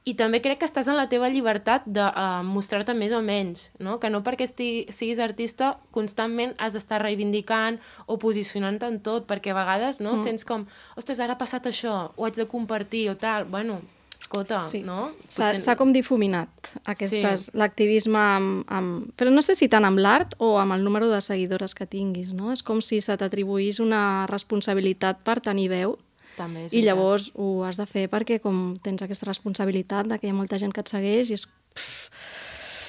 I 0.05 0.13
també 0.17 0.37
crec 0.41 0.59
que 0.61 0.67
estàs 0.69 0.85
en 0.89 0.97
la 0.97 1.07
teva 1.09 1.31
llibertat 1.33 1.85
de 1.89 2.03
uh, 2.05 2.41
mostrar-te 2.45 2.93
més 2.93 3.13
o 3.13 3.23
menys, 3.25 3.71
no? 3.81 3.97
Que 4.01 4.11
no 4.13 4.21
perquè 4.25 4.45
esti, 4.45 4.69
siguis 4.93 5.21
artista 5.21 5.75
constantment 5.93 6.53
has 6.61 6.77
d'estar 6.77 6.99
reivindicant 7.01 7.79
o 8.05 8.19
posicionant-te 8.21 8.89
en 8.89 8.99
tot, 9.05 9.25
perquè 9.29 9.53
a 9.53 9.57
vegades, 9.57 10.01
no? 10.01 10.13
Mm. 10.13 10.25
Sents 10.25 10.45
com, 10.45 10.67
ostres, 10.97 11.21
ara 11.21 11.33
ha 11.33 11.41
passat 11.41 11.69
això, 11.69 11.95
ho 12.13 12.25
haig 12.27 12.37
de 12.37 12.45
compartir 12.49 13.07
o 13.13 13.17
tal. 13.17 13.49
Bueno, 13.49 13.79
escolta, 14.25 14.59
Sí. 14.65 14.81
no? 14.83 15.11
S'ha 15.29 15.53
Potser- 15.53 15.75
com 15.77 15.93
difuminat 15.93 16.49
aquestes, 16.85 17.51
l'activisme 17.53 18.17
amb, 18.19 18.65
amb... 18.67 19.11
Però 19.15 19.31
no 19.31 19.41
sé 19.45 19.55
si 19.55 19.69
tant 19.71 19.85
amb 19.85 20.01
l'art 20.01 20.33
o 20.39 20.57
amb 20.59 20.73
el 20.75 20.83
número 20.83 21.07
de 21.11 21.21
seguidores 21.21 21.73
que 21.77 21.85
tinguis, 21.87 22.33
no? 22.33 22.51
És 22.51 22.63
com 22.65 22.81
si 22.81 22.99
se 23.01 23.15
t'atribuís 23.17 23.79
una 23.79 24.25
responsabilitat 24.27 25.21
per 25.23 25.39
tenir 25.45 25.69
veu 25.69 25.97
També 26.35 26.65
és 26.65 26.73
i 26.73 26.81
veritat. 26.81 26.89
llavors 26.89 27.29
ho 27.35 27.63
has 27.63 27.77
de 27.79 27.85
fer 27.87 28.09
perquè 28.11 28.41
com 28.43 28.73
tens 28.83 29.01
aquesta 29.05 29.25
responsabilitat 29.29 30.09
de 30.11 30.19
que 30.19 30.27
hi 30.27 30.33
ha 30.33 30.35
molta 30.41 30.57
gent 30.59 30.73
que 30.75 30.81
et 30.83 30.89
segueix 30.91 31.29
i 31.31 31.37
és... 31.39 31.47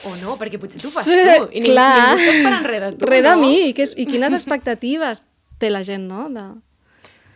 O 0.07 0.13
no, 0.23 0.37
perquè 0.39 0.59
potser 0.61 0.79
tu 0.83 0.91
fas 0.93 1.07
Sí, 1.09 1.15
tu 1.17 1.49
i 1.57 1.61
ni, 1.65 1.71
clar. 1.73 2.15
ningú 2.15 2.23
està 2.23 2.35
esperant 2.37 2.67
res 2.69 2.83
de 2.85 2.91
tu, 3.01 3.07
Re 3.11 3.23
de 3.25 3.31
no? 3.35 3.41
mi, 3.43 3.55
i, 3.71 3.73
que 3.75 3.83
és, 3.87 3.95
i 3.99 4.05
quines 4.07 4.33
expectatives 4.39 5.25
té 5.59 5.71
la 5.73 5.83
gent, 5.87 6.05
no? 6.07 6.29
De... 6.31 6.45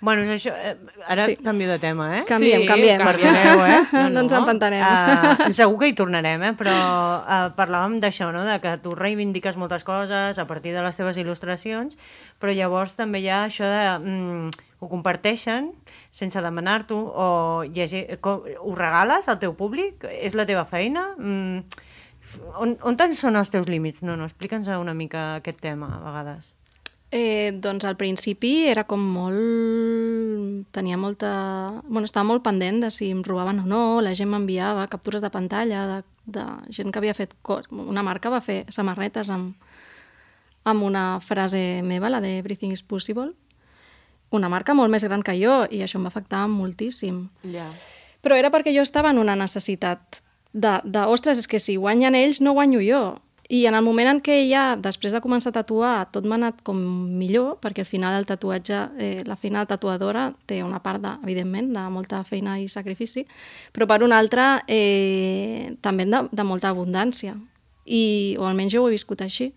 Bueno, 0.00 0.22
és 0.24 0.30
això, 0.32 0.54
eh, 0.56 0.76
ara 1.06 1.26
Sí. 1.26 1.36
canvio 1.36 1.68
de 1.68 1.78
tema, 1.78 2.18
eh? 2.18 2.24
Canviem, 2.24 2.62
Sí, 2.62 2.66
canviem. 2.66 3.02
Perdoneu, 3.04 3.64
eh? 3.66 3.80
No, 4.10 4.20
ens 4.22 4.32
empantanem. 4.32 4.80
Uh, 4.80 5.52
segur 5.52 5.78
que 5.78 5.90
hi 5.90 5.94
tornarem, 5.94 6.42
eh? 6.42 6.52
Però 6.56 6.72
uh, 6.72 7.50
parlàvem 7.56 7.98
d'això, 8.00 8.30
no? 8.32 8.46
De 8.48 8.56
que 8.64 8.72
tu 8.80 8.94
reivindiques 8.96 9.58
moltes 9.60 9.84
coses 9.84 10.38
a 10.40 10.46
partir 10.48 10.72
de 10.72 10.80
les 10.82 10.96
teves 10.96 11.20
il·lustracions, 11.20 11.98
però 12.40 12.54
llavors 12.56 12.96
també 12.96 13.20
hi 13.20 13.28
ha 13.28 13.44
això 13.44 13.68
de... 13.68 13.84
Mm, 14.00 14.66
ho 14.80 14.88
comparteixen 14.88 15.74
sense 16.10 16.40
demanar-t'ho 16.40 16.96
o 16.96 17.26
llegir, 17.68 18.06
com, 18.24 18.40
ho 18.40 18.74
regales 18.74 19.28
al 19.28 19.36
teu 19.38 19.52
públic? 19.52 20.06
És 20.08 20.32
la 20.32 20.46
teva 20.48 20.64
feina? 20.64 21.10
Mm, 21.18 21.60
on, 22.56 22.78
on 22.88 22.96
tant 22.96 23.12
són 23.12 23.36
els 23.36 23.52
teus 23.52 23.68
límits? 23.68 24.00
No, 24.02 24.16
no, 24.16 24.24
explica'ns 24.24 24.72
una 24.80 24.94
mica 24.96 25.34
aquest 25.42 25.60
tema, 25.60 25.92
a 25.98 26.00
vegades. 26.08 26.54
Eh, 27.12 27.50
doncs 27.58 27.84
al 27.84 27.96
principi 27.98 28.66
era 28.70 28.84
com 28.86 29.02
molt... 29.02 30.68
tenia 30.70 30.96
molta... 30.96 31.82
Bueno, 31.88 32.04
estava 32.06 32.28
molt 32.28 32.44
pendent 32.46 32.78
de 32.84 32.90
si 32.94 33.08
em 33.10 33.24
robaven 33.26 33.64
o 33.64 33.66
no, 33.66 33.82
la 34.04 34.12
gent 34.14 34.30
m'enviava 34.30 34.86
captures 34.92 35.22
de 35.24 35.30
pantalla 35.34 35.86
de, 35.90 35.98
de 36.38 36.44
gent 36.70 36.92
que 36.92 37.00
havia 37.02 37.14
fet... 37.18 37.34
cos- 37.42 37.66
Una 37.70 38.04
marca 38.06 38.30
va 38.30 38.40
fer 38.44 38.62
samarretes 38.70 39.30
amb, 39.34 39.56
amb 40.64 40.86
una 40.86 41.18
frase 41.24 41.80
meva, 41.82 42.10
la 42.12 42.20
de 42.22 42.36
Everything 42.38 42.70
is 42.76 42.82
possible, 42.86 43.32
una 44.30 44.48
marca 44.52 44.74
molt 44.78 44.92
més 44.94 45.02
gran 45.02 45.24
que 45.26 45.34
jo, 45.40 45.64
i 45.66 45.82
això 45.82 45.98
em 45.98 46.04
va 46.06 46.12
afectar 46.14 46.44
moltíssim. 46.46 47.24
Ja. 47.50 47.66
Però 48.22 48.36
era 48.38 48.52
perquè 48.54 48.70
jo 48.76 48.84
estava 48.86 49.10
en 49.10 49.18
una 49.18 49.34
necessitat 49.34 50.20
de, 50.52 50.76
de 50.84 51.02
ostres, 51.10 51.40
és 51.42 51.48
que 51.50 51.58
si 51.58 51.74
guanyen 51.74 52.14
ells, 52.14 52.38
no 52.40 52.52
guanyo 52.54 52.78
jo. 52.84 53.00
I 53.50 53.64
en 53.66 53.74
el 53.74 53.82
moment 53.82 54.06
en 54.06 54.18
què 54.22 54.36
ja, 54.46 54.76
després 54.78 55.10
de 55.10 55.18
començar 55.24 55.50
a 55.50 55.56
tatuar, 55.56 55.94
tot 56.14 56.22
m'ha 56.22 56.36
anat 56.38 56.60
com 56.62 56.78
millor, 57.18 57.56
perquè 57.58 57.82
al 57.82 57.88
final 57.88 58.14
el 58.14 58.28
tatuatge, 58.28 58.78
eh, 59.02 59.24
la 59.26 59.34
feina 59.34 59.64
de 59.64 59.72
tatuadora 59.72 60.28
té 60.46 60.60
una 60.62 60.78
part, 60.84 61.02
de, 61.02 61.16
evidentment, 61.26 61.72
de 61.74 61.82
molta 61.90 62.22
feina 62.22 62.60
i 62.62 62.68
sacrifici, 62.70 63.24
però 63.74 63.88
per 63.90 64.04
una 64.06 64.20
altra 64.22 64.62
eh, 64.70 65.74
també 65.82 66.06
de, 66.06 66.22
de 66.30 66.46
molta 66.46 66.70
abundància. 66.70 67.34
I, 67.90 68.36
o 68.38 68.46
almenys 68.46 68.76
jo 68.76 68.84
ho 68.84 68.88
he 68.88 68.94
viscut 68.94 69.26
així. 69.26 69.50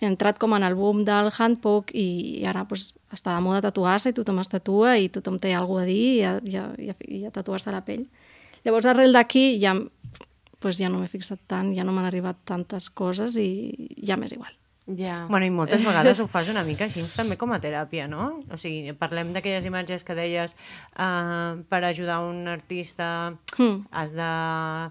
He 0.00 0.10
entrat 0.10 0.42
com 0.42 0.58
en 0.58 0.66
el 0.66 0.74
boom 0.74 1.04
del 1.06 1.30
handpoke 1.30 1.94
i 1.94 2.42
ara 2.42 2.66
pues, 2.66 2.90
està 3.14 3.36
de 3.36 3.44
moda 3.46 3.62
tatuar-se 3.68 4.10
i 4.10 4.18
tothom 4.18 4.42
es 4.42 4.50
tatua 4.50 4.98
i 4.98 5.06
tothom 5.14 5.38
té 5.38 5.54
alguna 5.54 5.86
a 5.86 5.88
dir 5.88 6.02
i 6.16 6.22
a, 6.26 6.38
i 6.42 6.58
a, 6.58 6.66
i 6.74 6.90
a, 6.90 6.98
i 7.06 7.22
a 7.30 7.30
tatuar-se 7.30 7.70
la 7.70 7.86
pell. 7.86 8.02
Llavors, 8.66 8.90
arrel 8.90 9.14
d'aquí 9.14 9.60
ja, 9.62 9.76
pues, 10.66 10.80
ja 10.82 10.90
no 10.90 10.98
m'he 10.98 11.06
fixat 11.06 11.38
tant, 11.46 11.70
ja 11.76 11.84
no 11.86 11.94
m'han 11.94 12.08
arribat 12.10 12.42
tantes 12.44 12.90
coses 12.90 13.36
i 13.38 13.86
ja 14.02 14.16
m'és 14.18 14.34
igual. 14.34 14.50
Ja. 14.86 15.24
Bueno, 15.26 15.46
i 15.46 15.50
moltes 15.50 15.82
vegades 15.82 16.20
ho 16.22 16.28
fas 16.30 16.46
una 16.50 16.62
mica 16.62 16.86
així 16.86 17.02
també 17.14 17.34
com 17.38 17.50
a 17.50 17.58
teràpia, 17.62 18.04
no? 18.06 18.40
O 18.54 18.58
sigui, 18.58 18.92
parlem 18.94 19.32
d'aquelles 19.34 19.64
imatges 19.66 20.04
que 20.06 20.14
deies 20.14 20.54
uh, 20.94 21.58
per 21.70 21.80
ajudar 21.88 22.20
un 22.22 22.46
artista 22.48 23.34
Mm. 23.58 23.86
has 23.90 24.12
de 24.14 24.28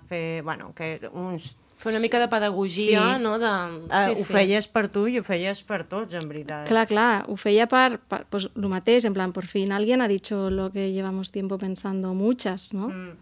fer, 0.09 0.41
bueno, 0.43 0.73
que 0.75 0.99
uns... 1.13 1.55
Fer 1.75 1.91
una 1.91 1.99
mica 1.99 2.19
de 2.19 2.27
pedagogia, 2.31 3.15
Sí. 3.15 3.21
no? 3.23 3.37
De... 3.39 3.51
Uh, 3.87 4.11
ho 4.15 4.23
feies 4.27 4.67
per 4.67 4.87
tu 4.89 5.07
i 5.07 5.19
ho 5.19 5.23
feies 5.23 5.61
per 5.63 5.83
tots, 5.83 6.13
en 6.15 6.27
veritat. 6.27 6.67
Clar, 6.67 6.87
clar, 6.87 7.25
ho 7.27 7.35
feia 7.35 7.67
per, 7.67 7.99
per 7.99 8.25
pues, 8.31 8.49
lo 8.55 8.67
mateix, 8.71 9.05
en 9.05 9.13
plan, 9.13 9.31
por 9.31 9.45
fin 9.45 9.71
alguien 9.71 10.01
ha 10.01 10.07
dicho 10.07 10.49
lo 10.49 10.71
que 10.71 10.91
llevamos 10.91 11.31
tiempo 11.31 11.57
pensando 11.57 12.13
muchas, 12.13 12.73
¿no? 12.73 12.89
Mm. 12.89 13.17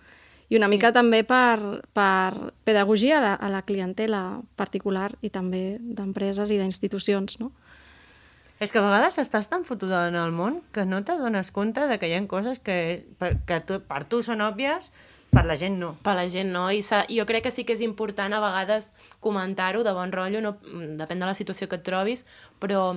I 0.54 0.60
una 0.60 0.68
Sí. 0.70 0.76
mica 0.76 0.92
també 0.94 1.24
per, 1.26 1.82
per 1.98 2.54
pedagogia 2.64 3.18
a 3.18 3.22
la, 3.22 3.34
a 3.34 3.50
la 3.50 3.64
clientela 3.66 4.42
particular 4.56 5.12
i 5.22 5.30
també 5.34 5.80
d'empreses 5.82 6.50
i 6.54 6.60
d'institucions, 6.62 7.40
no? 7.42 7.52
És 8.62 8.72
que 8.72 8.80
a 8.80 8.84
vegades 8.86 9.18
estàs 9.20 9.50
tan 9.50 9.66
fotuda 9.66 10.06
en 10.08 10.16
el 10.16 10.32
món 10.32 10.62
que 10.72 10.86
no 10.86 11.02
t'adones 11.04 11.50
compte 11.52 11.88
de 11.90 11.98
que 12.00 12.08
hi 12.08 12.14
ha 12.14 12.22
coses 12.30 12.60
que, 12.64 13.04
per, 13.20 13.34
que 13.50 13.58
tu, 13.66 13.82
per 13.82 14.04
tu 14.06 14.22
són 14.24 14.46
òbvies, 14.46 14.92
per 15.34 15.44
la 15.50 15.56
gent 15.58 15.80
no. 15.82 15.96
per 16.06 16.14
la 16.14 16.28
gent, 16.30 16.52
no? 16.54 16.68
I 16.72 16.84
jo 16.86 17.26
crec 17.26 17.48
que 17.48 17.52
sí 17.52 17.66
que 17.66 17.74
és 17.74 17.82
important 17.82 18.32
a 18.38 18.40
vegades 18.40 18.94
comentar-ho 19.20 19.82
de 19.84 19.92
bon 19.92 20.12
rotllo, 20.14 20.40
no, 20.46 20.54
depèn 21.00 21.20
de 21.20 21.26
la 21.26 21.34
situació 21.34 21.68
que 21.68 21.82
et 21.82 21.84
trobis, 21.84 22.26
però 22.62 22.94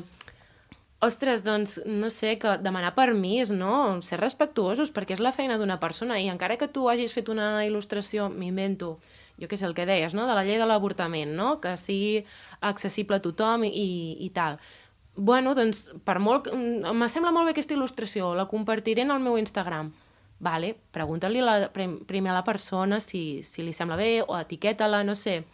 ostres, 1.01 1.45
doncs, 1.45 1.81
no 1.87 2.09
sé, 2.11 2.39
que 2.39 2.57
demanar 2.65 2.95
permís, 2.97 3.51
no? 3.51 4.01
Ser 4.03 4.19
respectuosos, 4.21 4.93
perquè 4.95 5.15
és 5.17 5.21
la 5.23 5.33
feina 5.33 5.59
d'una 5.59 5.79
persona, 5.81 6.19
i 6.21 6.29
encara 6.33 6.57
que 6.57 6.69
tu 6.69 6.89
hagis 6.91 7.13
fet 7.15 7.29
una 7.29 7.65
il·lustració, 7.67 8.31
m'invento, 8.33 8.99
jo 9.41 9.49
què 9.51 9.59
sé, 9.61 9.67
el 9.69 9.75
que 9.77 9.87
deies, 9.87 10.15
no? 10.17 10.27
De 10.27 10.35
la 10.35 10.45
llei 10.45 10.57
de 10.59 10.67
l'avortament, 10.67 11.35
no? 11.37 11.61
Que 11.61 11.77
sigui 11.77 12.25
accessible 12.61 13.17
a 13.21 13.23
tothom 13.25 13.65
i, 13.69 13.71
i, 13.73 14.31
tal. 14.31 14.57
Bueno, 15.17 15.55
doncs, 15.57 15.91
per 16.05 16.19
molt... 16.19 16.49
que- 16.49 16.57
mm, 16.57 16.85
molt 17.33 17.47
bé 17.47 17.53
aquesta 17.57 17.75
il·lustració, 17.77 18.35
la 18.37 18.49
compartiré 18.49 19.03
en 19.03 19.11
el 19.13 19.21
meu 19.21 19.37
Instagram. 19.39 19.93
Vale, 20.39 20.75
pregunta-li 20.93 21.41
primer 22.07 22.31
a 22.31 22.35
la 22.35 22.45
persona 22.45 22.99
si, 23.01 23.43
si 23.43 23.63
li 23.65 23.73
sembla 23.73 23.97
bé 23.97 24.23
o 24.27 24.37
etiqueta-la, 24.37 25.03
no 25.05 25.15
sé. 25.15 25.45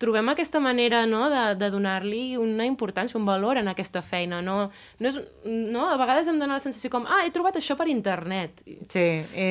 Trobem 0.00 0.30
aquesta 0.32 0.60
manera 0.64 1.02
no, 1.04 1.26
de, 1.28 1.40
de 1.60 1.68
donar-li 1.68 2.36
una 2.40 2.64
importància, 2.64 3.18
un 3.20 3.26
valor 3.28 3.58
en 3.60 3.68
aquesta 3.68 4.00
feina. 4.00 4.38
No, 4.40 4.70
no 4.98 5.08
és, 5.10 5.18
no? 5.44 5.82
A 5.92 5.98
vegades 6.00 6.30
em 6.32 6.38
dóna 6.40 6.56
la 6.56 6.62
sensació 6.64 6.88
com 6.94 7.04
ah, 7.04 7.18
he 7.26 7.30
trobat 7.34 7.58
això 7.60 7.76
per 7.76 7.84
internet. 7.92 8.62
Sí, 8.88 9.04
i 9.36 9.46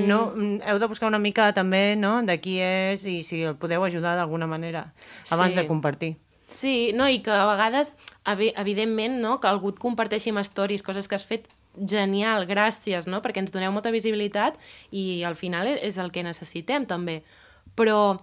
mm. 0.00 0.06
no, 0.08 0.20
heu 0.64 0.80
de 0.80 0.88
buscar 0.88 1.10
una 1.12 1.20
mica 1.20 1.50
també 1.52 1.92
no, 2.00 2.14
de 2.24 2.38
qui 2.40 2.56
és 2.64 3.04
i 3.04 3.18
si 3.22 3.42
el 3.44 3.58
podeu 3.60 3.84
ajudar 3.84 4.16
d'alguna 4.16 4.48
manera 4.48 4.86
abans 5.28 5.52
Sí. 5.52 5.60
de 5.60 5.66
compartir. 5.68 6.14
Sí, 6.48 6.92
no, 6.96 7.04
i 7.08 7.20
que 7.24 7.32
a 7.32 7.44
vegades, 7.52 7.94
evi- 8.28 8.52
evidentment, 8.56 9.20
no, 9.20 9.38
que 9.40 9.48
algú 9.48 9.70
et 9.76 9.78
comparteixi 9.80 10.32
amb 10.32 10.40
stories 10.44 10.82
coses 10.84 11.08
que 11.08 11.16
has 11.20 11.24
fet 11.28 11.46
genial, 11.76 12.44
gràcies, 12.48 13.06
no? 13.08 13.20
perquè 13.24 13.40
ens 13.44 13.52
doneu 13.52 13.72
molta 13.72 13.92
visibilitat 13.92 14.56
i 14.90 15.22
al 15.24 15.36
final 15.36 15.68
e- 15.68 15.78
és 15.84 15.96
el 16.00 16.10
que 16.12 16.24
necessitem 16.24 16.84
també. 16.88 17.22
Però 17.76 18.20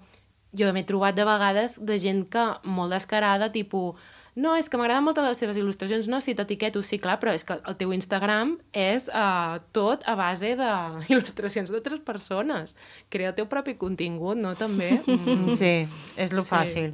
jo 0.58 0.72
m'he 0.74 0.86
trobat 0.88 1.16
de 1.18 1.26
vegades 1.28 1.78
de 1.82 2.00
gent 2.00 2.26
que 2.32 2.46
molt 2.64 2.92
descarada, 2.96 3.52
tipus 3.52 3.96
no, 4.40 4.54
és 4.56 4.70
que 4.70 4.78
m'agraden 4.80 5.04
molt 5.04 5.18
les 5.20 5.40
teves 5.42 5.58
il·lustracions, 5.60 6.08
no, 6.08 6.22
si 6.24 6.32
t'etiqueto, 6.38 6.80
sí, 6.86 7.00
clar, 7.02 7.18
però 7.20 7.34
és 7.36 7.44
que 7.44 7.58
el 7.60 7.76
teu 7.76 7.92
Instagram 7.92 8.54
és 8.72 9.10
uh, 9.12 9.58
tot 9.76 10.06
a 10.08 10.14
base 10.16 10.54
d'il·lustracions 10.56 11.68
d'altres 11.74 12.00
persones. 12.06 12.76
Crea 13.12 13.34
el 13.34 13.36
teu 13.36 13.50
propi 13.52 13.76
contingut, 13.76 14.38
no, 14.40 14.56
també? 14.56 14.94
Mm. 15.10 15.54
Sí, 15.58 15.88
és 16.16 16.32
lo 16.32 16.44
Sí. 16.46 16.50
fàcil. 16.54 16.94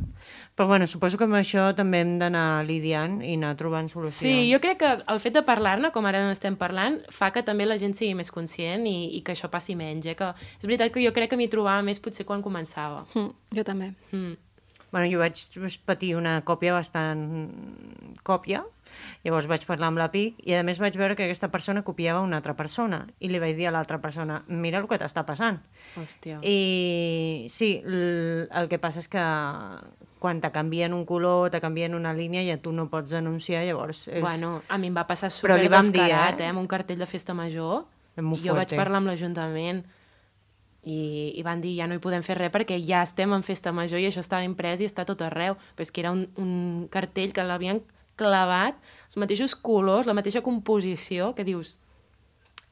Però 0.56 0.70
bueno, 0.70 0.88
suposo 0.88 1.18
que 1.20 1.26
amb 1.28 1.36
això 1.36 1.66
també 1.76 2.00
hem 2.00 2.14
d'anar 2.22 2.64
lidiant 2.64 3.18
i 3.20 3.34
anar 3.36 3.58
trobant 3.60 3.90
solucions. 3.92 4.22
Sí, 4.24 4.48
jo 4.48 4.62
crec 4.64 4.80
que 4.80 4.92
el 5.12 5.20
fet 5.20 5.36
de 5.36 5.44
parlar-ne, 5.44 5.92
com 5.92 6.08
ara 6.08 6.22
n'estem 6.24 6.56
parlant, 6.56 7.02
fa 7.12 7.34
que 7.36 7.44
també 7.44 7.68
la 7.68 7.76
gent 7.82 7.92
sigui 7.98 8.16
més 8.16 8.32
conscient 8.32 8.88
i, 8.88 8.96
i 9.18 9.22
que 9.26 9.36
això 9.36 9.52
passi 9.52 9.76
menys. 9.76 10.08
Eh? 10.08 10.16
Que 10.16 10.32
és 10.32 10.64
veritat 10.64 10.96
que 10.96 11.04
jo 11.04 11.12
crec 11.12 11.34
que 11.34 11.40
m'hi 11.40 11.52
trobava 11.52 11.84
més 11.84 12.00
potser 12.00 12.24
quan 12.24 12.46
començava. 12.46 13.04
Mm, 13.14 13.36
jo 13.60 13.68
també. 13.68 13.92
Mm. 14.16 14.40
Bueno, 14.96 15.10
jo 15.12 15.20
vaig 15.20 15.76
patir 15.84 16.14
una 16.16 16.38
còpia 16.48 16.72
bastant 16.72 17.26
còpia, 18.24 18.62
llavors 19.26 19.50
vaig 19.52 19.66
parlar 19.68 19.90
amb 19.92 20.00
la 20.00 20.08
PIC 20.14 20.40
i 20.48 20.56
a 20.56 20.62
més 20.64 20.80
vaig 20.80 20.96
veure 20.96 21.18
que 21.20 21.26
aquesta 21.26 21.50
persona 21.52 21.84
copiava 21.84 22.22
una 22.24 22.40
altra 22.40 22.56
persona 22.56 23.02
i 23.20 23.28
li 23.28 23.42
vaig 23.44 23.58
dir 23.58 23.68
a 23.68 23.74
l'altra 23.76 24.00
persona, 24.00 24.40
mira 24.48 24.80
el 24.80 24.88
que 24.88 25.02
t'està 25.02 25.26
passant. 25.28 25.60
Hòstia. 26.00 26.40
I 26.48 27.52
sí, 27.52 27.74
el 27.84 28.72
que 28.72 28.80
passa 28.80 29.04
és 29.04 29.12
que 29.12 29.26
quan 30.26 30.42
te 30.42 30.50
canvien 30.50 30.94
un 30.98 31.04
color, 31.06 31.52
te 31.54 31.62
canvien 31.62 31.94
una 31.94 32.14
línia 32.18 32.42
i 32.42 32.56
tu 32.58 32.72
no 32.74 32.88
pots 32.90 33.14
denunciar, 33.14 33.62
llavors 33.68 34.08
és... 34.08 34.24
Bueno, 34.24 34.64
a 34.68 34.80
mi 34.82 34.90
em 34.90 34.98
va 34.98 35.06
passar 35.06 35.30
super 35.30 35.60
dir, 35.62 35.70
descarat, 35.70 36.42
eh? 36.42 36.48
eh? 36.48 36.50
amb 36.50 36.64
un 36.64 36.70
cartell 36.72 36.98
de 36.98 37.06
festa 37.06 37.36
major. 37.38 37.86
Jo 38.16 38.24
vaig 38.56 38.72
fuerte. 38.72 38.80
parlar 38.80 39.04
amb 39.04 39.12
l'Ajuntament 39.12 39.84
i, 40.88 41.00
i 41.36 41.44
van 41.46 41.62
dir 41.62 41.76
ja 41.78 41.86
no 41.86 41.98
hi 41.98 42.02
podem 42.02 42.24
fer 42.26 42.38
res 42.40 42.54
perquè 42.54 42.78
ja 42.82 43.04
estem 43.04 43.34
en 43.36 43.44
festa 43.46 43.74
major 43.76 44.00
i 44.00 44.08
això 44.08 44.24
estava 44.24 44.48
imprès 44.48 44.82
i 44.82 44.90
està 44.90 45.06
tot 45.06 45.22
arreu. 45.26 45.60
Però 45.76 45.86
és 45.86 45.94
que 45.94 46.02
era 46.02 46.14
un, 46.16 46.26
un 46.42 46.88
cartell 46.90 47.36
que 47.36 47.46
l'havien 47.46 47.84
clavat, 48.18 48.78
els 49.10 49.20
mateixos 49.22 49.54
colors, 49.54 50.10
la 50.10 50.18
mateixa 50.18 50.42
composició, 50.42 51.34
que 51.38 51.46
dius, 51.46 51.76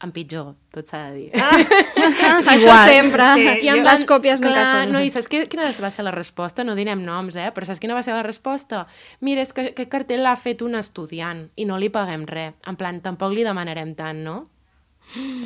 en 0.02 0.12
pitjor, 0.12 0.54
tot 0.74 0.88
s'ha 0.90 1.10
de 1.12 1.14
dir. 1.16 1.30
Això 2.54 2.74
sempre. 2.88 3.28
sí, 3.38 3.46
I 3.66 3.70
amb 3.72 3.80
en 3.84 3.86
les 3.88 4.04
còpies 4.10 4.42
nunca 4.44 4.64
clar, 4.64 4.72
són. 4.72 4.92
No, 4.96 5.02
i 5.04 5.10
saps 5.14 5.30
què, 5.32 5.46
quina 5.52 5.70
va 5.70 5.92
ser 5.94 6.04
la 6.06 6.12
resposta? 6.16 6.64
No 6.68 6.76
direm 6.76 7.04
noms, 7.06 7.36
eh? 7.40 7.50
Però 7.56 7.68
saps 7.68 7.80
quina 7.80 7.96
va 7.96 8.04
ser 8.04 8.16
la 8.16 8.24
resposta? 8.26 8.86
Mira, 9.22 9.42
és 9.46 9.54
que 9.56 9.70
aquest 9.72 9.92
cartell 9.92 10.24
l'ha 10.26 10.36
fet 10.40 10.62
un 10.66 10.76
estudiant 10.80 11.46
i 11.56 11.66
no 11.70 11.78
li 11.80 11.90
paguem 11.94 12.26
res. 12.28 12.54
En 12.68 12.76
plan, 12.80 13.00
tampoc 13.06 13.32
li 13.36 13.46
demanarem 13.48 13.94
tant, 13.96 14.24
no? 14.26 14.42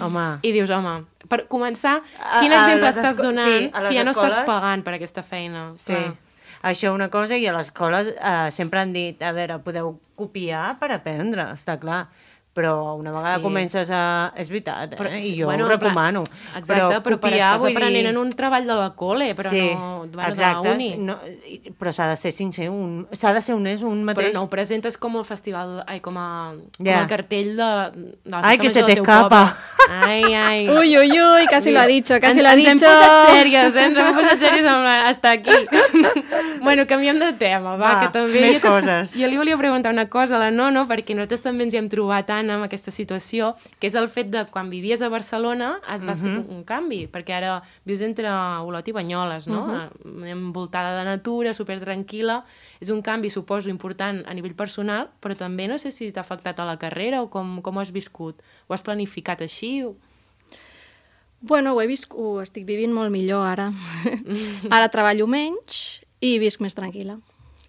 Home, 0.01 0.25
I 0.45 0.51
dius, 0.53 0.69
home, 0.69 0.99
per 1.27 1.47
començar, 1.49 1.95
A- 2.21 2.39
quin 2.39 2.53
a 2.53 2.59
exemple 2.61 2.85
les 2.87 2.97
estàs 3.01 3.17
donant 3.17 3.47
sí, 3.49 3.69
a 3.73 3.81
si 3.87 3.95
ja 3.97 4.03
no 4.05 4.11
estàs 4.13 4.35
escoles- 4.37 4.45
pagant 4.45 4.83
per 4.85 4.93
aquesta 4.99 5.23
feina? 5.25 5.71
sí. 5.77 5.93
Clar. 5.93 6.15
Això 6.67 6.89
una 6.91 7.05
cosa, 7.13 7.35
i 7.37 7.45
a 7.45 7.51
l'escola 7.53 7.99
eh, 8.01 8.49
sempre 8.51 8.79
han 8.81 8.91
dit, 8.91 9.21
a 9.21 9.29
veure, 9.31 9.59
podeu 9.61 9.91
copiar 10.17 10.79
per 10.79 10.89
aprendre, 10.95 11.43
està 11.53 11.75
clar. 11.79 12.07
Però 12.57 12.95
una 12.97 13.11
vegada 13.13 13.35
Hosti. 13.35 13.43
comences 13.45 13.89
a... 13.93 14.31
És 14.33 14.49
veritat, 14.49 14.95
eh? 14.95 14.97
Però, 14.97 15.11
I 15.13 15.33
jo 15.37 15.45
bueno, 15.45 15.65
ho 15.65 15.69
recomano. 15.69 16.23
Exacte, 16.55 16.71
però, 16.73 16.87
però 16.89 17.01
per 17.03 17.29
copiar, 17.29 17.51
estàs 17.51 17.61
vull 17.61 17.75
aprenent 17.75 17.99
dir- 18.01 18.09
en 18.09 18.17
un 18.17 18.31
treball 18.33 18.65
de 18.65 18.77
la 18.79 18.87
col·le, 18.97 19.27
però 19.37 19.51
sí, 19.53 19.61
no 19.75 20.07
bueno, 20.09 20.29
exacte, 20.31 20.71
uni. 20.73 20.89
No, 20.97 21.19
però 21.77 21.93
s'ha 21.93 22.07
de 22.09 22.15
ser 22.17 22.31
sincer, 22.33 22.69
un, 22.73 23.05
s'ha 23.13 23.35
de 23.37 23.43
ser 23.45 23.53
honest 23.53 23.83
un 23.85 24.01
Però 24.01 24.09
mateix. 24.09 24.33
no 24.33 24.47
ho 24.47 24.49
presentes 24.49 24.97
com 24.97 25.19
el 25.21 25.25
festival, 25.29 25.83
ai, 25.85 25.99
com, 26.01 26.17
a, 26.17 26.55
com 26.79 26.85
Ja. 26.89 27.01
el 27.03 27.07
cartell 27.13 27.53
de, 27.59 27.69
de 27.93 28.31
la 28.33 28.41
Ai, 28.41 28.57
que 28.57 28.71
se 28.73 28.81
major 28.81 28.95
Ai, 29.89 30.23
ai. 30.33 30.69
Uy, 30.69 30.97
uy, 30.97 31.11
uy, 31.11 31.45
casi 31.49 31.71
lo 31.71 31.79
ha 31.79 31.87
dicho, 31.87 32.13
casi 32.19 32.39
ens, 32.39 32.43
lo 32.43 32.49
ha 32.49 32.53
ens 32.53 32.65
hem 32.67 32.77
dicho. 32.77 32.85
posat 32.91 33.29
sèries, 33.31 33.75
eh? 33.75 33.85
Ens 33.85 33.97
hem 33.97 34.15
posat 34.15 34.39
sèries 34.39 34.65
amb 34.65 34.85
hasta 35.07 35.31
aquí. 35.31 35.51
bueno, 36.61 36.85
canviem 36.87 37.19
de 37.19 37.31
tema, 37.33 37.75
va, 37.77 37.93
Va, 37.93 37.99
que 38.01 38.09
també... 38.13 38.41
més 38.41 38.59
coses. 38.59 39.13
Jo 39.17 39.27
li 39.31 39.37
volia 39.37 39.57
preguntar 39.57 39.91
una 39.93 40.07
cosa 40.09 40.35
a 40.37 40.39
la 40.39 40.51
Nono, 40.51 40.85
perquè 40.89 41.15
nosaltres 41.15 41.41
també 41.45 41.63
ens 41.67 41.73
hi 41.75 41.79
hem 41.81 41.89
trobat 41.89 42.27
tant 42.27 42.49
amb 42.51 42.65
aquesta 42.67 42.91
situació, 42.91 43.53
que 43.79 43.87
és 43.87 43.95
el 43.95 44.09
fet 44.11 44.29
de 44.33 44.45
quan 44.51 44.69
vivies 44.69 45.01
a 45.01 45.09
Barcelona 45.09 45.79
has, 45.87 46.01
vas 46.03 46.21
Mhm. 46.21 46.27
fet 46.27 46.37
un, 46.49 46.57
un 46.57 46.63
canvi, 46.63 47.07
perquè 47.07 47.37
ara 47.37 47.61
vius 47.85 48.01
entre 48.01 48.27
Olot 48.29 48.87
i 48.87 48.91
Banyoles, 48.91 49.47
no? 49.47 49.65
Mhm. 50.03 50.25
Envoltada 50.27 50.97
de 50.97 51.05
natura, 51.05 51.53
super 51.53 51.79
tranquil·la. 51.79 52.43
És 52.81 52.89
un 52.89 53.01
canvi, 53.01 53.29
suposo, 53.29 53.69
important 53.69 54.23
a 54.27 54.33
nivell 54.33 54.53
personal, 54.55 55.09
però 55.21 55.35
també 55.35 55.67
no 55.67 55.77
sé 55.79 55.91
si 55.91 56.11
t'ha 56.11 56.21
afectat 56.21 56.59
a 56.59 56.65
la 56.65 56.77
carrera 56.77 57.21
o 57.21 57.29
com, 57.29 57.61
com 57.61 57.77
ho 57.77 57.79
has 57.81 57.91
viscut. 57.91 58.41
Ho 58.67 58.73
has 58.73 58.81
planificat 58.83 59.41
així? 59.41 59.76
O... 59.85 59.95
Bueno, 61.41 61.73
ho 61.73 61.81
he 61.81 61.87
vist, 61.87 62.09
ho 62.11 62.41
estic 62.41 62.65
vivint 62.65 62.93
molt 62.93 63.13
millor 63.13 63.45
ara. 63.45 63.71
ara 64.75 64.89
treballo 64.93 65.29
menys 65.29 66.01
i 66.21 66.37
visc 66.41 66.63
més 66.65 66.77
tranquil·la. 66.77 67.19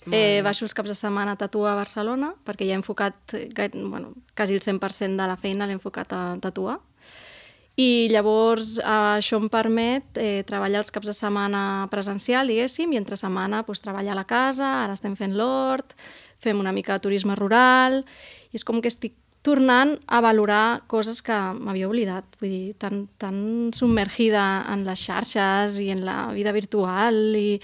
Eh, 0.09 0.41
baixo 0.41 0.65
els 0.65 0.73
caps 0.73 0.89
de 0.89 0.97
setmana 0.97 1.35
a 1.35 1.41
tatuar 1.41 1.75
a 1.75 1.81
Barcelona, 1.83 2.31
perquè 2.47 2.65
ja 2.65 2.73
he 2.73 2.79
enfocat, 2.81 3.35
bueno, 3.75 4.15
quasi 4.37 4.55
el 4.57 4.63
100% 4.65 5.21
de 5.21 5.27
la 5.29 5.37
feina 5.37 5.67
l'he 5.67 5.77
enfocat 5.77 6.15
a 6.17 6.23
tatuar. 6.41 6.79
I 7.79 8.09
llavors 8.11 8.79
eh, 8.81 8.87
això 9.21 9.39
em 9.39 9.47
permet 9.53 10.19
eh, 10.19 10.43
treballar 10.49 10.81
els 10.83 10.91
caps 10.95 11.07
de 11.07 11.15
setmana 11.15 11.87
presencial, 11.93 12.49
diguéssim, 12.51 12.91
i 12.95 12.99
entre 12.99 13.19
setmana 13.21 13.63
pues, 13.67 13.85
treballar 13.85 14.17
a 14.17 14.19
la 14.19 14.27
casa, 14.27 14.71
ara 14.87 14.97
estem 14.97 15.15
fent 15.19 15.37
l'hort, 15.39 15.95
fem 16.43 16.59
una 16.59 16.73
mica 16.73 16.97
de 16.97 17.05
turisme 17.05 17.37
rural, 17.39 18.01
i 18.51 18.59
és 18.59 18.67
com 18.67 18.81
que 18.83 18.91
estic 18.91 19.15
tornant 19.43 19.95
a 20.07 20.21
valorar 20.21 20.83
coses 20.91 21.23
que 21.23 21.37
m'havia 21.59 21.89
oblidat, 21.89 22.25
vull 22.41 22.51
dir, 22.51 22.75
tan, 22.79 23.07
tan 23.19 23.71
submergida 23.77 24.65
en 24.73 24.85
les 24.85 25.01
xarxes 25.07 25.79
i 25.81 25.91
en 25.95 26.05
la 26.05 26.33
vida 26.35 26.53
virtual 26.53 27.37
i 27.39 27.61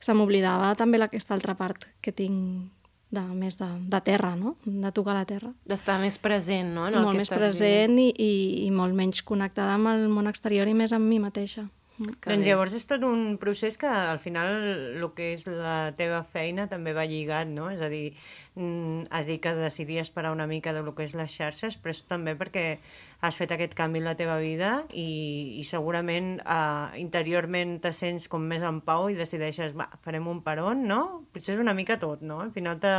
se 0.00 0.14
m'oblidava 0.14 0.74
també 0.78 0.98
la- 0.98 1.06
aquesta 1.10 1.34
altra 1.34 1.54
part 1.58 1.86
que 2.02 2.12
tinc 2.12 2.70
de, 3.10 3.22
més 3.32 3.56
de, 3.56 3.66
de 3.88 4.00
terra, 4.04 4.34
no? 4.36 4.56
de 4.66 4.90
tocar 4.92 5.14
la 5.16 5.24
terra. 5.24 5.48
d'estar 5.64 5.98
més 6.00 6.18
present, 6.18 6.74
no? 6.74 6.88
En 6.88 6.94
el 6.94 7.02
molt 7.06 7.14
que 7.16 7.22
més 7.22 7.30
estàs 7.30 7.40
present 7.46 7.96
i, 7.98 8.10
i, 8.12 8.32
i 8.66 8.70
molt 8.70 8.92
menys 8.94 9.22
connectada 9.22 9.74
amb 9.78 9.88
el 9.94 10.08
món 10.12 10.28
exterior 10.28 10.68
i 10.68 10.74
més 10.76 10.92
amb 10.92 11.08
mi 11.08 11.18
mateixa. 11.18 11.64
Que 11.98 12.30
doncs 12.30 12.44
bé. 12.44 12.50
llavors 12.52 12.74
és 12.78 12.84
tot 12.86 13.02
un 13.02 13.38
procés 13.42 13.74
que 13.78 13.88
al 13.90 14.20
final 14.22 14.52
el 14.94 15.06
que 15.16 15.32
és 15.34 15.48
la 15.50 15.92
teva 15.98 16.20
feina 16.22 16.68
també 16.70 16.92
va 16.94 17.02
lligat, 17.10 17.50
no? 17.50 17.66
És 17.74 17.80
a 17.82 17.88
dir, 17.90 18.12
mm, 18.54 19.08
has 19.10 19.26
dit 19.26 19.40
que 19.42 19.54
decidies 19.58 20.10
parar 20.14 20.30
una 20.30 20.46
mica 20.46 20.72
de 20.72 20.84
lo 20.86 20.94
que 20.94 21.02
és 21.08 21.16
les 21.18 21.34
xarxes, 21.34 21.76
però 21.82 21.90
és 21.90 22.04
també 22.06 22.36
perquè 22.38 22.78
has 23.20 23.34
fet 23.34 23.50
aquest 23.50 23.74
canvi 23.74 23.98
en 23.98 24.06
la 24.06 24.14
teva 24.14 24.38
vida 24.38 24.84
i, 24.94 25.58
i 25.58 25.64
segurament 25.66 26.38
uh, 26.46 26.94
interiorment 26.96 27.80
te 27.82 27.90
sents 27.92 28.28
com 28.30 28.46
més 28.46 28.62
en 28.62 28.78
pau 28.80 29.08
i 29.10 29.18
decideixes, 29.18 29.74
va, 29.74 29.88
farem 30.06 30.28
un 30.30 30.42
peron, 30.46 30.86
no? 30.86 31.24
Potser 31.34 31.56
és 31.56 31.60
una 31.60 31.74
mica 31.74 31.98
tot, 31.98 32.22
no? 32.22 32.40
Al 32.46 32.52
final 32.54 32.78
te... 32.78 32.94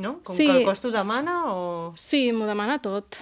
No? 0.00 0.16
Com 0.24 0.34
Sí. 0.34 0.46
que 0.46 0.58
el 0.58 0.64
cos 0.64 0.80
t'ho 0.80 0.90
demana 0.90 1.52
o... 1.52 1.92
Sí, 1.94 2.30
m'ho 2.32 2.46
demana 2.48 2.78
tot. 2.82 3.18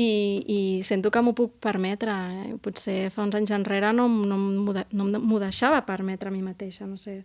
I, 0.00 0.08
I 0.48 0.58
sento 0.86 1.10
que 1.12 1.20
m'ho 1.20 1.34
puc 1.36 1.58
permetre. 1.60 2.14
Eh? 2.46 2.54
Potser 2.62 3.10
fa 3.12 3.26
uns 3.26 3.36
anys 3.36 3.52
enrere 3.52 3.90
no, 3.92 4.06
no, 4.08 4.38
no 4.40 5.10
m'ho 5.20 5.40
deixava 5.42 5.82
permetre 5.84 6.30
a 6.30 6.32
mi 6.34 6.40
mateixa, 6.46 6.86
no 6.88 6.96
sé. 7.00 7.18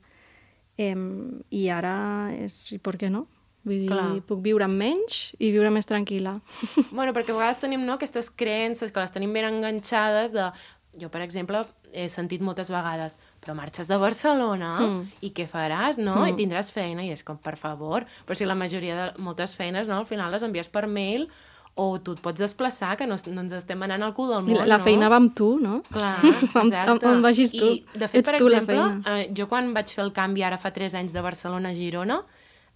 Em, 0.78 1.40
I 1.56 1.70
ara 1.72 1.96
és... 2.36 2.58
I 2.76 2.80
per 2.84 2.98
què 3.00 3.08
no? 3.14 3.26
Vull 3.66 3.80
dir, 3.86 3.90
Clar. 3.90 4.10
puc 4.28 4.44
viure 4.46 4.66
amb 4.68 4.78
menys 4.78 5.32
i 5.42 5.48
viure 5.56 5.72
més 5.74 5.88
tranquil·la. 5.90 6.36
Bueno, 6.98 7.14
perquè 7.16 7.32
a 7.34 7.38
vegades 7.40 7.62
tenim 7.64 7.82
no, 7.88 7.96
aquestes 7.96 8.28
creences 8.30 8.92
que 8.94 9.02
les 9.02 9.14
tenim 9.16 9.32
ben 9.34 9.48
enganxades 9.48 10.36
de... 10.36 10.50
Jo, 10.96 11.10
per 11.12 11.20
exemple, 11.26 11.60
he 11.92 12.06
sentit 12.12 12.40
moltes 12.46 12.70
vegades 12.72 13.18
però 13.44 13.56
marxes 13.58 13.88
de 13.90 13.98
Barcelona 14.00 14.70
Mm. 14.84 15.02
i 15.28 15.32
què 15.36 15.44
faràs, 15.52 15.98
no? 16.00 16.14
Mm. 16.22 16.30
I 16.30 16.38
tindràs 16.38 16.70
feina. 16.76 17.04
I 17.08 17.12
és 17.16 17.24
com, 17.28 17.40
per 17.40 17.56
favor, 17.60 18.06
però 18.28 18.36
si 18.38 18.46
la 18.48 18.56
majoria 18.56 18.96
de 19.00 19.08
moltes 19.24 19.56
feines, 19.60 19.90
no? 19.92 19.98
Al 20.04 20.08
final 20.08 20.32
les 20.36 20.44
envies 20.48 20.70
per 20.72 20.86
mail 20.88 21.28
o 21.76 22.00
tu 22.00 22.14
et 22.16 22.22
pots 22.24 22.40
desplaçar, 22.40 22.94
que 22.96 23.06
no, 23.06 23.18
no 23.34 23.42
ens 23.44 23.52
estem 23.58 23.82
anant 23.84 24.04
al 24.06 24.14
cul 24.16 24.30
del 24.32 24.46
món, 24.46 24.56
la, 24.62 24.66
la 24.66 24.78
no? 24.80 24.84
feina 24.86 25.10
va 25.12 25.18
amb 25.20 25.34
tu, 25.36 25.58
no? 25.60 25.82
Clar, 25.92 26.14
On- 26.62 26.70
exacte. 26.72 27.06
on 27.10 27.22
vagis 27.22 27.52
tu. 27.52 27.66
I, 27.74 27.86
de 27.94 28.08
fet, 28.08 28.22
Ets 28.22 28.32
per 28.32 28.40
tu 28.40 28.48
la 28.48 28.62
exemple, 28.62 28.78
feina. 28.78 29.18
eh, 29.20 29.30
jo 29.36 29.50
quan 29.52 29.74
vaig 29.76 29.92
fer 29.92 30.06
el 30.06 30.14
canvi 30.16 30.44
ara 30.48 30.58
fa 30.58 30.72
3 30.72 30.96
anys 31.02 31.12
de 31.12 31.22
Barcelona 31.26 31.74
a 31.74 31.76
Girona, 31.76 32.22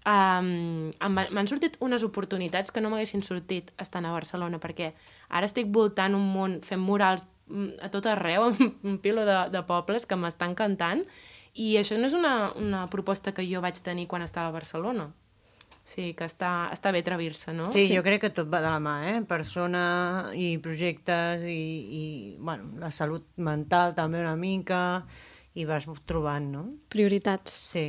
um, 0.06 0.92
m'han 1.16 1.48
sortit 1.48 1.78
unes 1.84 2.04
oportunitats 2.04 2.72
que 2.76 2.82
no 2.84 2.90
m'haguessin 2.92 3.24
sortit 3.24 3.72
estant 3.80 4.06
a 4.08 4.12
Barcelona, 4.16 4.60
perquè 4.60 4.92
ara 5.30 5.48
estic 5.48 5.72
voltant 5.72 6.16
un 6.18 6.28
món, 6.34 6.60
fent 6.68 6.82
murals 6.84 7.24
mm, 7.48 7.80
a 7.86 7.90
tot 7.94 8.06
arreu, 8.12 8.44
amb 8.50 8.60
un 8.84 8.98
pilo 9.00 9.26
de, 9.28 9.40
de 9.54 9.64
pobles 9.68 10.06
que 10.06 10.16
m'estan 10.20 10.52
encantant, 10.56 11.06
i 11.56 11.76
això 11.80 11.98
no 11.98 12.06
és 12.08 12.14
una, 12.14 12.52
una 12.56 12.84
proposta 12.92 13.32
que 13.36 13.48
jo 13.48 13.62
vaig 13.64 13.80
tenir 13.84 14.08
quan 14.08 14.22
estava 14.28 14.52
a 14.52 14.56
Barcelona. 14.60 15.10
Sí, 15.90 16.12
que 16.14 16.28
està, 16.30 16.70
està 16.70 16.92
bé 16.94 17.02
atrevir-se, 17.02 17.54
no? 17.58 17.66
Sí, 17.74 17.88
sí, 17.88 17.96
jo 17.98 18.04
crec 18.06 18.22
que 18.22 18.30
tot 18.36 18.50
va 18.52 18.62
de 18.62 18.70
la 18.70 18.78
mà, 18.84 18.96
eh? 19.10 19.18
Persona 19.26 19.82
i 20.38 20.52
projectes 20.62 21.48
i, 21.50 21.56
i 22.00 22.04
bueno, 22.38 22.76
la 22.84 22.92
salut 22.94 23.26
mental 23.42 23.96
també 23.98 24.22
una 24.22 24.36
mica 24.38 24.84
i 25.58 25.66
vas 25.66 25.88
trobant, 26.06 26.52
no? 26.54 26.64
Prioritats. 26.94 27.58
Sí. 27.74 27.88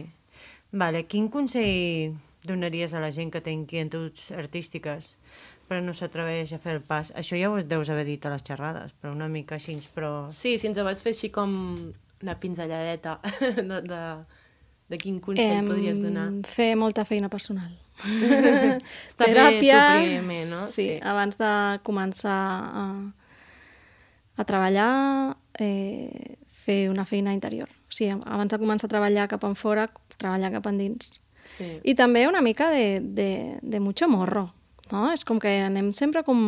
Vale, 0.81 1.05
quin 1.11 1.29
consell 1.29 2.17
donaries 2.47 2.95
a 2.97 3.05
la 3.05 3.13
gent 3.13 3.35
que 3.35 3.45
té 3.45 3.53
inquietuds 3.53 4.31
artístiques 4.33 5.17
però 5.71 5.85
no 5.87 5.93
s'atreveix 5.95 6.51
a 6.57 6.59
fer 6.59 6.73
el 6.79 6.83
pas? 6.83 7.13
Això 7.15 7.39
ja 7.39 7.47
ho 7.47 7.61
deus 7.63 7.93
haver 7.93 8.03
dit 8.09 8.25
a 8.27 8.33
les 8.33 8.43
xerrades, 8.43 8.91
però 8.99 9.13
una 9.15 9.29
mica 9.31 9.55
així, 9.55 9.77
però... 9.95 10.27
Sí, 10.35 10.57
si 10.59 10.67
ens 10.67 10.81
ho 10.81 10.87
vaig 10.89 10.99
fer 10.99 11.13
així 11.15 11.31
com 11.31 11.53
una 12.25 12.35
pinzelladeta 12.43 13.21
de, 13.71 13.79
de, 13.87 14.01
de 14.91 14.99
quin 14.99 15.21
consell 15.23 15.61
Em, 15.63 15.69
podries 15.71 16.01
donar. 16.03 16.29
Fer 16.51 16.75
molta 16.77 17.05
feina 17.07 17.29
personal. 17.31 17.71
Està 19.11 19.27
bé 19.29 19.61
tu 19.61 19.67
primer, 20.03 20.43
no? 20.51 20.61
Sí, 20.67 20.87
sí, 20.89 21.01
abans 21.05 21.37
de 21.39 21.51
començar 21.87 22.37
a, 22.83 22.85
a 24.41 24.47
treballar, 24.49 25.37
eh, 25.61 26.37
fer 26.65 26.89
una 26.91 27.05
feina 27.05 27.35
interior. 27.37 27.69
O 27.91 27.93
sigui, 27.95 28.15
abans 28.25 28.51
de 28.53 28.59
començar 28.63 28.89
a 28.89 28.95
treballar 28.95 29.29
cap 29.31 29.45
en 29.49 29.55
fora, 29.59 29.89
treballar 30.19 30.53
cap 30.57 30.67
endins. 30.73 31.19
sí. 31.45 31.79
I 31.85 31.95
també 31.95 32.27
una 32.29 32.41
mica 32.41 32.71
de, 32.71 33.01
de, 33.01 33.59
de 33.63 33.81
mucho 33.81 34.09
morro, 34.09 34.51
no? 34.95 35.07
És 35.15 35.25
com 35.27 35.39
que 35.43 35.51
anem 35.65 35.91
sempre 35.97 36.23
com 36.27 36.41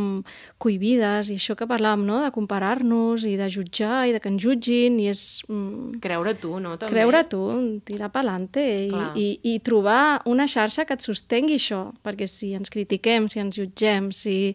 cohibides, 0.62 1.30
i 1.32 1.38
això 1.40 1.56
que 1.58 1.68
parlàvem, 1.70 2.04
no?, 2.08 2.20
de 2.24 2.30
comparar-nos 2.34 3.26
i 3.28 3.34
de 3.40 3.48
jutjar 3.52 4.06
i 4.08 4.14
de 4.14 4.20
que 4.22 4.30
ens 4.32 4.42
jutgin, 4.42 4.98
i 5.02 5.08
és... 5.12 5.22
Mm, 5.48 6.00
Creure 6.04 6.34
tu, 6.40 6.54
no? 6.62 6.76
També. 6.80 6.92
creure 6.94 7.22
tu, 7.30 7.42
tirar 7.88 8.12
pelante 8.14 8.64
i, 8.86 9.04
i, 9.18 9.28
i 9.54 9.58
trobar 9.64 10.22
una 10.30 10.48
xarxa 10.50 10.86
que 10.88 10.98
et 10.98 11.04
sostengui 11.04 11.60
això, 11.60 11.84
perquè 12.04 12.28
si 12.30 12.52
ens 12.58 12.72
critiquem, 12.72 13.28
si 13.32 13.42
ens 13.42 13.58
jutgem, 13.58 14.10
si, 14.16 14.54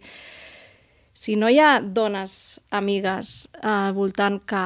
si 1.17 1.37
no 1.39 1.49
hi 1.51 1.61
ha 1.61 1.77
dones 1.81 2.59
amigues 2.69 3.47
al 3.61 3.95
voltant 3.97 4.41
que, 4.47 4.65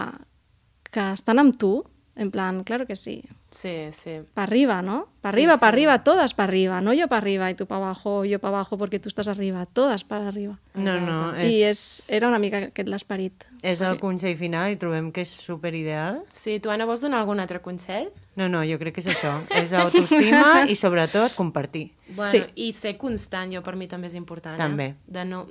que 0.91 1.11
estan 1.15 1.41
amb 1.41 1.57
tu, 1.59 1.77
en 2.15 2.31
plan, 2.31 2.63
claro 2.67 2.85
que 2.85 2.97
sí, 2.99 3.21
Sí, 3.51 3.89
sí. 3.91 4.21
para 4.33 4.45
arriba, 4.47 4.81
¿no? 4.81 5.09
Para 5.19 5.33
Sí, 5.33 5.39
arriba, 5.41 5.53
sí. 5.55 5.59
para 5.59 5.69
arriba, 5.69 6.03
todas 6.05 6.33
para 6.33 6.47
arriba, 6.47 6.79
no 6.79 6.93
yo 6.93 7.07
para 7.09 7.17
arriba 7.21 7.51
y 7.51 7.55
tú 7.55 7.65
para 7.67 7.83
abajo, 7.83 8.23
yo 8.23 8.39
para 8.39 8.55
abajo 8.55 8.77
porque 8.77 8.97
tú 8.99 9.09
estás 9.09 9.27
arriba, 9.27 9.65
todas 9.65 10.05
para 10.05 10.29
arriba. 10.29 10.57
No, 10.73 10.99
no, 11.01 11.35
és, 11.35 11.51
I 11.53 11.63
és, 11.63 11.81
era 12.09 12.29
una 12.29 12.39
mica 12.39 12.57
aquest 12.69 12.87
l'esperit. 12.87 13.43
és 13.61 13.81
el 13.81 13.99
consell 13.99 14.37
final 14.39 14.71
i 14.71 14.77
trobem 14.79 15.11
que 15.11 15.21
és 15.27 15.29
superideal. 15.35 16.23
Sí, 16.29 16.59
tu, 16.63 16.71
Anna, 16.71 16.85
vols 16.87 17.01
donar 17.03 17.19
algun 17.19 17.39
altre 17.43 17.59
consell? 17.61 18.07
No, 18.39 18.47
no, 18.47 18.63
jo 18.63 18.79
crec 18.79 18.95
que 18.95 19.03
és 19.03 19.11
això. 19.11 19.35
És 19.53 19.73
autoestima 19.77 20.63
i, 20.71 20.75
sobretot, 20.79 21.35
compartir. 21.35 21.91
Bueno, 22.15 22.31
Sí. 22.31 22.43
I 22.55 22.71
ser 22.73 22.95
constant, 22.97 23.51
jo 23.53 23.61
per 23.61 23.75
mi 23.75 23.87
també 23.91 24.07
és 24.07 24.15
important. 24.15 24.55
També. 24.57 24.85
Eh? 24.85 24.95
De 25.05 25.25
no, 25.25 25.45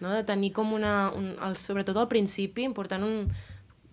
no, 0.00 0.14
de 0.14 0.22
tenir 0.24 0.52
com 0.54 0.72
una... 0.72 1.10
Un, 1.10 1.34
el, 1.42 1.56
sobretot 1.56 1.96
al 1.98 2.06
principi, 2.08 2.62
important 2.62 3.02
un, 3.04 3.26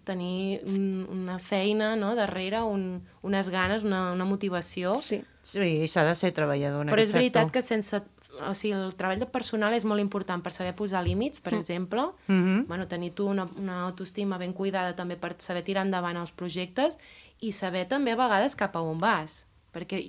tenir 0.07 0.61
un, 0.65 1.05
una 1.11 1.37
feina 1.43 1.91
no, 1.99 2.13
darrere, 2.15 2.61
un, 2.63 3.03
unes 3.27 3.49
ganes, 3.53 3.83
una, 3.83 4.13
una 4.15 4.25
motivació. 4.25 4.95
Sí. 4.95 5.21
Sí, 5.47 5.87
s'ha 5.87 6.03
de 6.07 6.15
ser 6.15 6.33
treballador 6.35 6.87
en 6.87 6.91
Però 6.91 7.03
és 7.03 7.13
veritat 7.15 7.47
sector. 7.47 7.53
que 7.59 7.65
sense... 7.65 8.03
O 8.37 8.51
sigui, 8.53 8.75
el 8.77 8.91
treball 8.93 9.17
de 9.17 9.25
personal 9.33 9.73
és 9.73 9.85
molt 9.87 9.97
important 10.03 10.43
per 10.45 10.51
saber 10.53 10.75
posar 10.77 10.99
límits, 11.01 11.39
per 11.41 11.55
exemple. 11.57 12.03
Mhm. 12.27 12.67
bueno, 12.69 12.85
tenir 12.87 13.13
tu 13.17 13.25
una, 13.25 13.47
una 13.57 13.79
autoestima 13.87 14.37
ben 14.37 14.53
cuidada 14.53 14.93
també 14.95 15.15
per 15.17 15.31
saber 15.41 15.63
tirar 15.65 15.87
endavant 15.87 16.19
els 16.21 16.31
projectes 16.37 16.99
i 17.41 17.51
saber 17.51 17.87
també 17.89 18.13
a 18.13 18.19
vegades 18.19 18.55
cap 18.55 18.75
a 18.77 18.83
on 18.85 18.99
vas. 19.01 19.47
Perquè 19.73 20.03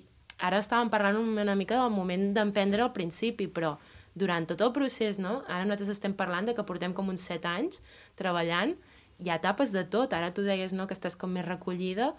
ara 0.45 0.61
estàvem 0.61 0.91
parlant 0.93 1.17
una 1.17 1.55
mica 1.57 1.79
del 1.81 1.95
moment 1.95 2.35
d'emprendre 2.37 2.85
al 2.85 2.93
principi, 2.93 3.49
però 3.49 3.79
durant 4.19 4.45
tot 4.51 4.61
el 4.61 4.75
procés, 4.77 5.17
no? 5.19 5.39
Ara 5.47 5.65
nosaltres 5.65 5.95
estem 5.97 6.13
parlant 6.13 6.51
de 6.51 6.55
que 6.55 6.67
portem 6.69 6.93
com 6.93 7.09
uns 7.09 7.25
set 7.31 7.47
anys 7.49 7.81
treballant, 8.19 8.75
hi 9.19 9.31
ha 9.31 9.39
etapes 9.39 9.73
de 9.75 9.85
tot. 9.85 10.13
Ara 10.13 10.33
tu 10.35 10.45
deies 10.47 10.75
no, 10.75 10.87
que 10.87 10.97
estàs 10.97 11.17
com 11.19 11.33
més 11.35 11.47
recollida 11.47 12.15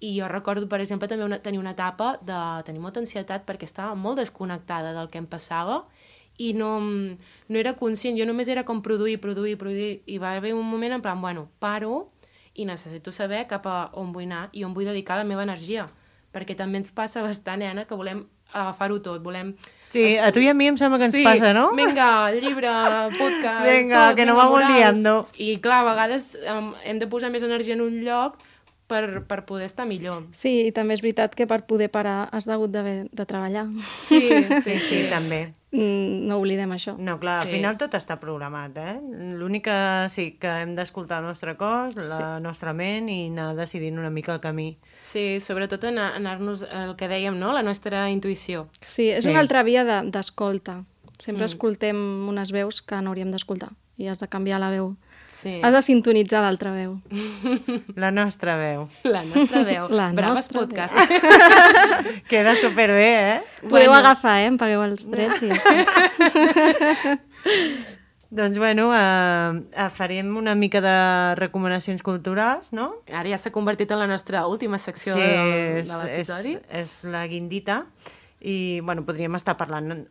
i 0.00 0.14
jo 0.18 0.28
recordo, 0.28 0.68
per 0.68 0.80
exemple, 0.82 1.08
també 1.08 1.24
una, 1.24 1.38
tenir 1.42 1.60
una 1.60 1.72
etapa 1.72 2.18
de 2.22 2.38
tenir 2.66 2.82
molta 2.82 3.00
ansietat 3.00 3.46
perquè 3.46 3.68
estava 3.68 3.94
molt 3.94 4.18
desconnectada 4.20 4.92
del 4.96 5.08
que 5.10 5.20
em 5.22 5.28
passava 5.30 5.84
i 6.36 6.52
no, 6.52 6.80
no 7.48 7.58
era 7.60 7.76
conscient, 7.78 8.18
jo 8.18 8.26
només 8.26 8.50
era 8.50 8.64
com 8.66 8.82
produir, 8.82 9.20
produir, 9.22 9.54
produir, 9.56 10.02
i 10.10 10.18
va 10.18 10.34
haver 10.34 10.54
un 10.54 10.66
moment 10.66 10.96
en 10.96 11.02
plan, 11.02 11.20
bueno, 11.22 11.46
paro 11.62 12.10
i 12.54 12.66
necessito 12.66 13.12
saber 13.14 13.46
cap 13.50 13.66
a 13.70 13.78
on 13.98 14.12
vull 14.14 14.26
anar 14.26 14.48
i 14.52 14.64
on 14.66 14.74
vull 14.74 14.86
dedicar 14.90 15.18
la 15.20 15.26
meva 15.28 15.46
energia, 15.46 15.86
perquè 16.34 16.56
també 16.58 16.82
ens 16.82 16.90
passa 16.94 17.22
bastant, 17.22 17.62
eh, 17.62 17.70
Anna, 17.70 17.86
que 17.86 17.98
volem 17.98 18.24
agafar-ho 18.52 19.00
tot, 19.02 19.22
volem... 19.22 19.54
Sí, 19.94 20.16
a 20.18 20.32
tu 20.34 20.42
i 20.42 20.48
a 20.50 20.54
mi 20.58 20.66
em 20.66 20.74
sembla 20.74 20.98
que 20.98 21.06
ens 21.06 21.14
sí, 21.14 21.22
passa, 21.22 21.52
no? 21.54 21.68
Vinga, 21.78 22.32
llibre, 22.34 22.70
podcast, 23.14 23.62
Vinga, 23.68 24.08
tot, 24.08 24.16
que 24.18 24.26
no 24.26 24.34
vamos 24.34 24.64
liando. 24.66 25.28
I 25.38 25.60
clar, 25.62 25.84
a 25.84 25.92
vegades 25.92 26.32
um, 26.50 26.72
hem 26.82 26.98
de 26.98 27.06
posar 27.06 27.30
més 27.30 27.46
energia 27.46 27.76
en 27.78 27.84
un 27.84 28.00
lloc 28.02 28.40
per, 28.90 29.22
per 29.28 29.44
poder 29.46 29.68
estar 29.70 29.86
millor. 29.86 30.24
Sí, 30.34 30.66
i 30.68 30.72
també 30.74 30.98
és 30.98 31.02
veritat 31.04 31.36
que 31.38 31.46
per 31.46 31.62
poder 31.70 31.92
parar 31.94 32.24
has 32.34 32.48
hagut 32.50 32.74
de, 32.74 33.04
de 33.06 33.26
treballar. 33.26 33.68
Sí, 34.02 34.20
Sí, 34.66 34.80
sí, 34.82 35.04
també. 35.12 35.46
Mm, 35.74 36.28
No 36.28 36.36
oblidem 36.38 36.70
això. 36.70 36.94
No, 36.96 37.18
clar, 37.18 37.42
Sí. 37.42 37.48
al 37.48 37.54
final 37.56 37.76
tot 37.78 37.94
està 37.98 38.20
programat, 38.20 38.76
eh? 38.78 39.00
L'únic 39.34 39.64
que 39.64 40.06
sí, 40.08 40.36
que 40.38 40.46
hem 40.62 40.76
d'escoltar 40.76 41.18
el 41.18 41.24
nostre 41.26 41.56
cos, 41.56 41.96
la 41.96 42.38
nostra 42.38 42.72
ment 42.72 43.08
i 43.10 43.26
anar 43.28 43.56
decidint 43.56 43.98
una 43.98 44.10
mica 44.10 44.32
el 44.34 44.40
camí. 44.40 44.78
Sí, 44.94 45.40
sobretot 45.40 45.82
anar- 45.84 46.14
anar-nos 46.14 46.62
el 46.62 46.94
que 46.94 47.08
dèiem, 47.08 47.34
no? 47.36 47.52
La 47.52 47.62
nostra 47.62 48.08
intuïció. 48.10 48.68
Sí, 48.80 49.10
és 49.10 49.24
Sí. 49.24 49.30
una 49.30 49.40
altra 49.40 49.64
via 49.64 49.82
de- 49.84 50.08
d'escolta. 50.10 50.84
Sempre 51.18 51.44
escoltem 51.44 52.28
unes 52.28 52.52
veus 52.52 52.80
que 52.82 53.00
no 53.02 53.10
hauríem 53.10 53.30
d'escoltar 53.32 53.70
i 53.98 54.06
has 54.08 54.18
de 54.20 54.28
canviar 54.28 54.60
la 54.60 54.70
veu. 54.70 54.96
Sí. 55.34 55.58
Has 55.66 55.74
de 55.74 55.82
sintonitzar 55.82 56.44
l'altra 56.44 56.70
veu. 56.70 57.00
La 58.02 58.12
nostra 58.14 58.54
veu. 58.60 58.86
La 59.02 59.24
nostra 59.26 59.64
veu. 59.66 59.88
La 59.98 60.12
Braves 60.14 60.46
nostra 60.46 60.60
podcast. 60.60 60.94
Queda 62.30 62.54
superbé, 62.54 63.10
eh? 63.34 63.40
Podeu 63.66 63.92
agafar, 63.92 64.38
eh? 64.44 64.48
Em 64.52 64.58
pagueu 64.60 64.84
els 64.86 65.08
drets 65.10 65.42
i 65.42 65.50
ja 65.50 65.58
està. 65.58 65.74
Doncs, 68.34 68.58
bueno, 68.58 68.88
eh, 68.94 69.62
eh, 69.74 69.90
farem 69.94 70.32
una 70.38 70.54
mica 70.58 70.80
de 70.82 70.94
recomanacions 71.38 72.02
culturals, 72.02 72.72
no? 72.74 72.88
Ara 73.06 73.30
ja 73.30 73.38
s'ha 73.38 73.52
convertit 73.54 73.90
en 73.94 74.02
la 74.02 74.08
nostra 74.10 74.46
última 74.50 74.78
secció 74.82 75.14
sí, 75.14 75.22
de, 75.22 75.28
de 75.28 75.78
és, 75.78 75.86
és, 75.86 75.94
l'episodi. 76.02 76.56
és 76.82 76.96
la 77.10 77.26
guindita. 77.30 77.84
I, 78.44 78.80
bueno, 78.84 79.06
podríem 79.08 79.32
estar 79.38 79.54
parlant 79.56 80.02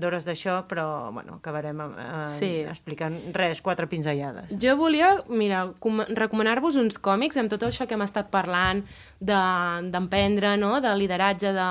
d'hores 0.00 0.24
d'això, 0.24 0.62
però, 0.66 1.10
bueno, 1.12 1.34
acabarem 1.36 1.80
eh, 1.84 2.22
Sí. 2.24 2.48
explicant 2.64 3.18
res, 3.36 3.60
quatre 3.60 3.84
pinzellades. 3.86 4.54
Jo 4.62 4.78
volia, 4.80 5.10
mira, 5.28 5.66
com- 5.78 6.00
recomanar-vos 6.08 6.78
uns 6.80 6.96
còmics 6.98 7.36
amb 7.36 7.50
tot 7.52 7.66
això 7.68 7.84
que 7.86 7.92
hem 7.98 8.06
estat 8.06 8.30
parlant 8.32 8.80
de- 9.20 9.90
d'emprendre, 9.92 10.56
no? 10.56 10.80
de 10.80 10.94
lideratge, 10.96 11.52
de... 11.52 11.66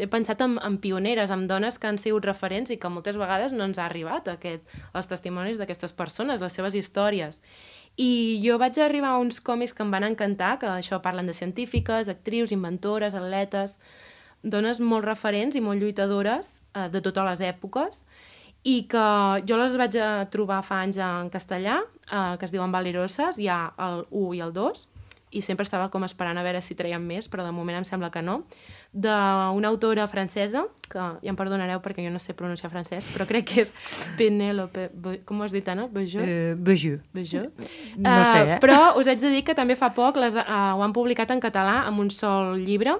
he 0.00 0.08
pensat 0.08 0.40
en, 0.40 0.56
en 0.64 0.78
pioneres, 0.80 1.28
en 1.30 1.44
dones 1.46 1.78
que 1.78 1.86
han 1.92 1.98
sigut 2.00 2.24
referents 2.24 2.70
i 2.72 2.78
que 2.80 2.88
moltes 2.88 3.18
vegades 3.20 3.52
no 3.52 3.64
ens 3.68 3.76
ha 3.78 3.84
arribat 3.84 4.28
aquest, 4.32 4.64
els 4.94 5.06
testimonis 5.12 5.58
d'aquestes 5.60 5.92
persones, 5.92 6.40
les 6.40 6.52
seves 6.56 6.74
històries. 6.74 7.42
I 8.00 8.40
jo 8.44 8.56
vaig 8.60 8.76
arribar 8.80 9.12
a 9.12 9.18
uns 9.20 9.40
còmics 9.44 9.72
que 9.76 9.84
em 9.84 9.90
van 9.92 10.04
encantar, 10.04 10.58
que 10.58 10.66
això 10.72 11.02
parlen 11.04 11.26
de 11.28 11.32
científiques, 11.36 12.08
actrius, 12.08 12.52
inventores, 12.52 13.14
atletes, 13.14 13.78
dones 14.42 14.80
molt 14.80 15.04
referents 15.04 15.56
i 15.56 15.62
molt 15.64 15.80
lluitadores 15.82 16.60
eh, 16.74 16.88
de 16.92 17.02
totes 17.04 17.24
les 17.30 17.44
èpoques 17.48 18.04
i 18.66 18.82
que 18.90 19.06
jo 19.46 19.56
les 19.60 19.76
vaig 19.78 19.96
a 20.02 20.26
trobar 20.30 20.58
fa 20.66 20.80
anys 20.82 20.98
en 20.98 21.30
castellà, 21.30 21.80
eh, 22.10 22.34
que 22.38 22.48
es 22.48 22.54
diuen 22.54 22.72
Valeroses, 22.74 23.38
hi 23.38 23.46
ha 23.48 23.60
el 23.78 24.06
1 24.10 24.34
i 24.34 24.42
el 24.42 24.52
2, 24.52 24.88
i 25.36 25.42
sempre 25.42 25.66
estava 25.66 25.88
com 25.90 26.04
esperant 26.06 26.38
a 26.38 26.42
veure 26.46 26.62
si 26.62 26.76
traiem 26.78 27.02
més, 27.02 27.26
però 27.28 27.44
de 27.44 27.52
moment 27.52 27.76
em 27.80 27.84
sembla 27.86 28.08
que 28.14 28.22
no, 28.24 28.40
d'una 28.94 29.68
autora 29.68 30.06
francesa, 30.08 30.64
que 30.88 31.02
ja 31.02 31.32
em 31.32 31.38
perdonareu 31.38 31.82
perquè 31.84 32.04
jo 32.04 32.12
no 32.14 32.22
sé 32.22 32.34
pronunciar 32.38 32.70
francès, 32.72 33.08
però 33.12 33.26
crec 33.28 33.48
que 33.50 33.66
és 33.66 33.72
Penélope, 34.18 34.88
com 35.28 35.40
ho 35.42 35.46
has 35.46 35.54
dit, 35.54 35.66
Anna? 35.68 35.88
Bejou? 35.92 36.22
Eh, 36.24 36.54
Bejú. 36.56 37.00
Bejou? 37.14 37.50
No 37.98 38.16
sé, 38.24 38.40
eh? 38.56 38.58
Però 38.62 38.96
us 38.96 39.10
haig 39.10 39.20
de 39.22 39.34
dir 39.34 39.44
que 39.46 39.56
també 39.58 39.76
fa 39.76 39.90
poc 39.94 40.18
les, 40.22 40.38
uh, 40.38 40.72
ho 40.78 40.82
han 40.86 40.94
publicat 40.96 41.34
en 41.34 41.42
català 41.42 41.82
amb 41.90 42.06
un 42.06 42.10
sol 42.14 42.56
llibre, 42.62 42.96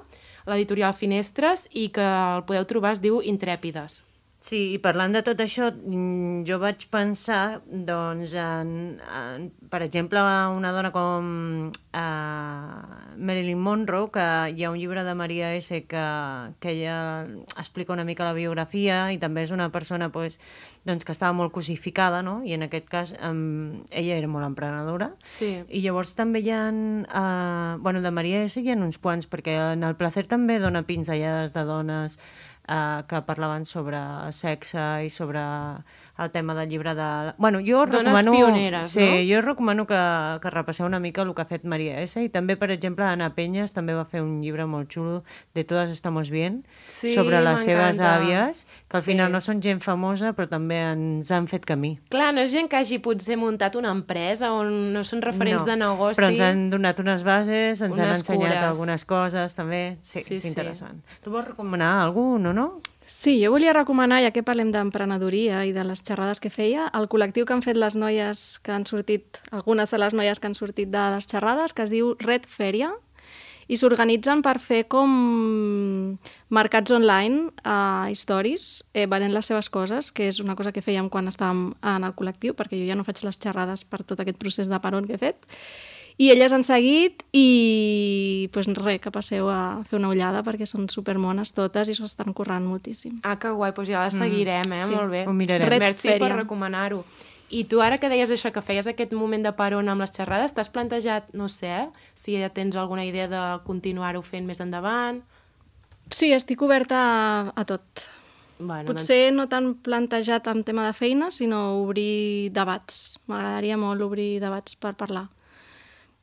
l'editorial 0.46 0.94
Finestres, 0.94 1.66
i 1.70 1.88
que 1.92 2.06
el 2.06 2.46
podeu 2.48 2.64
trobar, 2.64 2.96
es 2.96 3.02
diu 3.04 3.20
Intrèpides. 3.20 4.05
Sí, 4.46 4.76
i 4.76 4.78
parlant 4.78 5.10
de 5.10 5.24
tot 5.26 5.40
això, 5.42 5.72
mm, 5.74 6.44
jo 6.46 6.60
vaig 6.62 6.84
pensar, 6.92 7.62
doncs, 7.66 8.36
en, 8.38 8.68
en 9.02 9.48
per 9.72 9.80
exemple, 9.82 10.22
una 10.54 10.70
dona 10.70 10.92
com 10.94 11.72
uh, 11.74 13.16
Marilyn 13.18 13.58
Monroe, 13.58 14.12
que 14.14 14.26
hi 14.54 14.62
ha 14.62 14.70
un 14.70 14.78
llibre 14.78 15.02
de 15.02 15.16
Maria 15.18 15.50
S. 15.56 15.82
que, 15.90 16.04
que 16.60 16.70
ella 16.76 17.26
explica 17.58 17.92
una 17.92 18.04
mica 18.04 18.22
la 18.22 18.36
biografia 18.38 19.10
i 19.10 19.18
també 19.18 19.42
és 19.42 19.50
una 19.50 19.72
persona 19.74 20.12
pues, 20.14 20.38
doncs, 20.86 21.02
que 21.02 21.16
estava 21.16 21.34
molt 21.34 21.50
cosificada, 21.50 22.22
no? 22.22 22.38
i 22.46 22.54
en 22.54 22.68
aquest 22.68 22.86
cas 22.86 23.16
um, 23.18 23.82
ella 23.90 24.14
era 24.14 24.30
molt 24.30 24.46
emprenedora. 24.46 25.10
Sí. 25.24 25.56
I 25.66 25.82
llavors 25.82 26.14
també 26.14 26.46
hi 26.46 26.54
ha... 26.54 26.68
Uh, 26.70 27.82
bueno, 27.82 27.98
de 27.98 28.14
Maria 28.14 28.46
S. 28.46 28.62
hi 28.62 28.70
ha 28.70 28.78
uns 28.78 29.02
quants, 29.02 29.26
perquè 29.26 29.58
en 29.74 29.82
el 29.82 29.98
placer 29.98 30.28
també 30.30 30.60
dona 30.62 30.86
pinzellades 30.86 31.50
de 31.56 31.66
dones 31.66 32.20
uh, 32.68 33.02
que 33.08 33.22
parlaven 33.26 33.64
sobre 33.64 33.98
sexe 34.32 34.84
i 35.06 35.10
sobre 35.10 35.42
el 36.18 36.30
tema 36.30 36.54
del 36.54 36.68
llibre 36.70 36.94
de... 36.94 37.34
Bueno, 37.36 37.58
jo 37.60 37.84
Dones 37.86 38.04
recomano... 38.04 38.32
pioneres, 38.32 38.88
sí, 38.90 39.00
no? 39.00 39.34
jo 39.36 39.40
recomano 39.42 39.86
que, 39.86 39.98
que 40.40 40.50
repasseu 40.50 40.86
una 40.86 40.98
mica 40.98 41.22
el 41.22 41.34
que 41.34 41.42
ha 41.42 41.44
fet 41.44 41.64
Maria 41.64 42.00
S. 42.00 42.22
I 42.24 42.30
també, 42.32 42.56
per 42.56 42.70
exemple, 42.70 43.04
Ana 43.04 43.34
Penyes 43.36 43.74
també 43.76 43.92
va 43.94 44.04
fer 44.08 44.22
un 44.24 44.40
llibre 44.40 44.64
molt 44.66 44.88
xulo 44.92 45.24
de 45.54 45.64
Todas 45.64 45.90
estamos 45.90 46.30
bien, 46.30 46.64
Sí, 46.86 47.12
sobre 47.14 47.40
les 47.44 47.60
seves 47.60 48.00
àvies, 48.00 48.64
que 48.88 48.96
al 48.96 49.02
Sí. 49.02 49.12
final 49.12 49.30
no 49.32 49.40
són 49.40 49.60
gent 49.60 49.80
famosa, 49.84 50.32
però 50.32 50.48
també 50.48 50.78
ens 50.92 51.30
han 51.30 51.46
fet 51.48 51.66
camí. 51.66 51.98
Clar, 52.08 52.32
no 52.32 52.40
és 52.40 52.50
gent 52.52 52.68
que 52.70 52.76
hagi 52.76 52.98
potser 52.98 53.36
muntat 53.36 53.76
una 53.76 53.90
empresa 53.90 54.52
on 54.52 54.92
no 54.94 55.04
són 55.04 55.20
referents 55.22 55.64
No, 55.66 55.70
de 55.72 55.76
negoci. 55.76 56.16
Però 56.20 56.30
ens 56.30 56.40
han 56.40 56.70
donat 56.70 56.98
unes 57.00 57.22
bases, 57.24 57.80
ens 57.82 57.98
han 57.98 58.06
Unes 58.06 58.18
ensenyat 58.24 58.52
cures. 58.56 58.64
algunes 58.64 59.04
coses, 59.04 59.54
també. 59.54 59.98
Sí, 60.02 60.22
Sí, 60.22 60.36
és 60.36 60.42
sí. 60.42 60.48
interessant. 60.48 61.02
Tu 61.22 61.30
vols 61.30 61.46
recomanar 61.46 62.00
algun 62.02 62.46
o 62.46 62.52
no? 62.52 62.80
Sí, 63.06 63.38
jo 63.38 63.52
volia 63.54 63.72
recomanar, 63.72 64.18
ja 64.24 64.32
que 64.34 64.42
parlem 64.42 64.72
d'emprenedoria 64.74 65.60
i 65.62 65.70
de 65.70 65.84
les 65.86 66.02
xerrades 66.02 66.40
que 66.42 66.50
feia, 66.50 66.88
el 66.90 67.06
col·lectiu 67.06 67.46
que 67.46 67.54
han 67.54 67.62
fet 67.62 67.78
les 67.78 67.94
noies 67.94 68.58
que 68.66 68.74
han 68.74 68.82
sortit, 68.88 69.38
algunes 69.54 69.94
de 69.94 70.00
les 70.02 70.14
noies 70.18 70.42
que 70.42 70.50
han 70.50 70.58
sortit 70.58 70.90
de 70.90 71.04
les 71.14 71.28
xerrades, 71.30 71.70
que 71.72 71.86
es 71.86 71.92
diu 71.94 72.16
Red 72.18 72.50
Fèria, 72.50 72.90
i 73.70 73.78
s'organitzen 73.78 74.42
per 74.42 74.56
fer 74.62 74.84
com 74.90 75.14
mercats 76.50 76.90
online 76.94 77.52
a 77.62 78.10
stories, 78.18 78.82
eh, 78.92 79.06
venent 79.06 79.34
les 79.34 79.46
seves 79.46 79.70
coses, 79.70 80.10
que 80.10 80.26
és 80.26 80.42
una 80.42 80.58
cosa 80.58 80.72
que 80.74 80.82
fèiem 80.82 81.06
quan 81.10 81.30
estàvem 81.30 81.76
en 81.82 82.06
el 82.06 82.14
col·lectiu, 82.18 82.58
perquè 82.58 82.78
jo 82.78 82.90
ja 82.90 82.98
no 82.98 83.06
faig 83.06 83.22
les 83.22 83.38
xerrades 83.38 83.86
per 83.86 84.02
tot 84.02 84.18
aquest 84.18 84.38
procés 84.38 84.66
de 84.70 84.82
peron 84.82 85.06
que 85.06 85.14
he 85.14 85.22
fet, 85.22 85.46
i 86.16 86.30
elles 86.32 86.52
han 86.56 86.64
seguit 86.64 87.22
i 87.36 88.48
pues, 88.52 88.68
res, 88.78 89.00
que 89.04 89.12
passeu 89.12 89.50
a 89.52 89.84
fer 89.88 89.98
una 89.98 90.08
ullada 90.08 90.40
perquè 90.46 90.64
són 90.68 90.88
supermones 90.88 91.52
totes 91.52 91.90
i 91.92 91.96
s'ho 91.96 92.08
estan 92.08 92.32
currant 92.36 92.64
moltíssim. 92.64 93.20
Ah, 93.22 93.36
que 93.40 93.52
guai, 93.52 93.74
doncs 93.76 93.90
ja 93.92 94.06
la 94.06 94.12
seguirem, 94.14 94.72
eh? 94.72 94.84
Sí. 94.86 94.94
Molt 94.96 95.12
bé. 95.12 95.24
Ho 95.28 95.36
mirarem. 95.36 95.68
Red 95.68 95.84
Merci 95.84 96.08
Fèria. 96.08 96.22
per 96.24 96.32
recomanar-ho. 96.40 97.04
I 97.52 97.62
tu 97.70 97.82
ara 97.84 98.00
que 98.02 98.08
deies 98.10 98.32
això, 98.32 98.50
que 98.50 98.64
feies 98.64 98.88
aquest 98.90 99.12
moment 99.14 99.44
de 99.44 99.52
peron 99.54 99.88
amb 99.92 100.02
les 100.02 100.10
xerrades, 100.16 100.56
t'has 100.56 100.72
plantejat, 100.72 101.28
no 101.36 101.46
sé, 101.52 101.70
eh, 101.84 102.10
si 102.14 102.34
ja 102.40 102.48
tens 102.50 102.74
alguna 102.74 103.04
idea 103.06 103.28
de 103.30 103.42
continuar-ho 103.68 104.22
fent 104.22 104.48
més 104.48 104.58
endavant? 104.64 105.20
Sí, 106.10 106.32
estic 106.32 106.62
oberta 106.62 106.96
a, 106.96 107.52
a 107.54 107.64
tot. 107.68 108.06
Bueno, 108.58 108.88
Potser 108.88 109.34
no 109.36 109.50
tan 109.52 109.74
plantejat 109.84 110.48
en 110.48 110.64
tema 110.64 110.86
de 110.86 110.94
feina, 110.96 111.30
sinó 111.30 111.76
obrir 111.82 112.50
debats. 112.56 113.18
M'agradaria 113.28 113.76
molt 113.76 114.00
obrir 114.02 114.40
debats 114.40 114.78
per 114.80 114.96
parlar. 114.96 115.28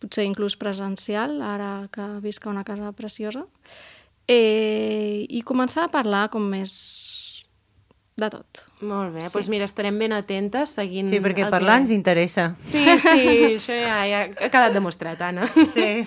Potser 0.03 0.25
inclús 0.27 0.57
presencial, 0.59 1.37
ara 1.41 1.87
que 1.93 2.03
visc 2.23 2.43
a 2.45 2.51
una 2.51 2.65
casa 2.67 2.91
preciosa. 2.91 3.45
Eh, 4.27 5.25
I 5.29 5.41
començar 5.47 5.85
a 5.87 5.91
parlar 5.91 6.27
com 6.31 6.43
més 6.51 6.73
de 8.19 8.29
tot. 8.29 8.61
Molt 8.83 9.15
bé, 9.15 9.23
doncs 9.31 9.47
mira, 9.49 9.65
estarem 9.65 9.95
ben 9.97 10.13
atentes 10.13 10.75
seguint... 10.77 11.07
Sí, 11.09 11.19
perquè 11.23 11.47
parlar 11.49 11.77
que- 11.79 11.85
ens 11.87 11.93
interessa. 11.95 12.49
Sí, 12.59 12.83
sí, 13.01 13.23
això 13.55 13.73
ja, 13.79 13.97
ja 14.11 14.19
ha 14.27 14.49
quedat 14.53 14.75
demostrat, 14.75 15.21
Anna. 15.25 15.47
Sí. 15.65 16.03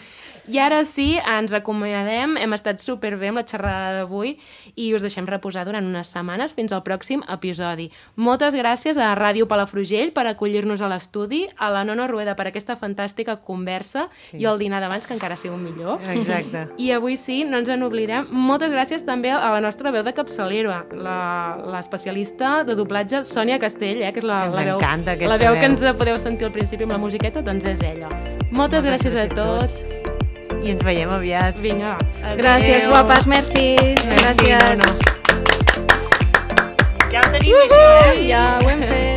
I 0.48 0.58
ara 0.62 0.84
sí, 0.86 1.16
ens 1.18 1.52
acomiadem, 1.56 2.36
hem 2.38 2.52
estat 2.54 2.78
superbé 2.82 3.28
amb 3.32 3.40
la 3.40 3.44
xerrada 3.48 3.96
d'avui 3.98 4.36
i 4.78 4.92
us 4.94 5.02
deixem 5.02 5.26
reposar 5.26 5.64
durant 5.66 5.84
unes 5.86 6.06
setmanes 6.12 6.54
fins 6.54 6.70
al 6.72 6.84
pròxim 6.86 7.24
episodi. 7.34 7.88
Moltes 8.14 8.54
gràcies 8.54 8.96
a 9.00 9.08
Ràdio 9.18 9.48
Palafrugell 9.50 10.12
per 10.14 10.26
acollir-nos 10.30 10.82
a 10.82 10.88
l'estudi, 10.92 11.44
a 11.58 11.70
la 11.74 11.82
Nona 11.84 12.06
Rueda 12.06 12.36
per 12.38 12.46
aquesta 12.46 12.76
fantàstica 12.78 13.36
conversa 13.42 14.06
sí. 14.30 14.38
i 14.38 14.46
al 14.46 14.58
dinar 14.62 14.80
d'abans, 14.84 15.06
que 15.06 15.14
encara 15.18 15.34
sigut 15.36 15.58
millor. 15.58 15.98
Exacte. 16.14 16.66
I 16.86 16.92
avui 16.94 17.16
sí, 17.18 17.42
no 17.44 17.58
ens 17.58 17.68
en 17.72 17.82
oblidem. 17.82 18.28
Moltes 18.30 18.70
gràcies 18.70 19.02
també 19.04 19.34
a 19.34 19.40
la 19.56 19.60
nostra 19.60 19.90
veu 19.90 20.06
de 20.06 20.14
capçalera, 20.14 20.84
la- 20.94 21.56
l'especialista 21.74 22.62
de 22.64 22.78
doblatge 22.78 23.24
Sònia 23.26 23.58
Castell, 23.58 24.02
eh, 24.02 24.12
que 24.12 24.22
és 24.22 24.26
la, 24.26 24.44
Ens 24.46 24.56
la 24.56 24.62
veu, 24.62 24.80
la 24.80 25.38
veu 25.42 25.54
que 25.58 25.66
veu. 25.66 25.70
ens 25.72 25.86
podeu 25.98 26.18
sentir 26.18 26.46
al 26.46 26.52
principi 26.54 26.86
amb 26.86 26.92
la 26.94 27.02
musiqueta, 27.02 27.42
doncs 27.42 27.64
és 27.64 27.80
ella. 27.82 28.10
Moltes, 28.52 28.86
gràcies, 28.86 29.16
a 29.18 29.26
tots. 29.34 30.05
I 30.64 30.72
ens 30.74 30.82
veiem 30.86 31.10
aviat. 31.10 31.58
Vinga, 31.62 31.96
adéu. 32.22 32.40
Gràcies, 32.42 32.86
guapes, 32.90 33.26
merci. 33.26 33.76
Merci, 34.06 34.48
Gràcies. 34.50 34.78
Nono. 34.80 34.94
Ja 37.12 37.20
ho 37.22 37.28
tenim, 37.34 37.54
això, 37.66 37.84
eh? 38.14 38.26
Ja 38.30 38.46
ho 38.62 38.72
hem 38.72 38.82
fet. 38.88 39.15